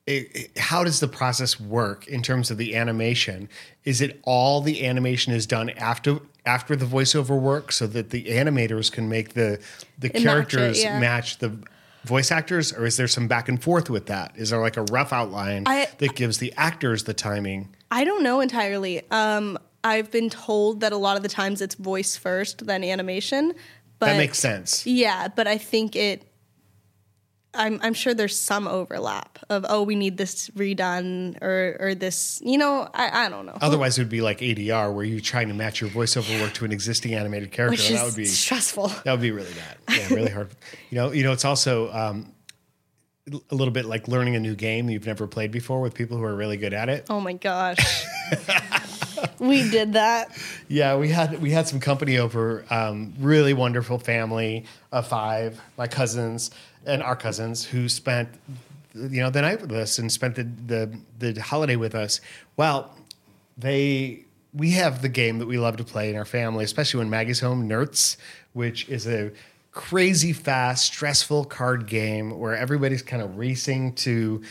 it, 0.05 0.35
it- 0.35 0.57
how 0.57 0.83
does 0.83 0.99
the 0.99 1.07
process 1.07 1.59
work 1.59 2.07
in 2.07 2.21
terms 2.21 2.51
of 2.51 2.57
the 2.57 2.75
animation? 2.75 3.49
Is 3.85 4.01
it 4.01 4.19
all 4.23 4.61
the 4.61 4.85
animation 4.85 5.33
is 5.33 5.45
done 5.45 5.69
after 5.71 6.19
after 6.45 6.75
the 6.75 6.85
voiceover 6.85 7.39
work, 7.39 7.71
so 7.71 7.85
that 7.87 8.09
the 8.09 8.25
animators 8.25 8.91
can 8.91 9.09
make 9.09 9.33
the 9.33 9.59
the 9.99 10.07
match 10.09 10.15
it, 10.15 10.23
characters 10.23 10.83
yeah. 10.83 10.99
match 10.99 11.37
the 11.39 11.57
voice 12.05 12.31
actors, 12.31 12.71
or 12.73 12.85
is 12.85 12.97
there 12.97 13.07
some 13.07 13.27
back 13.27 13.49
and 13.49 13.61
forth 13.61 13.89
with 13.89 14.05
that? 14.07 14.31
Is 14.35 14.49
there 14.51 14.61
like 14.61 14.77
a 14.77 14.83
rough 14.83 15.11
outline 15.13 15.63
I- 15.65 15.89
that 15.97 16.15
gives 16.15 16.37
the 16.37 16.53
actors 16.57 17.03
the 17.03 17.13
timing? 17.13 17.75
I 17.91 18.03
don't 18.03 18.23
know 18.23 18.39
entirely. 18.39 19.01
Um, 19.11 19.57
I've 19.83 20.11
been 20.11 20.29
told 20.29 20.81
that 20.81 20.91
a 20.91 20.97
lot 20.97 21.17
of 21.17 21.23
the 21.23 21.29
times 21.29 21.61
it's 21.61 21.75
voice 21.75 22.15
first, 22.15 22.65
then 22.65 22.83
animation. 22.83 23.53
But 23.99 24.07
that 24.07 24.17
makes 24.17 24.39
sense. 24.39 24.85
Yeah, 24.85 25.27
but 25.27 25.45
I 25.47 25.57
think 25.57 25.95
it. 25.95 26.23
I'm 27.53 27.79
I'm 27.81 27.93
sure 27.95 28.13
there's 28.13 28.39
some 28.39 28.67
overlap 28.67 29.39
of 29.49 29.65
oh 29.69 29.81
we 29.81 29.95
need 29.95 30.17
this 30.17 30.49
redone 30.51 31.41
or 31.41 31.77
or 31.79 31.95
this 31.95 32.39
you 32.45 32.57
know 32.57 32.87
I, 32.93 33.25
I 33.25 33.29
don't 33.29 33.45
know 33.45 33.57
Otherwise, 33.59 33.97
it 33.97 34.01
would 34.01 34.09
be 34.09 34.21
like 34.21 34.39
ADR, 34.39 34.93
where 34.93 35.03
you're 35.03 35.19
trying 35.19 35.47
to 35.47 35.53
match 35.55 35.81
your 35.81 35.89
voiceover 35.89 36.39
work 36.41 36.53
to 36.53 36.65
an 36.65 36.71
existing 36.71 37.15
animated 37.15 37.51
character. 37.51 37.81
which 37.81 37.89
that 37.89 38.05
would 38.05 38.15
be 38.15 38.25
stressful. 38.25 38.87
That 39.03 39.11
would 39.11 39.21
be 39.21 39.31
really 39.31 39.53
bad. 39.53 39.97
Yeah, 39.97 40.13
really 40.13 40.31
hard. 40.31 40.49
You 40.91 40.97
know, 40.97 41.11
you 41.11 41.23
know, 41.23 41.31
it's 41.31 41.45
also 41.45 41.91
um, 41.91 42.31
a 43.51 43.55
little 43.55 43.73
bit 43.73 43.85
like 43.85 44.07
learning 44.07 44.35
a 44.35 44.39
new 44.39 44.55
game 44.55 44.89
you've 44.89 45.05
never 45.05 45.27
played 45.27 45.51
before 45.51 45.81
with 45.81 45.93
people 45.93 46.17
who 46.17 46.23
are 46.23 46.35
really 46.35 46.57
good 46.57 46.73
at 46.73 46.89
it. 46.89 47.07
Oh 47.09 47.19
my 47.19 47.33
gosh, 47.33 48.05
we 49.39 49.69
did 49.69 49.93
that. 49.93 50.37
Yeah, 50.67 50.97
we 50.97 51.09
had 51.09 51.41
we 51.41 51.51
had 51.51 51.67
some 51.67 51.79
company 51.79 52.17
over, 52.19 52.65
um, 52.69 53.13
really 53.19 53.53
wonderful 53.53 53.97
family 53.97 54.65
of 54.91 55.07
five, 55.07 55.59
my 55.77 55.87
cousins 55.87 56.51
and 56.85 57.03
our 57.03 57.15
cousins 57.15 57.65
who 57.65 57.89
spent 57.89 58.29
you 58.95 59.21
know 59.21 59.29
the 59.29 59.41
night 59.41 59.61
with 59.61 59.71
us 59.71 59.99
and 59.99 60.11
spent 60.11 60.35
the 60.35 60.43
the, 60.43 61.33
the 61.33 61.41
holiday 61.41 61.75
with 61.75 61.95
us. 61.95 62.21
Well, 62.57 62.95
they 63.57 64.25
we 64.53 64.71
have 64.71 65.01
the 65.01 65.09
game 65.09 65.39
that 65.39 65.47
we 65.47 65.57
love 65.57 65.77
to 65.77 65.83
play 65.83 66.09
in 66.09 66.15
our 66.15 66.25
family, 66.25 66.63
especially 66.63 66.99
when 66.99 67.09
Maggie's 67.09 67.39
home, 67.39 67.69
Nertz, 67.69 68.17
which 68.53 68.89
is 68.89 69.07
a 69.07 69.31
crazy 69.71 70.33
fast, 70.33 70.85
stressful 70.85 71.45
card 71.45 71.85
game 71.85 72.39
where 72.39 72.55
everybody's 72.55 73.03
kind 73.03 73.21
of 73.21 73.37
racing 73.37 73.93
to 73.93 74.41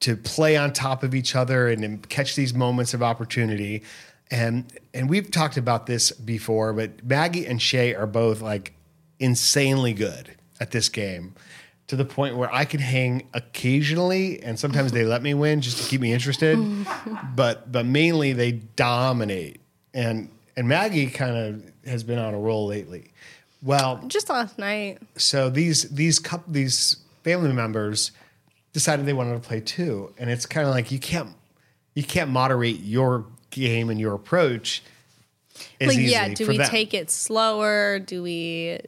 to 0.00 0.16
play 0.16 0.56
on 0.56 0.72
top 0.72 1.04
of 1.04 1.14
each 1.14 1.36
other 1.36 1.68
and, 1.68 1.84
then 1.84 1.98
catch 1.98 2.34
these 2.34 2.52
moments 2.52 2.92
of 2.92 3.02
opportunity. 3.02 3.82
And 4.30 4.64
and 4.92 5.08
we've 5.08 5.30
talked 5.30 5.56
about 5.56 5.86
this 5.86 6.10
before, 6.10 6.72
but 6.72 7.04
Maggie 7.04 7.46
and 7.46 7.62
Shay 7.62 7.94
are 7.94 8.06
both 8.06 8.40
like 8.40 8.72
insanely 9.20 9.92
good 9.92 10.34
at 10.62 10.70
this 10.70 10.88
game 10.88 11.34
to 11.88 11.96
the 11.96 12.04
point 12.04 12.36
where 12.36 12.52
I 12.54 12.64
can 12.64 12.78
hang 12.80 13.28
occasionally 13.34 14.40
and 14.42 14.58
sometimes 14.58 14.92
they 14.92 15.04
let 15.04 15.20
me 15.22 15.34
win 15.34 15.60
just 15.60 15.82
to 15.82 15.88
keep 15.90 16.00
me 16.00 16.12
interested. 16.12 16.56
but 17.36 17.70
but 17.70 17.84
mainly 17.84 18.32
they 18.32 18.52
dominate. 18.52 19.60
And 19.92 20.30
and 20.56 20.68
Maggie 20.68 21.08
kind 21.08 21.36
of 21.36 21.72
has 21.84 22.04
been 22.04 22.18
on 22.18 22.32
a 22.32 22.38
roll 22.38 22.66
lately. 22.66 23.10
Well, 23.62 24.00
Just 24.06 24.28
last 24.30 24.58
night. 24.58 24.98
so 25.16 25.50
these 25.50 25.82
these 25.90 26.18
couple 26.18 26.52
these 26.52 26.96
family 27.24 27.52
members 27.52 28.12
decided 28.72 29.04
they 29.04 29.12
wanted 29.12 29.34
to 29.34 29.46
play 29.46 29.60
too, 29.60 30.12
and 30.18 30.30
it's 30.30 30.46
kind 30.46 30.66
of 30.66 30.74
like 30.74 30.90
you 30.90 30.98
can't 30.98 31.30
you 31.94 32.02
can't 32.04 32.30
moderate 32.30 32.80
your 32.80 33.26
game 33.50 33.90
and 33.90 34.00
your 34.00 34.14
approach. 34.14 34.82
Like 35.80 35.96
yeah, 35.98 36.28
do 36.28 36.48
we 36.48 36.56
them. 36.56 36.68
take 36.68 36.94
it 36.94 37.10
slower? 37.10 37.98
Do 37.98 38.22
we 38.22 38.80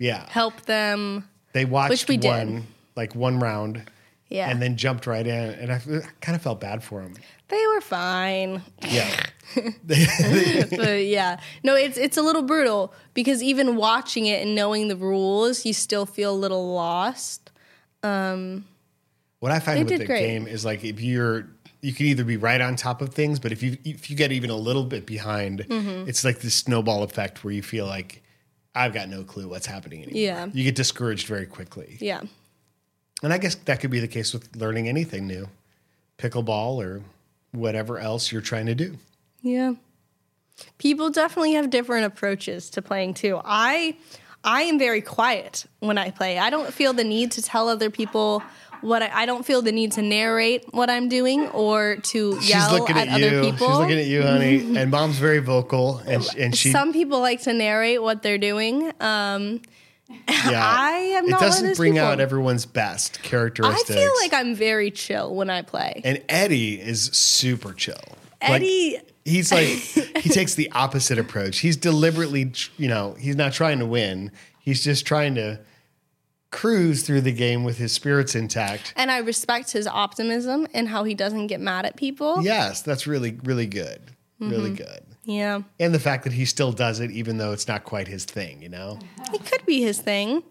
Yeah, 0.00 0.26
help 0.28 0.62
them? 0.62 1.28
they 1.52 1.64
watched 1.64 1.90
Which 1.90 2.08
we 2.08 2.16
did. 2.16 2.28
one 2.28 2.66
like 2.96 3.14
one 3.14 3.38
round, 3.38 3.82
Yeah, 4.28 4.50
and 4.50 4.60
then 4.60 4.76
jumped 4.76 5.06
right 5.06 5.24
in, 5.26 5.50
and 5.50 5.70
I, 5.72 5.78
kind 6.20 6.34
of 6.34 6.42
felt 6.42 6.60
bad 6.60 6.82
for 6.82 7.02
them. 7.02 7.14
they 7.48 7.64
were 7.74 7.80
fine. 7.80 8.62
Yeah, 8.88 9.26
but 9.86 11.04
yeah, 11.04 11.40
no, 11.62 11.74
it's 11.76 11.98
it's 11.98 12.16
a 12.16 12.22
little 12.22 12.42
brutal 12.42 12.92
because 13.14 13.42
even 13.42 13.76
watching 13.76 14.26
it 14.26 14.42
and 14.42 14.54
knowing 14.54 14.88
the 14.88 14.96
rules, 14.96 15.64
you 15.64 15.72
still 15.72 16.06
feel 16.06 16.32
a 16.32 16.36
little 16.44 16.72
lost. 16.74 17.50
what 18.02 19.52
I 19.52 19.58
find 19.60 19.88
with 19.88 19.98
the 19.98 20.04
great. 20.06 20.20
game 20.26 20.46
is 20.46 20.64
like 20.64 20.84
if 20.84 21.00
you're 21.00 21.48
you 21.82 21.92
can 21.94 22.06
either 22.06 22.24
be 22.24 22.36
right 22.36 22.60
on 22.60 22.76
top 22.76 23.00
of 23.00 23.14
things, 23.14 23.38
but 23.38 23.52
if 23.52 23.62
you 23.62 23.76
if 23.84 24.10
you 24.10 24.16
get 24.16 24.32
even 24.32 24.50
a 24.50 24.56
little 24.56 24.84
bit 24.84 25.06
behind, 25.06 25.60
Mm-hmm. 25.60 26.08
it's 26.08 26.24
like 26.24 26.40
this 26.40 26.54
snowball 26.54 27.02
effect 27.02 27.42
where 27.44 27.52
you 27.54 27.62
feel 27.62 27.86
like 27.86 28.22
I've 28.74 28.92
got 28.94 29.08
no 29.08 29.24
clue 29.24 29.48
what's 29.48 29.66
happening 29.66 30.02
anymore. 30.02 30.20
Yeah. 30.20 30.46
you 30.52 30.64
get 30.64 30.74
discouraged 30.76 31.26
very 31.26 31.46
quickly. 31.46 31.96
Yeah, 32.00 32.22
And 33.22 33.32
I 33.32 33.38
guess 33.38 33.54
that 33.56 33.80
could 33.80 33.90
be 33.90 34.00
the 34.00 34.08
case 34.08 34.32
with 34.32 34.54
learning 34.56 34.88
anything 34.88 35.26
new, 35.26 35.48
pickleball 36.18 36.76
or 36.84 37.02
whatever 37.52 37.98
else 37.98 38.30
you're 38.30 38.40
trying 38.42 38.66
to 38.66 38.74
do. 38.74 38.96
yeah. 39.42 39.72
People 40.76 41.08
definitely 41.08 41.54
have 41.54 41.70
different 41.70 42.04
approaches 42.04 42.68
to 42.70 42.82
playing 42.82 43.14
too. 43.14 43.40
I 43.42 43.96
I 44.44 44.62
am 44.62 44.78
very 44.78 45.00
quiet 45.00 45.64
when 45.78 45.96
I 45.96 46.10
play. 46.10 46.38
I 46.38 46.50
don't 46.50 46.70
feel 46.72 46.92
the 46.92 47.04
need 47.04 47.30
to 47.32 47.42
tell 47.42 47.68
other 47.68 47.88
people 47.88 48.42
what 48.82 49.02
I, 49.02 49.10
I 49.22 49.26
don't 49.26 49.44
feel 49.44 49.62
the 49.62 49.72
need 49.72 49.92
to 49.92 50.02
narrate 50.02 50.64
what 50.72 50.90
I'm 50.90 51.08
doing 51.08 51.48
or 51.48 51.96
to 51.96 52.40
She's 52.40 52.50
yell 52.50 52.72
looking 52.72 52.96
at, 52.96 53.08
at, 53.08 53.14
other 53.14 53.42
people. 53.42 53.68
She's 53.68 53.76
looking 53.76 53.98
at 53.98 54.06
you, 54.06 54.22
honey. 54.22 54.60
and 54.76 54.90
mom's 54.90 55.18
very 55.18 55.38
vocal, 55.40 55.98
and 56.06 56.26
and 56.38 56.56
she 56.56 56.72
Some 56.72 56.92
people 56.92 57.20
like 57.20 57.42
to 57.42 57.52
narrate 57.52 58.02
what 58.02 58.22
they're 58.22 58.38
doing. 58.38 58.90
Um, 59.00 59.60
yeah. 60.08 60.16
I 60.28 60.90
am 61.16 61.26
It 61.26 61.30
not 61.30 61.40
one 61.40 61.48
of 61.48 61.52
doesn't 61.52 61.76
bring 61.76 61.92
people. 61.94 62.06
out 62.06 62.20
everyone's 62.20 62.66
best 62.66 63.22
characteristics. 63.22 63.90
I 63.90 63.94
feel 63.94 64.12
like 64.20 64.32
I'm 64.34 64.54
very 64.54 64.90
chill 64.90 65.34
when 65.34 65.50
I 65.50 65.62
play. 65.62 66.00
and 66.04 66.22
Eddie 66.28 66.80
is 66.80 67.04
super 67.04 67.72
chill. 67.72 67.94
Like, 68.42 68.62
Eddie, 68.62 68.98
he's 69.24 69.52
like 69.52 69.66
he 70.18 70.28
takes 70.30 70.54
the 70.54 70.70
opposite 70.72 71.18
approach. 71.18 71.58
He's 71.58 71.76
deliberately, 71.76 72.52
you 72.76 72.88
know, 72.88 73.14
he's 73.18 73.36
not 73.36 73.52
trying 73.52 73.78
to 73.78 73.86
win. 73.86 74.32
He's 74.58 74.82
just 74.82 75.06
trying 75.06 75.34
to 75.36 75.60
cruise 76.50 77.02
through 77.02 77.20
the 77.20 77.32
game 77.32 77.64
with 77.64 77.78
his 77.78 77.92
spirits 77.92 78.34
intact. 78.34 78.92
And 78.96 79.10
I 79.10 79.18
respect 79.18 79.72
his 79.72 79.86
optimism 79.86 80.66
and 80.74 80.88
how 80.88 81.04
he 81.04 81.14
doesn't 81.14 81.46
get 81.46 81.60
mad 81.60 81.86
at 81.86 81.96
people. 81.96 82.42
Yes, 82.42 82.82
that's 82.82 83.06
really, 83.06 83.38
really 83.44 83.66
good. 83.66 84.00
Really 84.40 84.72
good. 84.72 85.04
Yeah. 85.24 85.62
And 85.78 85.94
the 85.94 86.00
fact 86.00 86.24
that 86.24 86.32
he 86.32 86.46
still 86.46 86.72
does 86.72 86.98
it, 87.00 87.10
even 87.10 87.36
though 87.36 87.52
it's 87.52 87.68
not 87.68 87.84
quite 87.84 88.08
his 88.08 88.24
thing, 88.24 88.62
you 88.62 88.70
know? 88.70 88.98
It 89.34 89.44
could 89.44 89.64
be 89.66 89.82
his 89.82 90.00
thing. 90.00 90.42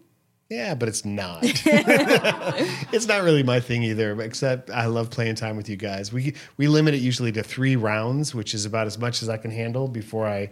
Yeah, 0.48 0.74
but 0.74 0.88
it's 0.88 1.04
not. 1.04 1.38
it's 1.42 3.06
not 3.06 3.22
really 3.22 3.42
my 3.42 3.60
thing 3.60 3.84
either. 3.84 4.20
Except 4.20 4.68
I 4.70 4.86
love 4.86 5.10
playing 5.10 5.36
time 5.36 5.56
with 5.56 5.68
you 5.68 5.76
guys. 5.76 6.12
We 6.12 6.34
we 6.56 6.66
limit 6.66 6.94
it 6.94 7.00
usually 7.00 7.30
to 7.32 7.42
three 7.44 7.76
rounds, 7.76 8.34
which 8.34 8.52
is 8.52 8.64
about 8.64 8.88
as 8.88 8.98
much 8.98 9.22
as 9.22 9.28
I 9.28 9.36
can 9.36 9.52
handle 9.52 9.86
before 9.86 10.26
I 10.26 10.50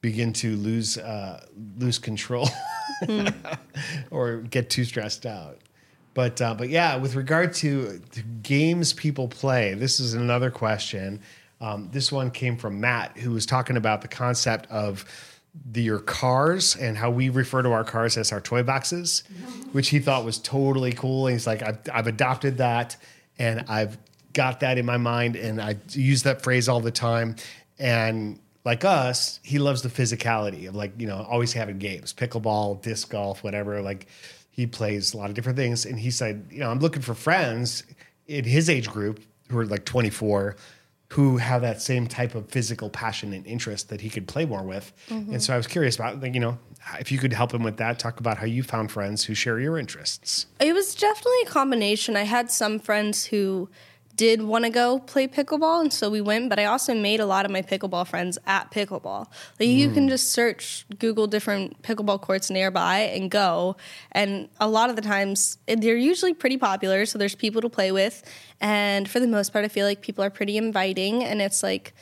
begin 0.00 0.32
to 0.32 0.56
lose 0.56 0.96
uh, 0.96 1.44
lose 1.76 1.98
control 1.98 2.48
or 4.10 4.38
get 4.38 4.70
too 4.70 4.84
stressed 4.84 5.26
out. 5.26 5.58
But 6.14 6.40
uh, 6.40 6.54
but 6.54 6.70
yeah, 6.70 6.96
with 6.96 7.14
regard 7.14 7.52
to, 7.54 8.00
to 8.12 8.22
games 8.42 8.92
people 8.92 9.28
play, 9.28 9.74
this 9.74 10.00
is 10.00 10.14
another 10.14 10.50
question. 10.50 11.20
Um, 11.60 11.88
this 11.92 12.10
one 12.10 12.30
came 12.30 12.56
from 12.56 12.80
Matt, 12.80 13.16
who 13.18 13.32
was 13.32 13.46
talking 13.46 13.76
about 13.76 14.02
the 14.02 14.08
concept 14.08 14.70
of 14.70 15.04
the, 15.72 15.82
your 15.82 15.98
cars 15.98 16.76
and 16.76 16.96
how 16.96 17.10
we 17.10 17.28
refer 17.28 17.62
to 17.62 17.70
our 17.70 17.84
cars 17.84 18.16
as 18.16 18.32
our 18.32 18.40
toy 18.40 18.62
boxes, 18.62 19.24
which 19.72 19.88
he 19.88 19.98
thought 19.98 20.24
was 20.24 20.38
totally 20.38 20.92
cool. 20.92 21.26
And 21.26 21.34
he's 21.34 21.46
like, 21.46 21.62
I've, 21.62 21.78
I've 21.92 22.06
adopted 22.06 22.58
that 22.58 22.96
and 23.38 23.64
I've 23.68 23.96
got 24.32 24.60
that 24.60 24.78
in 24.78 24.84
my 24.84 24.98
mind 24.98 25.36
and 25.36 25.60
I 25.60 25.76
use 25.90 26.24
that 26.24 26.42
phrase 26.42 26.68
all 26.68 26.80
the 26.80 26.90
time. 26.90 27.36
And 27.78 28.38
like 28.66 28.84
us, 28.84 29.38
he 29.44 29.60
loves 29.60 29.82
the 29.82 29.88
physicality 29.88 30.68
of 30.68 30.74
like, 30.74 30.92
you 30.98 31.06
know, 31.06 31.24
always 31.30 31.52
having 31.52 31.78
games, 31.78 32.12
pickleball, 32.12 32.82
disc 32.82 33.08
golf, 33.08 33.44
whatever. 33.44 33.80
Like 33.80 34.08
he 34.50 34.66
plays 34.66 35.14
a 35.14 35.16
lot 35.16 35.30
of 35.30 35.36
different 35.36 35.56
things. 35.56 35.86
And 35.86 35.96
he 36.00 36.10
said, 36.10 36.48
you 36.50 36.58
know, 36.58 36.68
I'm 36.68 36.80
looking 36.80 37.00
for 37.00 37.14
friends 37.14 37.84
in 38.26 38.44
his 38.44 38.68
age 38.68 38.90
group 38.90 39.20
who 39.48 39.58
are 39.58 39.66
like 39.66 39.84
24 39.84 40.56
who 41.10 41.36
have 41.36 41.62
that 41.62 41.80
same 41.80 42.08
type 42.08 42.34
of 42.34 42.48
physical 42.48 42.90
passion 42.90 43.32
and 43.32 43.46
interest 43.46 43.88
that 43.90 44.00
he 44.00 44.10
could 44.10 44.26
play 44.26 44.44
more 44.44 44.64
with. 44.64 44.92
Mm-hmm. 45.08 45.34
And 45.34 45.42
so 45.42 45.54
I 45.54 45.56
was 45.56 45.68
curious 45.68 45.94
about, 45.94 46.20
like, 46.20 46.34
you 46.34 46.40
know, 46.40 46.58
if 46.98 47.12
you 47.12 47.18
could 47.18 47.32
help 47.32 47.54
him 47.54 47.62
with 47.62 47.76
that, 47.76 48.00
talk 48.00 48.18
about 48.18 48.38
how 48.38 48.46
you 48.46 48.64
found 48.64 48.90
friends 48.90 49.22
who 49.22 49.32
share 49.32 49.60
your 49.60 49.78
interests. 49.78 50.46
It 50.58 50.72
was 50.72 50.96
definitely 50.96 51.42
a 51.44 51.46
combination. 51.46 52.16
I 52.16 52.24
had 52.24 52.50
some 52.50 52.80
friends 52.80 53.26
who 53.26 53.68
did 54.16 54.42
want 54.42 54.64
to 54.64 54.70
go 54.70 54.98
play 54.98 55.28
pickleball, 55.28 55.82
and 55.82 55.92
so 55.92 56.08
we 56.10 56.20
went. 56.20 56.48
But 56.48 56.58
I 56.58 56.64
also 56.64 56.94
made 56.94 57.20
a 57.20 57.26
lot 57.26 57.44
of 57.44 57.50
my 57.50 57.62
pickleball 57.62 58.06
friends 58.06 58.38
at 58.46 58.70
pickleball. 58.70 59.26
Like 59.60 59.68
you 59.68 59.90
can 59.90 60.08
just 60.08 60.32
search, 60.32 60.86
Google 60.98 61.26
different 61.26 61.82
pickleball 61.82 62.20
courts 62.20 62.50
nearby, 62.50 63.00
and 63.00 63.30
go. 63.30 63.76
And 64.12 64.48
a 64.58 64.68
lot 64.68 64.90
of 64.90 64.96
the 64.96 65.02
times, 65.02 65.58
they're 65.66 65.96
usually 65.96 66.34
pretty 66.34 66.56
popular, 66.56 67.06
so 67.06 67.18
there's 67.18 67.34
people 67.34 67.60
to 67.60 67.68
play 67.68 67.92
with. 67.92 68.22
And 68.60 69.08
for 69.08 69.20
the 69.20 69.28
most 69.28 69.52
part, 69.52 69.64
I 69.64 69.68
feel 69.68 69.86
like 69.86 70.00
people 70.00 70.24
are 70.24 70.30
pretty 70.30 70.56
inviting, 70.56 71.22
and 71.22 71.42
it's 71.42 71.62
like 71.62 71.94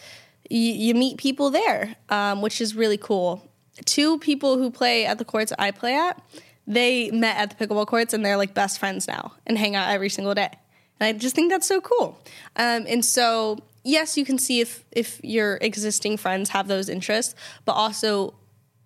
you, 0.48 0.58
you 0.58 0.94
meet 0.94 1.16
people 1.18 1.50
there, 1.50 1.96
um, 2.08 2.42
which 2.42 2.60
is 2.60 2.76
really 2.76 2.98
cool. 2.98 3.50
Two 3.84 4.18
people 4.18 4.56
who 4.56 4.70
play 4.70 5.04
at 5.04 5.18
the 5.18 5.24
courts 5.24 5.52
I 5.58 5.72
play 5.72 5.96
at, 5.96 6.22
they 6.66 7.10
met 7.10 7.36
at 7.36 7.50
the 7.50 7.66
pickleball 7.66 7.86
courts, 7.86 8.14
and 8.14 8.24
they're 8.24 8.36
like 8.36 8.54
best 8.54 8.78
friends 8.78 9.08
now, 9.08 9.32
and 9.46 9.58
hang 9.58 9.74
out 9.74 9.90
every 9.90 10.08
single 10.08 10.34
day. 10.34 10.50
And 11.00 11.16
I 11.16 11.18
just 11.18 11.34
think 11.34 11.50
that's 11.50 11.66
so 11.66 11.80
cool. 11.80 12.18
Um, 12.56 12.86
and 12.88 13.04
so, 13.04 13.58
yes, 13.82 14.16
you 14.16 14.24
can 14.24 14.38
see 14.38 14.60
if 14.60 14.84
if 14.92 15.22
your 15.24 15.58
existing 15.60 16.16
friends 16.16 16.50
have 16.50 16.68
those 16.68 16.88
interests, 16.88 17.34
but 17.64 17.72
also 17.72 18.34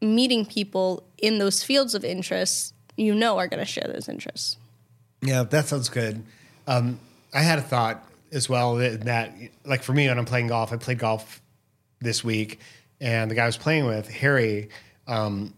meeting 0.01 0.47
people 0.47 1.03
in 1.19 1.39
those 1.39 1.63
fields 1.63 1.95
of 1.95 2.05
interest, 2.05 2.75
you 2.97 3.15
know, 3.15 3.39
are 3.39 3.49
going 3.49 3.61
to 3.61 3.67
share 3.67 3.91
those 3.93 4.09
interests. 4.09 4.57
Yeah, 5.23 5.43
that 5.45 5.67
sounds 5.67 5.89
good. 5.89 6.23
Um, 6.67 7.01
I 7.35 7.41
had 7.41 7.59
a 7.59 7.63
thought 7.63 8.05
as 8.31 8.49
well 8.49 8.77
that, 8.77 9.03
that, 9.03 9.35
like 9.65 9.83
for 9.83 9.93
me, 9.93 10.09
when 10.09 10.19
I'm 10.19 10.25
playing 10.25 10.49
golf, 10.49 10.73
I 10.73 10.77
played 10.77 10.99
golf 10.99 11.43
this 12.01 12.23
week, 12.23 12.61
and 13.01 13.31
the 13.31 13.35
guy 13.35 13.45
I 13.45 13.47
was 13.47 13.57
playing 13.57 13.87
with, 13.87 14.09
Harry, 14.09 14.69
um, 15.07 15.55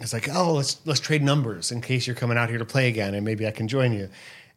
is 0.00 0.12
like, 0.12 0.28
"Oh, 0.28 0.54
let's 0.54 0.80
let's 0.84 1.00
trade 1.00 1.22
numbers 1.22 1.70
in 1.70 1.80
case 1.80 2.06
you're 2.06 2.16
coming 2.16 2.36
out 2.36 2.48
here 2.48 2.58
to 2.58 2.64
play 2.64 2.88
again, 2.88 3.14
and 3.14 3.24
maybe 3.24 3.46
I 3.46 3.52
can 3.52 3.68
join 3.68 3.92
you." 3.92 4.08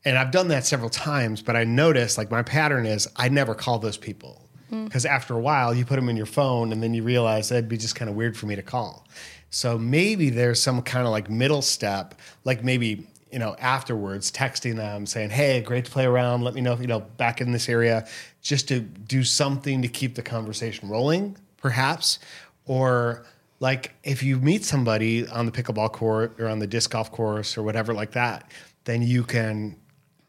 And 0.07 0.17
I've 0.17 0.31
done 0.31 0.47
that 0.47 0.65
several 0.65 0.89
times, 0.89 1.41
but 1.41 1.57
I 1.57 1.65
noticed 1.65 2.17
like 2.17 2.31
my 2.31 2.41
pattern 2.41 2.85
is 2.85 3.09
I 3.17 3.27
never 3.27 3.53
call 3.53 3.77
those 3.77 3.97
people 3.97 4.47
hmm. 4.69 4.85
because 4.85 5.05
after 5.05 5.33
a 5.33 5.39
while 5.39 5.75
you 5.75 5.83
put 5.83 5.97
them 5.97 6.07
in 6.07 6.15
your 6.15 6.25
phone, 6.25 6.71
and 6.71 6.81
then 6.81 6.93
you 6.93 7.03
realize 7.03 7.49
that'd 7.49 7.67
be 7.67 7.75
just 7.75 7.97
kind 7.97 8.09
of 8.09 8.15
weird 8.15 8.37
for 8.37 8.45
me 8.45 8.55
to 8.55 8.61
call. 8.61 9.05
So 9.49 9.77
maybe 9.77 10.29
there's 10.29 10.61
some 10.61 10.81
kind 10.81 11.05
of 11.05 11.11
like 11.11 11.29
middle 11.29 11.61
step, 11.61 12.15
like 12.45 12.63
maybe 12.63 13.05
you 13.33 13.39
know 13.39 13.57
afterwards 13.59 14.31
texting 14.31 14.77
them 14.77 15.05
saying, 15.05 15.31
"Hey, 15.31 15.59
great 15.59 15.83
to 15.83 15.91
play 15.91 16.05
around. 16.05 16.41
Let 16.41 16.53
me 16.53 16.61
know 16.61 16.71
if 16.71 16.79
you 16.79 16.87
know 16.87 17.01
back 17.01 17.41
in 17.41 17.51
this 17.51 17.67
area," 17.67 18.07
just 18.41 18.69
to 18.69 18.79
do 18.79 19.25
something 19.25 19.81
to 19.81 19.89
keep 19.89 20.15
the 20.15 20.23
conversation 20.23 20.87
rolling, 20.87 21.35
perhaps, 21.57 22.19
or 22.65 23.25
like 23.59 23.93
if 24.05 24.23
you 24.23 24.39
meet 24.39 24.63
somebody 24.63 25.27
on 25.27 25.45
the 25.45 25.51
pickleball 25.51 25.91
court 25.91 26.39
or 26.39 26.47
on 26.47 26.59
the 26.59 26.67
disc 26.67 26.91
golf 26.91 27.11
course 27.11 27.57
or 27.57 27.63
whatever 27.63 27.93
like 27.93 28.11
that, 28.11 28.49
then 28.85 29.01
you 29.01 29.25
can 29.25 29.75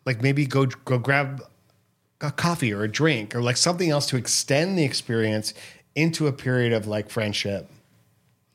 like 0.08 0.22
maybe 0.22 0.42
go 0.46 0.62
go 0.90 0.96
grab 0.98 1.30
a 2.20 2.30
coffee 2.32 2.72
or 2.76 2.82
a 2.82 2.90
drink 3.00 3.34
or 3.36 3.40
like 3.48 3.56
something 3.56 3.90
else 3.90 4.06
to 4.06 4.16
extend 4.16 4.68
the 4.78 4.84
experience 4.84 5.54
into 5.94 6.26
a 6.26 6.32
period 6.32 6.72
of 6.72 6.86
like 6.94 7.06
friendship 7.16 7.62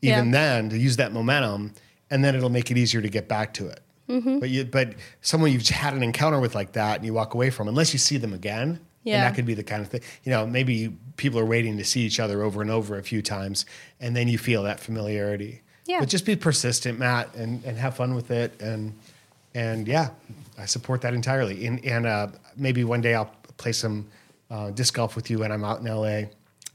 even 0.02 0.26
Yeah. 0.28 0.32
then 0.40 0.70
to 0.72 0.78
use 0.88 0.96
that 0.98 1.12
momentum 1.14 1.74
and 2.10 2.24
then 2.24 2.36
it'll 2.36 2.50
make 2.60 2.70
it 2.72 2.78
easier 2.78 3.02
to 3.02 3.10
get 3.18 3.28
back 3.28 3.54
to 3.60 3.68
it 3.74 3.80
Mm-hmm. 4.10 4.40
but 4.40 4.50
you 4.50 4.66
but 4.66 4.88
someone 5.22 5.50
you've 5.54 5.66
had 5.70 5.94
an 5.94 6.04
encounter 6.04 6.40
with 6.42 6.54
like 6.56 6.74
that 6.74 6.98
and 6.98 7.06
you 7.06 7.14
walk 7.14 7.34
away 7.36 7.50
from 7.50 7.70
unless 7.70 7.94
you 7.94 8.00
see 8.00 8.18
them 8.18 8.34
again 8.34 8.68
Yeah. 9.06 9.16
and 9.16 9.24
that 9.24 9.34
could 9.36 9.46
be 9.46 9.54
the 9.54 9.64
kind 9.72 9.82
of 9.82 9.88
thing 9.88 10.02
you 10.26 10.32
know 10.34 10.46
maybe 10.46 10.76
people 11.16 11.40
are 11.40 11.46
waiting 11.56 11.78
to 11.78 11.86
see 11.86 12.02
each 12.02 12.20
other 12.20 12.42
over 12.44 12.62
and 12.62 12.70
over 12.70 12.98
a 12.98 13.04
few 13.12 13.22
times 13.22 13.66
and 14.02 14.14
then 14.18 14.28
you 14.28 14.38
feel 14.38 14.64
that 14.64 14.80
familiarity 14.82 15.62
Yeah. 15.86 16.00
but 16.02 16.10
just 16.10 16.26
be 16.26 16.36
persistent 16.36 17.00
matt 17.00 17.34
and 17.42 17.64
and 17.64 17.78
have 17.78 17.96
fun 17.96 18.12
with 18.14 18.30
it 18.30 18.50
and 18.62 18.94
and 19.56 19.88
yeah 19.88 20.10
i 20.58 20.66
support 20.66 21.02
that 21.02 21.14
entirely 21.14 21.66
and 21.66 21.84
and 21.86 22.06
uh, 22.06 22.28
maybe 22.56 22.84
one 22.84 23.02
day 23.02 23.14
i'll 23.16 23.34
play 23.58 23.72
some 23.72 24.08
uh, 24.52 24.70
disc 24.72 24.94
golf 24.94 25.16
with 25.16 25.30
you 25.30 25.40
when 25.40 25.52
i'm 25.52 25.64
out 25.64 25.80
in 25.80 25.86
la 25.86 26.22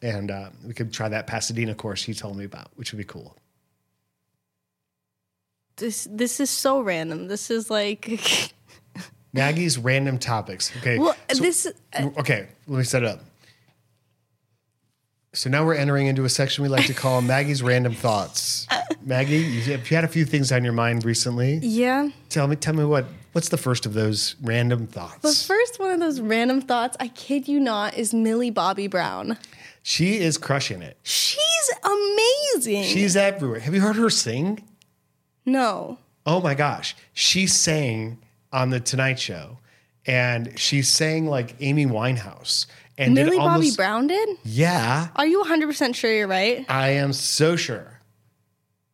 and 0.03 0.31
uh, 0.31 0.49
we 0.66 0.72
could 0.74 0.93
try 0.93 1.09
that 1.09 1.26
pasadena 1.26 1.74
course 1.74 2.03
he 2.03 2.14
told 2.14 2.37
me 2.37 2.45
about 2.45 2.68
which 2.76 2.93
would 2.93 2.99
be 2.99 3.05
cool 3.05 3.37
This 5.79 6.09
this 6.11 6.41
is 6.41 6.51
so 6.51 6.81
random. 6.81 7.29
This 7.29 7.51
is 7.51 7.70
like, 7.70 8.53
Maggie's 9.33 9.79
random 9.79 10.18
topics. 10.18 10.76
Okay. 10.79 10.99
well, 10.99 11.14
so- 11.33 11.41
this 11.41 11.68
okay, 12.18 12.49
let 12.66 12.79
me 12.79 12.85
set 12.85 13.05
it 13.05 13.09
up. 13.09 13.20
So 15.39 15.49
now 15.49 15.64
we're 15.64 15.74
entering 15.74 16.09
into 16.09 16.24
a 16.24 16.28
section 16.28 16.64
we 16.64 16.68
like 16.68 16.86
to 16.86 16.95
call 16.95 17.22
Maggie's 17.22 17.62
random 17.62 17.95
thoughts. 17.95 18.66
Maggie, 19.05 19.36
you, 19.36 19.72
if 19.72 19.89
you 19.89 19.95
had 19.95 20.03
a 20.03 20.09
few 20.09 20.24
things 20.24 20.51
on 20.51 20.64
your 20.64 20.72
mind 20.72 21.05
recently, 21.05 21.59
yeah. 21.59 22.09
tell 22.28 22.49
me, 22.49 22.57
tell 22.57 22.74
me 22.74 22.84
what 22.84 23.07
what's 23.32 23.49
the 23.49 23.57
first 23.57 23.86
of 23.86 23.95
those 23.95 24.34
random 24.43 24.89
thoughts? 24.89 25.22
The 25.22 25.47
first 25.47 25.78
one 25.78 25.93
of 25.93 26.01
those 26.01 26.20
random 26.20 26.61
thoughts, 26.61 26.97
I 26.99 27.07
kid 27.07 27.47
you 27.47 27.61
not, 27.61 27.97
is 27.97 28.12
Millie 28.12 28.51
Bobby 28.51 28.89
Brown. 28.89 29.39
She 29.84 30.18
is 30.18 30.39
crushing 30.39 30.82
it. 30.82 30.99
She's 31.05 31.70
amazing. 31.84 32.82
She's 32.82 33.16
everywhere. 33.16 33.61
Have 33.61 33.76
you 33.76 33.80
heard 33.80 33.95
her 33.95 34.11
sing? 34.11 34.64
no. 35.47 35.99
Oh 36.26 36.41
my 36.41 36.55
gosh, 36.55 36.97
she 37.14 37.47
sang 37.47 38.18
on 38.53 38.70
the 38.70 38.80
Tonight 38.80 39.20
Show, 39.20 39.59
and 40.05 40.59
she 40.59 40.82
sang 40.82 41.26
like 41.26 41.55
Amy 41.61 41.86
Winehouse. 41.86 42.66
And 42.99 43.14
Millie 43.14 43.36
Bobby 43.38 43.70
Brown 43.76 44.09
did? 44.09 44.28
Yeah, 44.44 45.09
Are 45.16 45.26
you 45.26 45.42
100% 45.44 45.94
sure 45.94 46.12
you're 46.12 46.26
right? 46.26 46.66
I 46.68 46.90
am 46.90 47.12
so 47.12 47.55
sure. 47.57 48.01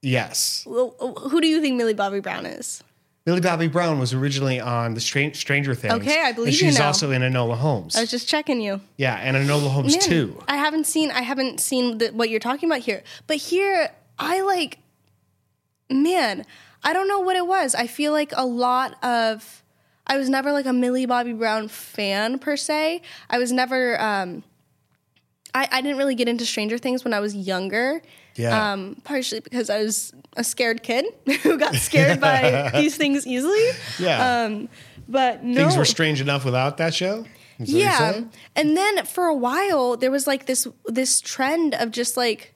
Yes. 0.02 0.62
Well, 0.66 0.94
uh, 1.00 1.28
Who 1.30 1.40
do 1.40 1.46
you 1.48 1.61
think 1.62 1.76
Millie 1.76 1.94
Bobby 1.94 2.20
Brown 2.20 2.44
is? 2.44 2.84
Millie 3.24 3.40
Bobby 3.40 3.68
Brown 3.68 3.98
was 3.98 4.12
originally 4.12 4.61
on 4.61 4.92
the 4.92 5.00
Stran- 5.00 5.32
Stranger 5.32 5.74
Things. 5.74 5.94
Okay, 5.94 6.20
I 6.22 6.32
believe 6.32 6.48
and 6.48 6.61
you 6.61 6.68
she's 6.68 6.78
now. 6.78 6.88
also 6.88 7.11
in 7.11 7.22
Enola 7.22 7.57
Holmes. 7.57 7.96
I 7.96 8.02
was 8.02 8.11
just 8.11 8.28
checking 8.28 8.61
you. 8.61 8.82
yeah, 8.98 9.14
and 9.14 9.34
Enola 9.34 9.70
Holmes 9.70 9.92
Man, 9.94 10.00
too. 10.02 10.42
I 10.46 10.57
haven't 10.59 10.84
seen 10.86 11.11
I 11.11 11.22
haven't 11.22 11.59
seen 11.61 11.96
the, 11.96 12.09
what 12.11 12.28
you're 12.28 12.38
talking 12.40 12.68
about 12.68 12.80
here. 12.82 13.02
But 13.26 13.38
here 13.38 13.88
I 14.18 14.42
like 14.42 14.78
man, 15.90 16.44
I 16.82 16.92
don't 16.92 17.09
know 17.09 17.20
what 17.20 17.36
it 17.36 17.46
was. 17.46 17.74
I 17.74 17.86
feel 17.86 18.12
like 18.12 18.32
a 18.36 18.44
lot 18.44 19.02
of 19.02 19.62
I 20.07 20.18
was 20.18 20.28
never 20.28 20.52
like 20.52 20.66
a 20.66 20.72
Millie 20.72 21.07
Bobby 21.07 21.32
Brown 21.32 21.68
fan 21.68 22.38
per 22.38 22.57
se. 22.57 23.02
I 23.30 23.38
was 23.38 23.52
never 23.52 24.00
um 24.00 24.42
I, 25.55 25.68
I 25.70 25.80
didn't 25.82 25.98
really 25.98 26.16
get 26.16 26.28
into 26.28 26.44
Stranger 26.44 26.78
Things 26.78 27.05
when 27.05 27.14
I 27.14 27.20
was 27.20 27.34
younger. 27.34 28.02
Yeah. 28.34 28.72
Um, 28.72 29.00
partially 29.05 29.38
because 29.38 29.70
I 29.70 29.82
was 29.82 30.12
a 30.36 30.42
scared 30.42 30.82
kid 30.82 31.07
who 31.42 31.57
got 31.57 31.76
scared 31.76 32.20
by 32.20 32.70
these 32.74 32.96
things 32.96 33.26
easily. 33.26 33.64
Yeah. 34.00 34.44
Um, 34.44 34.68
but 35.09 35.44
no. 35.44 35.55
Things 35.55 35.76
were 35.76 35.84
strange 35.84 36.20
enough 36.20 36.44
without 36.44 36.78
that 36.78 36.92
show. 36.92 37.24
That 37.61 37.68
Yeah. 37.68 38.22
And 38.57 38.76
then 38.76 39.05
for 39.05 39.26
a 39.26 39.34
while 39.34 39.96
there 39.96 40.11
was 40.11 40.26
like 40.26 40.46
this 40.46 40.66
this 40.86 41.20
trend 41.20 41.74
of 41.74 41.92
just 41.92 42.16
like 42.16 42.55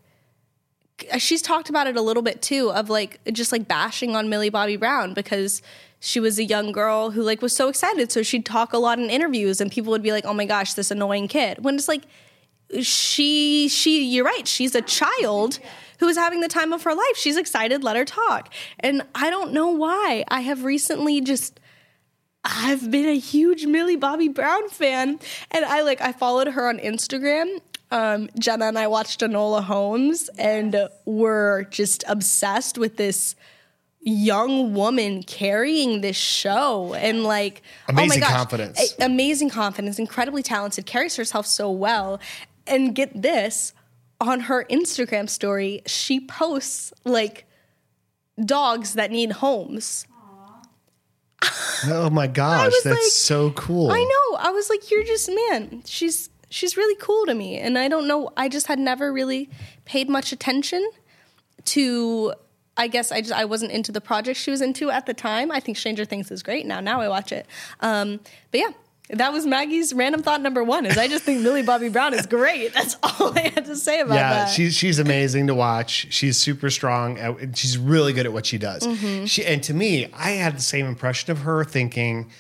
she's 1.19 1.43
talked 1.43 1.69
about 1.69 1.87
it 1.87 1.97
a 1.97 2.03
little 2.03 2.25
bit 2.25 2.43
too 2.43 2.73
of 2.73 2.91
like 2.91 3.21
just 3.33 3.53
like 3.53 3.69
bashing 3.69 4.17
on 4.17 4.29
Millie 4.29 4.51
Bobby 4.51 4.77
Brown 4.77 5.15
because 5.15 5.63
she 6.01 6.21
was 6.21 6.39
a 6.39 6.45
young 6.45 6.73
girl 6.73 7.11
who 7.11 7.23
like 7.23 7.43
was 7.43 7.55
so 7.55 7.69
excited. 7.69 8.13
So 8.13 8.23
she'd 8.23 8.47
talk 8.47 8.73
a 8.73 8.79
lot 8.79 8.99
in 8.99 9.11
interviews 9.11 9.61
and 9.61 9.71
people 9.71 9.91
would 9.91 10.03
be 10.03 10.13
like 10.13 10.25
oh 10.25 10.35
my 10.35 10.45
gosh 10.45 10.75
this 10.75 10.91
annoying 10.91 11.29
kid. 11.29 11.65
When 11.65 11.75
it's 11.75 11.89
like 11.89 12.05
she 12.83 13.69
she 13.69 14.05
you're 14.05 14.27
right 14.27 14.47
she's 14.47 14.75
a 14.75 14.83
child 14.83 15.59
who 16.01 16.07
is 16.07 16.19
having 16.19 16.41
the 16.41 16.49
time 16.49 16.73
of 16.73 16.83
her 16.85 16.95
life. 16.95 17.17
She's 17.17 17.37
excited 17.37 17.83
let 17.83 17.97
her 17.97 18.05
talk. 18.05 18.53
And 18.81 19.03
i 19.15 19.31
don't 19.31 19.53
know 19.53 19.69
why. 19.69 20.25
I 20.29 20.41
have 20.41 20.65
recently 20.65 21.21
just 21.21 21.61
i've 22.45 22.91
been 22.91 23.09
a 23.09 23.19
huge 23.19 23.67
millie 23.67 23.97
bobby 23.97 24.29
brown 24.29 24.69
fan. 24.69 25.19
And 25.51 25.65
i 25.65 25.83
like 25.83 26.01
i 26.01 26.13
followed 26.13 26.49
her 26.49 26.69
on 26.69 26.79
instagram. 26.79 27.61
Um, 27.91 28.29
jenna 28.39 28.67
and 28.67 28.79
i 28.79 28.87
watched 28.87 29.21
enola 29.21 29.65
holmes 29.65 30.29
and 30.39 30.77
were 31.07 31.67
just 31.71 32.05
obsessed 32.07 32.77
with 32.77 32.99
this 32.99 33.35
young 34.09 34.75
woman 34.75 35.23
carrying 35.23 36.01
this 36.01 36.17
show 36.17 36.95
and 36.95 37.25
like 37.25 37.63
Amazing 37.89 38.11
oh 38.11 38.15
my 38.15 38.21
gosh, 38.21 38.37
confidence. 38.37 38.95
a- 38.99 39.05
amazing 39.05 39.51
confidence 39.51 39.99
incredibly 39.99 40.43
talented 40.43 40.87
carries 40.87 41.17
herself 41.17 41.47
so 41.47 41.71
well 41.71 42.19
and 42.67 42.95
get 42.95 43.21
this 43.23 43.73
on 44.21 44.41
her 44.41 44.65
instagram 44.71 45.29
story 45.29 45.83
she 45.87 46.21
posts 46.21 46.93
like 47.05 47.47
dogs 48.45 48.95
that 48.95 49.11
need 49.11 49.33
homes 49.33 50.07
Oh 51.87 52.11
my 52.11 52.27
gosh, 52.43 52.73
that's 52.83 52.87
like- 52.87 52.99
so 53.13 53.51
cool. 53.53 53.91
I 53.93 53.99
know. 54.03 54.37
I 54.39 54.51
was 54.51 54.69
like, 54.69 54.91
you're 54.91 55.05
just 55.05 55.31
man. 55.51 55.83
She's 55.87 56.31
she's 56.51 56.77
really 56.77 56.97
cool 57.01 57.27
to 57.27 57.35
me, 57.35 57.59
and 57.59 57.79
I 57.79 57.87
don't 57.89 58.09
know. 58.09 58.31
I 58.37 58.49
just 58.49 58.67
had 58.67 58.79
never 58.81 59.13
really 59.13 59.49
paid 59.85 60.09
much 60.09 60.33
attention 60.33 60.85
to. 61.67 62.33
I 62.79 62.87
guess 62.89 63.13
I 63.13 63.21
just 63.21 63.33
I 63.35 63.45
wasn't 63.45 63.73
into 63.73 63.93
the 63.93 64.01
project 64.01 64.39
she 64.41 64.51
was 64.51 64.63
into 64.63 64.89
at 64.91 65.05
the 65.05 65.13
time. 65.15 65.51
I 65.51 65.61
think 65.61 65.77
Stranger 65.77 66.05
Things 66.07 66.31
is 66.31 66.43
great 66.43 66.65
now. 66.65 66.81
Now 66.81 67.01
I 67.03 67.09
watch 67.09 67.33
it. 67.33 67.47
Um, 67.81 68.21
but 68.51 68.61
yeah. 68.61 68.71
That 69.13 69.33
was 69.33 69.47
Maggie's 69.47 69.95
random 69.95 70.23
thought 70.23 70.43
number 70.43 70.63
one. 70.63 70.85
Is 70.85 70.99
I 70.99 71.09
just 71.09 71.25
think 71.25 71.41
Millie 71.41 71.63
Bobby 71.63 71.89
Brown 71.89 72.13
is 72.13 72.27
great. 72.27 72.75
That's 72.75 72.95
all 73.03 73.33
I 73.39 73.51
had 73.55 73.65
to 73.65 73.75
say 73.75 74.01
about 74.01 74.17
Yeah, 74.17 74.31
that. 74.35 74.51
she's 74.51 74.75
she's 74.75 74.99
amazing 74.99 75.47
to 75.47 75.55
watch. 75.55 76.09
She's 76.11 76.37
super 76.37 76.69
strong. 76.69 77.17
at- 77.17 77.57
She's 77.57 77.79
really 77.79 78.13
good 78.13 78.27
at 78.27 78.35
what 78.35 78.45
she 78.45 78.59
does. 78.59 78.83
Mm-hmm. 78.87 79.25
She 79.25 79.47
and 79.47 79.63
to 79.63 79.73
me, 79.73 80.11
I 80.13 80.33
had 80.33 80.59
the 80.59 80.63
same 80.63 80.85
impression 80.85 81.31
of 81.31 81.39
her, 81.39 81.65
thinking, 81.65 82.31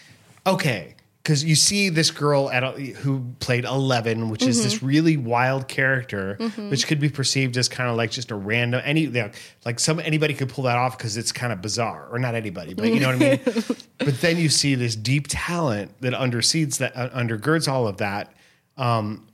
okay, 0.47 0.95
because 1.29 1.45
you 1.45 1.55
see 1.55 1.91
this 1.91 2.11
girl 2.11 2.51
at 2.51 2.64
a, 2.64 2.70
who 2.70 3.22
played 3.39 3.66
Eleven, 3.66 4.31
which 4.31 4.43
is 4.43 4.57
Mm-hmm. 4.57 4.64
this 4.64 4.83
really 4.83 5.16
wild 5.18 5.68
character, 5.68 6.37
which 6.70 6.87
could 6.87 6.99
be 7.01 7.11
perceived 7.11 7.55
as 7.59 7.68
kind 7.68 7.91
of 7.91 7.97
like 7.99 8.11
just 8.11 8.31
a 8.31 8.35
random 8.35 8.81
any 8.83 9.03
you 9.03 9.11
know, 9.11 9.31
like 9.66 9.79
some 9.79 10.01
anybody 10.01 10.33
could 10.33 10.49
pull 10.49 10.64
that 10.64 10.79
off 10.79 10.97
because 10.97 11.18
it's 11.18 11.31
kind 11.31 11.53
of 11.53 11.61
bizarre, 11.61 12.09
or 12.11 12.18
not 12.18 12.35
anybody, 12.35 12.72
but 12.72 12.87
you 12.89 12.99
know 12.99 13.09
what 13.09 13.16
I 13.16 13.18
mean. 13.18 13.41
but 13.99 14.18
then 14.22 14.39
you 14.39 14.49
see 14.49 14.74
this 14.74 14.97
deep 14.97 15.26
talent 15.29 15.93
that 16.01 16.14
underseeds 16.14 16.79
that 16.79 16.97
uh, 16.97 17.11
undergirds 17.11 17.70
all 17.70 17.87
of 17.87 17.99
that. 17.99 18.33
Um, 18.79 19.29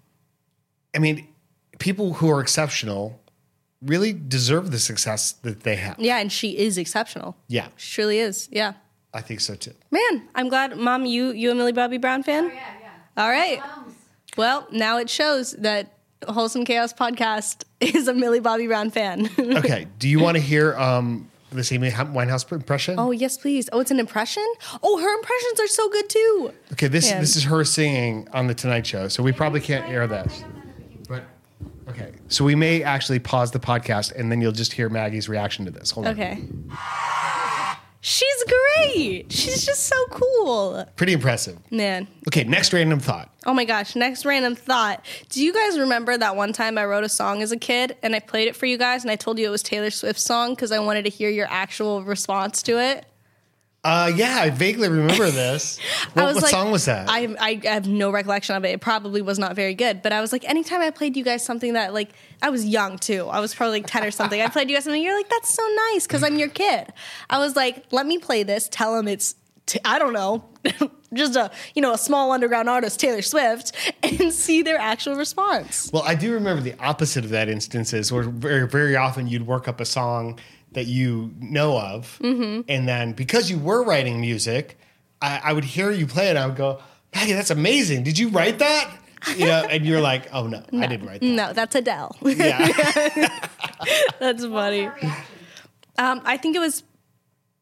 I 0.96 0.98
mean, 0.98 1.28
people 1.78 2.14
who 2.14 2.28
are 2.28 2.40
exceptional 2.40 3.20
really 3.80 4.12
deserve 4.12 4.72
the 4.72 4.80
success 4.80 5.30
that 5.42 5.60
they 5.62 5.76
have. 5.76 6.00
yeah, 6.00 6.16
and 6.18 6.32
she 6.32 6.58
is 6.58 6.76
exceptional. 6.76 7.36
Yeah, 7.46 7.68
She 7.76 7.94
truly 7.94 8.18
is. 8.18 8.48
Yeah. 8.50 8.72
I 9.14 9.20
think 9.20 9.40
so 9.40 9.54
too. 9.54 9.72
Man, 9.90 10.28
I'm 10.34 10.48
glad, 10.48 10.76
Mom. 10.76 11.06
You 11.06 11.30
you 11.30 11.50
a 11.52 11.54
Millie 11.54 11.72
Bobby 11.72 11.98
Brown 11.98 12.22
fan? 12.24 12.44
Oh, 12.46 12.48
yeah, 12.48 12.74
yeah. 12.80 13.22
All 13.22 13.30
right. 13.30 13.62
Well, 14.36 14.66
now 14.72 14.98
it 14.98 15.08
shows 15.08 15.52
that 15.52 15.94
Wholesome 16.28 16.64
Chaos 16.64 16.92
Podcast 16.92 17.62
is 17.80 18.08
a 18.08 18.14
Millie 18.14 18.40
Bobby 18.40 18.66
Brown 18.66 18.90
fan. 18.90 19.30
Okay, 19.38 19.86
do 20.00 20.08
you 20.08 20.18
want 20.18 20.36
to 20.36 20.42
hear 20.42 20.76
um, 20.76 21.30
this 21.52 21.70
Amy 21.70 21.90
Winehouse 21.90 22.50
impression? 22.50 22.98
oh, 22.98 23.12
yes, 23.12 23.36
please. 23.38 23.68
Oh, 23.72 23.78
it's 23.80 23.92
an 23.92 24.00
impression? 24.00 24.44
Oh, 24.82 24.98
her 25.00 25.14
impressions 25.14 25.60
are 25.60 25.68
so 25.68 25.88
good 25.90 26.08
too. 26.08 26.52
okay, 26.72 26.88
this 26.88 27.08
man. 27.10 27.20
this 27.20 27.36
is 27.36 27.44
her 27.44 27.64
singing 27.64 28.26
on 28.32 28.48
the 28.48 28.54
Tonight 28.54 28.84
Show, 28.86 29.06
so 29.06 29.22
we 29.22 29.30
probably 29.30 29.60
can't 29.60 29.88
air 29.88 30.08
this. 30.08 30.42
But 31.08 31.22
okay, 31.88 32.12
so 32.28 32.44
we 32.44 32.56
may 32.56 32.82
actually 32.82 33.20
pause 33.20 33.52
the 33.52 33.60
podcast, 33.60 34.12
and 34.16 34.32
then 34.32 34.40
you'll 34.40 34.50
just 34.52 34.72
hear 34.72 34.88
Maggie's 34.88 35.28
reaction 35.28 35.64
to 35.66 35.70
this. 35.70 35.92
Hold 35.92 36.06
on. 36.08 36.14
Okay. 36.14 36.42
She's 38.06 38.44
great. 38.44 39.32
She's 39.32 39.64
just 39.64 39.84
so 39.84 39.96
cool. 40.10 40.84
Pretty 40.94 41.14
impressive. 41.14 41.58
Man. 41.70 42.06
Okay, 42.28 42.44
next 42.44 42.74
random 42.74 43.00
thought. 43.00 43.30
Oh 43.46 43.54
my 43.54 43.64
gosh. 43.64 43.96
Next 43.96 44.26
random 44.26 44.54
thought. 44.54 45.02
Do 45.30 45.42
you 45.42 45.54
guys 45.54 45.78
remember 45.78 46.18
that 46.18 46.36
one 46.36 46.52
time 46.52 46.76
I 46.76 46.84
wrote 46.84 47.04
a 47.04 47.08
song 47.08 47.40
as 47.40 47.50
a 47.50 47.56
kid 47.56 47.96
and 48.02 48.14
I 48.14 48.20
played 48.20 48.46
it 48.46 48.56
for 48.56 48.66
you 48.66 48.76
guys 48.76 49.04
and 49.04 49.10
I 49.10 49.16
told 49.16 49.38
you 49.38 49.46
it 49.46 49.50
was 49.50 49.62
Taylor 49.62 49.88
Swift's 49.88 50.22
song 50.22 50.50
because 50.50 50.70
I 50.70 50.80
wanted 50.80 51.04
to 51.04 51.10
hear 51.10 51.30
your 51.30 51.46
actual 51.48 52.04
response 52.04 52.62
to 52.64 52.78
it? 52.78 53.06
Uh, 53.84 54.10
yeah, 54.16 54.38
I 54.40 54.48
vaguely 54.50 54.88
remember 54.88 55.30
this. 55.30 55.78
What, 56.14 56.34
what 56.34 56.42
like, 56.42 56.50
song 56.50 56.70
was 56.70 56.86
that? 56.86 57.06
I, 57.08 57.36
I 57.38 57.60
have 57.64 57.86
no 57.86 58.10
recollection 58.10 58.56
of 58.56 58.64
it. 58.64 58.68
It 58.68 58.80
probably 58.80 59.20
was 59.20 59.38
not 59.38 59.54
very 59.54 59.74
good, 59.74 60.00
but 60.00 60.12
I 60.12 60.22
was 60.22 60.32
like, 60.32 60.48
anytime 60.48 60.80
I 60.80 60.90
played 60.90 61.16
you 61.16 61.24
guys 61.24 61.44
something 61.44 61.74
that 61.74 61.92
like 61.92 62.10
I 62.40 62.48
was 62.48 62.64
young 62.64 62.98
too. 62.98 63.28
I 63.28 63.40
was 63.40 63.54
probably 63.54 63.80
like 63.80 63.86
ten 63.86 64.02
or 64.02 64.10
something. 64.10 64.40
I 64.40 64.48
played 64.48 64.70
you 64.70 64.76
guys 64.76 64.84
something. 64.84 65.02
You're 65.02 65.16
like, 65.16 65.28
that's 65.28 65.52
so 65.52 65.62
nice 65.92 66.06
because 66.06 66.22
I'm 66.22 66.38
your 66.38 66.48
kid. 66.48 66.92
I 67.28 67.38
was 67.38 67.56
like, 67.56 67.84
let 67.90 68.06
me 68.06 68.18
play 68.18 68.42
this. 68.42 68.68
Tell 68.68 68.96
him 68.96 69.06
it's 69.06 69.34
t- 69.66 69.80
I 69.84 69.98
don't 69.98 70.12
know, 70.12 70.44
just 71.14 71.36
a 71.36 71.50
you 71.74 71.82
know 71.82 71.92
a 71.92 71.98
small 71.98 72.32
underground 72.32 72.68
artist, 72.68 73.00
Taylor 73.00 73.22
Swift, 73.22 73.72
and 74.02 74.32
see 74.32 74.62
their 74.62 74.78
actual 74.78 75.16
response. 75.16 75.90
Well, 75.92 76.02
I 76.04 76.14
do 76.14 76.32
remember 76.32 76.62
the 76.62 76.78
opposite 76.80 77.24
of 77.24 77.30
that 77.30 77.48
instances 77.48 78.12
where 78.12 78.24
very, 78.24 78.66
very 78.66 78.96
often 78.96 79.26
you'd 79.26 79.46
work 79.46 79.68
up 79.68 79.80
a 79.80 79.84
song 79.84 80.38
that 80.74 80.86
you 80.86 81.32
know 81.40 81.78
of. 81.78 82.18
Mm-hmm. 82.22 82.62
And 82.68 82.86
then 82.88 83.12
because 83.12 83.50
you 83.50 83.58
were 83.58 83.82
writing 83.82 84.20
music, 84.20 84.78
I, 85.22 85.40
I 85.44 85.52
would 85.52 85.64
hear 85.64 85.90
you 85.90 86.06
play 86.06 86.26
it. 86.26 86.30
And 86.30 86.38
I 86.38 86.46
would 86.46 86.56
go, 86.56 86.80
Maggie, 87.14 87.32
that's 87.32 87.50
amazing. 87.50 88.02
Did 88.04 88.18
you 88.18 88.28
write 88.28 88.58
that? 88.58 88.90
You 89.36 89.46
know, 89.46 89.64
and 89.70 89.86
you're 89.86 90.00
like, 90.02 90.28
oh 90.34 90.46
no, 90.46 90.62
I 90.72 90.86
didn't 90.86 91.06
write 91.06 91.20
that. 91.20 91.26
No, 91.26 91.52
that's 91.52 91.74
Adele. 91.74 92.14
Yeah. 92.22 92.66
that's 94.18 94.44
funny. 94.44 94.90
Um, 95.96 96.20
I 96.24 96.36
think 96.36 96.56
it 96.56 96.60
was, 96.60 96.82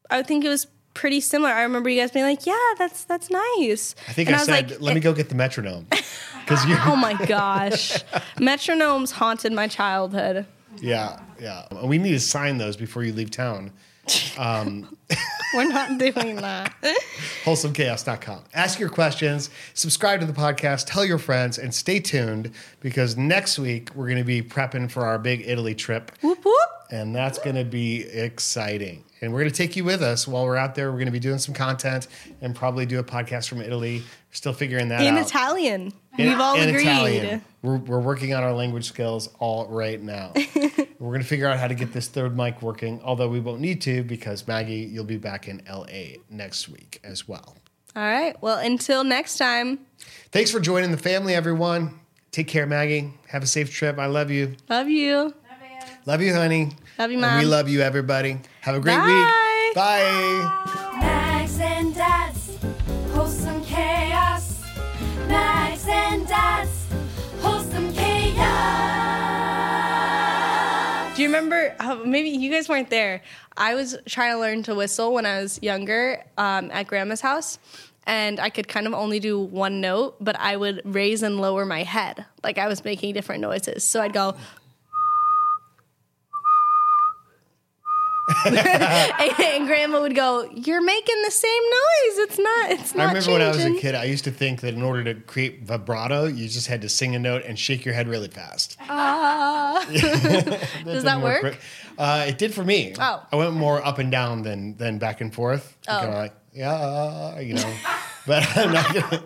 I 0.09 0.23
think 0.23 0.43
it 0.43 0.49
was 0.49 0.67
pretty 0.93 1.21
similar. 1.21 1.51
I 1.51 1.63
remember 1.63 1.89
you 1.89 1.99
guys 2.01 2.11
being 2.11 2.25
like, 2.25 2.45
"Yeah, 2.45 2.57
that's 2.77 3.03
that's 3.05 3.29
nice." 3.29 3.95
I 4.07 4.13
think 4.13 4.27
And 4.27 4.35
I, 4.35 4.39
was 4.39 4.47
said, 4.47 4.71
like, 4.71 4.81
let 4.81 4.93
me 4.95 4.99
go 5.01 5.13
get 5.13 5.29
the 5.29 5.35
metronome. 5.35 5.87
Because 6.41 6.65
you 6.65 6.75
Oh 6.85 6.95
my 6.95 7.13
gosh, 7.25 8.03
metronomes 8.37 9.11
haunted 9.11 9.53
my 9.53 9.67
childhood. 9.67 10.45
yeah, 10.81 11.19
yeah. 11.43 11.85
We 11.85 11.97
need 11.97 12.11
to 12.11 12.19
sign 12.19 12.57
those 12.57 12.77
before 12.77 13.03
you 13.03 13.11
leave 13.13 13.29
town. 13.29 13.71
Um, 14.37 14.97
we're 15.53 15.67
not 15.67 15.97
doing 15.97 16.37
that. 16.37 16.73
wholesomechaos.com. 17.43 18.43
Ask 18.53 18.79
your 18.79 18.89
questions, 18.89 19.49
subscribe 19.73 20.21
to 20.21 20.25
the 20.25 20.33
podcast, 20.33 20.85
tell 20.87 21.05
your 21.05 21.17
friends, 21.17 21.57
and 21.57 21.73
stay 21.73 21.99
tuned 21.99 22.51
because 22.79 23.17
next 23.17 23.59
week 23.59 23.89
we're 23.93 24.07
going 24.07 24.17
to 24.17 24.23
be 24.23 24.41
prepping 24.41 24.89
for 24.89 25.05
our 25.05 25.19
big 25.19 25.43
Italy 25.45 25.75
trip. 25.75 26.11
whoop 26.21 26.43
whoop. 26.43 26.72
And 26.91 27.15
that's 27.15 27.39
going 27.39 27.55
to 27.55 27.63
be 27.63 28.03
exciting. 28.03 29.03
And 29.21 29.31
we're 29.33 29.39
going 29.39 29.51
to 29.51 29.55
take 29.57 29.75
you 29.75 29.83
with 29.83 30.01
us 30.03 30.27
while 30.27 30.45
we're 30.45 30.57
out 30.57 30.75
there. 30.75 30.87
We're 30.91 30.97
going 30.97 31.05
to 31.07 31.11
be 31.11 31.19
doing 31.19 31.37
some 31.39 31.55
content 31.55 32.07
and 32.41 32.55
probably 32.55 32.85
do 32.85 32.99
a 32.99 33.03
podcast 33.03 33.47
from 33.49 33.61
Italy. 33.61 33.99
We're 33.99 34.33
still 34.33 34.53
figuring 34.53 34.89
that 34.89 35.01
In 35.01 35.15
out. 35.15 35.25
Italian, 35.25 35.81
In- 36.17 36.27
Italian. 36.27 36.29
we've 36.29 36.39
all 36.39 36.55
in 36.55 36.69
agreed. 36.69 36.81
Italian. 36.81 37.41
We're, 37.61 37.77
we're 37.77 37.99
working 37.99 38.33
on 38.33 38.43
our 38.43 38.53
language 38.53 38.85
skills 38.85 39.29
all 39.39 39.67
right 39.69 40.01
now. 40.01 40.33
we're 40.99 41.09
going 41.11 41.21
to 41.21 41.27
figure 41.27 41.47
out 41.47 41.57
how 41.57 41.67
to 41.69 41.73
get 41.75 41.93
this 41.93 42.07
third 42.09 42.35
mic 42.35 42.61
working, 42.61 42.99
although 43.03 43.29
we 43.29 43.39
won't 43.39 43.61
need 43.61 43.81
to 43.83 44.03
because 44.03 44.45
Maggie, 44.47 44.75
you'll 44.91 45.05
be 45.05 45.17
back 45.17 45.47
in 45.47 45.63
LA 45.71 46.17
next 46.29 46.67
week 46.69 46.99
as 47.03 47.27
well. 47.27 47.55
All 47.95 48.03
right. 48.03 48.35
Well, 48.41 48.57
until 48.59 49.03
next 49.03 49.37
time. 49.37 49.79
Thanks 50.31 50.51
for 50.51 50.59
joining 50.59 50.91
the 50.91 50.97
family, 50.97 51.33
everyone. 51.33 51.99
Take 52.31 52.47
care, 52.47 52.65
Maggie. 52.65 53.13
Have 53.27 53.43
a 53.43 53.47
safe 53.47 53.71
trip. 53.71 53.99
I 53.99 54.07
love 54.07 54.31
you. 54.31 54.55
Love 54.67 54.89
you. 54.89 55.33
Love 56.05 56.21
you, 56.21 56.33
honey. 56.33 56.71
Love 56.99 57.11
you, 57.11 57.17
And 57.17 57.21
Mom. 57.21 57.39
we 57.39 57.45
love 57.45 57.69
you, 57.69 57.81
everybody. 57.81 58.37
Have 58.61 58.75
a 58.75 58.79
great 58.79 58.97
Bye. 58.97 59.05
week. 59.67 59.75
Bye. 59.75 60.97
Mags 60.99 61.59
and 61.59 61.95
Dads, 61.95 62.57
wholesome 63.13 63.63
chaos. 63.63 64.61
Mags 65.27 65.85
and 65.87 66.27
Dads, 66.27 66.87
wholesome 67.41 67.91
chaos. 67.93 68.33
Do 71.15 71.21
you 71.21 71.27
remember? 71.29 71.73
Uh, 71.79 71.95
maybe 72.05 72.29
you 72.29 72.51
guys 72.51 72.67
weren't 72.67 72.89
there. 72.89 73.21
I 73.55 73.73
was 73.75 73.95
trying 74.07 74.33
to 74.33 74.39
learn 74.39 74.63
to 74.63 74.75
whistle 74.75 75.13
when 75.13 75.25
I 75.25 75.39
was 75.41 75.59
younger 75.61 76.23
um, 76.37 76.69
at 76.71 76.87
grandma's 76.87 77.21
house. 77.21 77.59
And 78.05 78.37
I 78.41 78.49
could 78.49 78.67
kind 78.67 78.85
of 78.85 78.93
only 78.93 79.21
do 79.21 79.39
one 79.39 79.79
note, 79.79 80.17
but 80.19 80.37
I 80.37 80.57
would 80.57 80.81
raise 80.83 81.23
and 81.23 81.39
lower 81.39 81.65
my 81.65 81.83
head. 81.83 82.25
Like 82.43 82.57
I 82.57 82.67
was 82.67 82.83
making 82.83 83.13
different 83.13 83.39
noises. 83.39 83.85
So 83.85 84.01
I'd 84.01 84.11
go, 84.11 84.35
and, 88.45 88.57
and 89.39 89.67
grandma 89.67 90.01
would 90.01 90.15
go, 90.15 90.49
"You're 90.51 90.81
making 90.81 91.21
the 91.23 91.31
same 91.31 91.63
noise. 91.63 92.17
It's 92.19 92.39
not. 92.39 92.71
It's 92.71 92.95
not." 92.95 93.03
I 93.03 93.07
remember 93.07 93.31
when 93.31 93.41
I 93.41 93.47
was 93.49 93.63
a 93.63 93.73
kid, 93.79 93.95
I 93.95 94.05
used 94.05 94.23
to 94.25 94.31
think 94.31 94.61
that 94.61 94.73
in 94.73 94.81
order 94.81 95.03
to 95.05 95.15
create 95.21 95.63
vibrato, 95.63 96.25
you 96.25 96.47
just 96.47 96.67
had 96.67 96.81
to 96.81 96.89
sing 96.89 97.15
a 97.15 97.19
note 97.19 97.43
and 97.45 97.57
shake 97.57 97.85
your 97.85 97.93
head 97.93 98.07
really 98.07 98.27
fast. 98.27 98.77
Ah. 98.81 99.85
That 99.93 100.69
Does 100.85 101.03
that 101.03 101.15
didn't 101.15 101.21
work? 101.21 101.57
Uh, 101.95 102.25
it 102.27 102.39
did 102.39 102.51
for 102.55 102.63
me. 102.63 102.95
Oh. 102.99 103.23
I 103.31 103.35
went 103.35 103.53
more 103.53 103.85
up 103.85 103.99
and 103.99 104.09
down 104.09 104.41
than 104.41 104.75
than 104.77 104.97
back 104.97 105.21
and 105.21 105.31
forth. 105.31 105.77
Oh. 105.87 105.91
Kind 105.91 106.09
of 106.09 106.15
like, 106.15 106.33
yeah, 106.51 107.39
you 107.39 107.53
know. 107.53 107.73
but 108.25 108.43
I'm 108.57 108.73
not 108.73 108.93
gonna, 108.93 109.23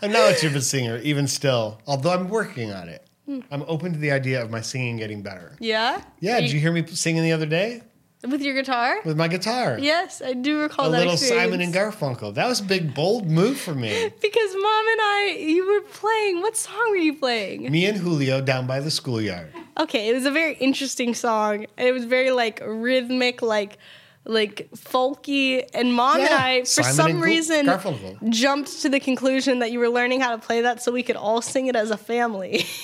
I'm 0.00 0.10
not 0.10 0.30
much 0.30 0.42
of 0.44 0.56
a 0.56 0.62
singer, 0.62 0.96
even 0.98 1.26
still. 1.26 1.78
Although 1.86 2.12
I'm 2.12 2.30
working 2.30 2.72
on 2.72 2.88
it. 2.88 3.06
Hmm. 3.26 3.40
I'm 3.50 3.64
open 3.68 3.92
to 3.92 3.98
the 3.98 4.12
idea 4.12 4.42
of 4.42 4.50
my 4.50 4.60
singing 4.62 4.96
getting 4.96 5.22
better. 5.22 5.56
Yeah. 5.60 6.02
Yeah, 6.20 6.38
Are 6.38 6.40
did 6.40 6.52
you 6.52 6.58
hear 6.58 6.72
me 6.72 6.86
singing 6.86 7.22
the 7.22 7.32
other 7.32 7.46
day 7.46 7.82
with 8.28 8.42
your 8.42 8.54
guitar? 8.54 9.00
with 9.04 9.16
my 9.16 9.28
guitar? 9.28 9.78
Yes, 9.78 10.20
I 10.20 10.34
do 10.34 10.60
recall 10.60 10.86
A 10.88 10.90
that 10.92 10.98
little 10.98 11.12
experience. 11.14 11.42
Simon 11.52 11.60
and 11.60 11.72
Garfunkel. 11.74 12.34
That 12.34 12.46
was 12.46 12.60
a 12.60 12.64
big, 12.64 12.94
bold 12.94 13.26
move 13.28 13.58
for 13.58 13.74
me. 13.74 14.10
Because 14.20 14.52
mom 14.54 14.88
and 14.88 15.00
I, 15.00 15.36
you 15.40 15.66
were 15.66 15.80
playing. 15.92 16.40
What 16.42 16.56
song 16.56 16.90
were 16.90 16.96
you 16.96 17.14
playing? 17.14 17.70
Me 17.70 17.86
and 17.86 17.96
Julio 17.98 18.40
down 18.40 18.66
by 18.66 18.80
the 18.80 18.90
schoolyard. 18.90 19.52
Okay, 19.78 20.08
it 20.08 20.14
was 20.14 20.26
a 20.26 20.30
very 20.30 20.54
interesting 20.54 21.14
song. 21.14 21.66
and 21.78 21.88
It 21.88 21.92
was 21.92 22.04
very 22.04 22.30
like 22.30 22.62
rhythmic, 22.64 23.40
like 23.42 23.78
like 24.24 24.68
folky. 24.72 25.64
And 25.74 25.94
mom 25.94 26.20
and 26.20 26.28
I, 26.28 26.60
for 26.60 26.66
Simon 26.66 26.92
some 26.94 27.20
reason, 27.20 27.66
Garfunkel. 27.66 28.30
jumped 28.30 28.82
to 28.82 28.88
the 28.88 29.00
conclusion 29.00 29.60
that 29.60 29.72
you 29.72 29.78
were 29.78 29.88
learning 29.88 30.20
how 30.20 30.36
to 30.36 30.38
play 30.38 30.60
that 30.62 30.82
so 30.82 30.92
we 30.92 31.02
could 31.02 31.16
all 31.16 31.42
sing 31.42 31.66
it 31.66 31.76
as 31.76 31.90
a 31.90 31.96
family. 31.96 32.64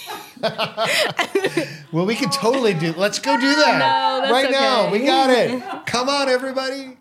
Well, 1.93 2.05
we 2.05 2.14
could 2.14 2.32
totally 2.32 2.74
do. 2.74 2.93
Let's 2.93 3.18
go 3.18 3.41
do 3.41 3.55
that 3.57 3.78
No, 3.78 4.20
that's 4.20 4.32
right 4.32 4.51
now. 4.51 4.91
We 4.91 4.99
got 5.07 5.30
it. 5.30 5.62
Come 5.87 6.09
on, 6.11 6.28
everybody. 6.28 6.99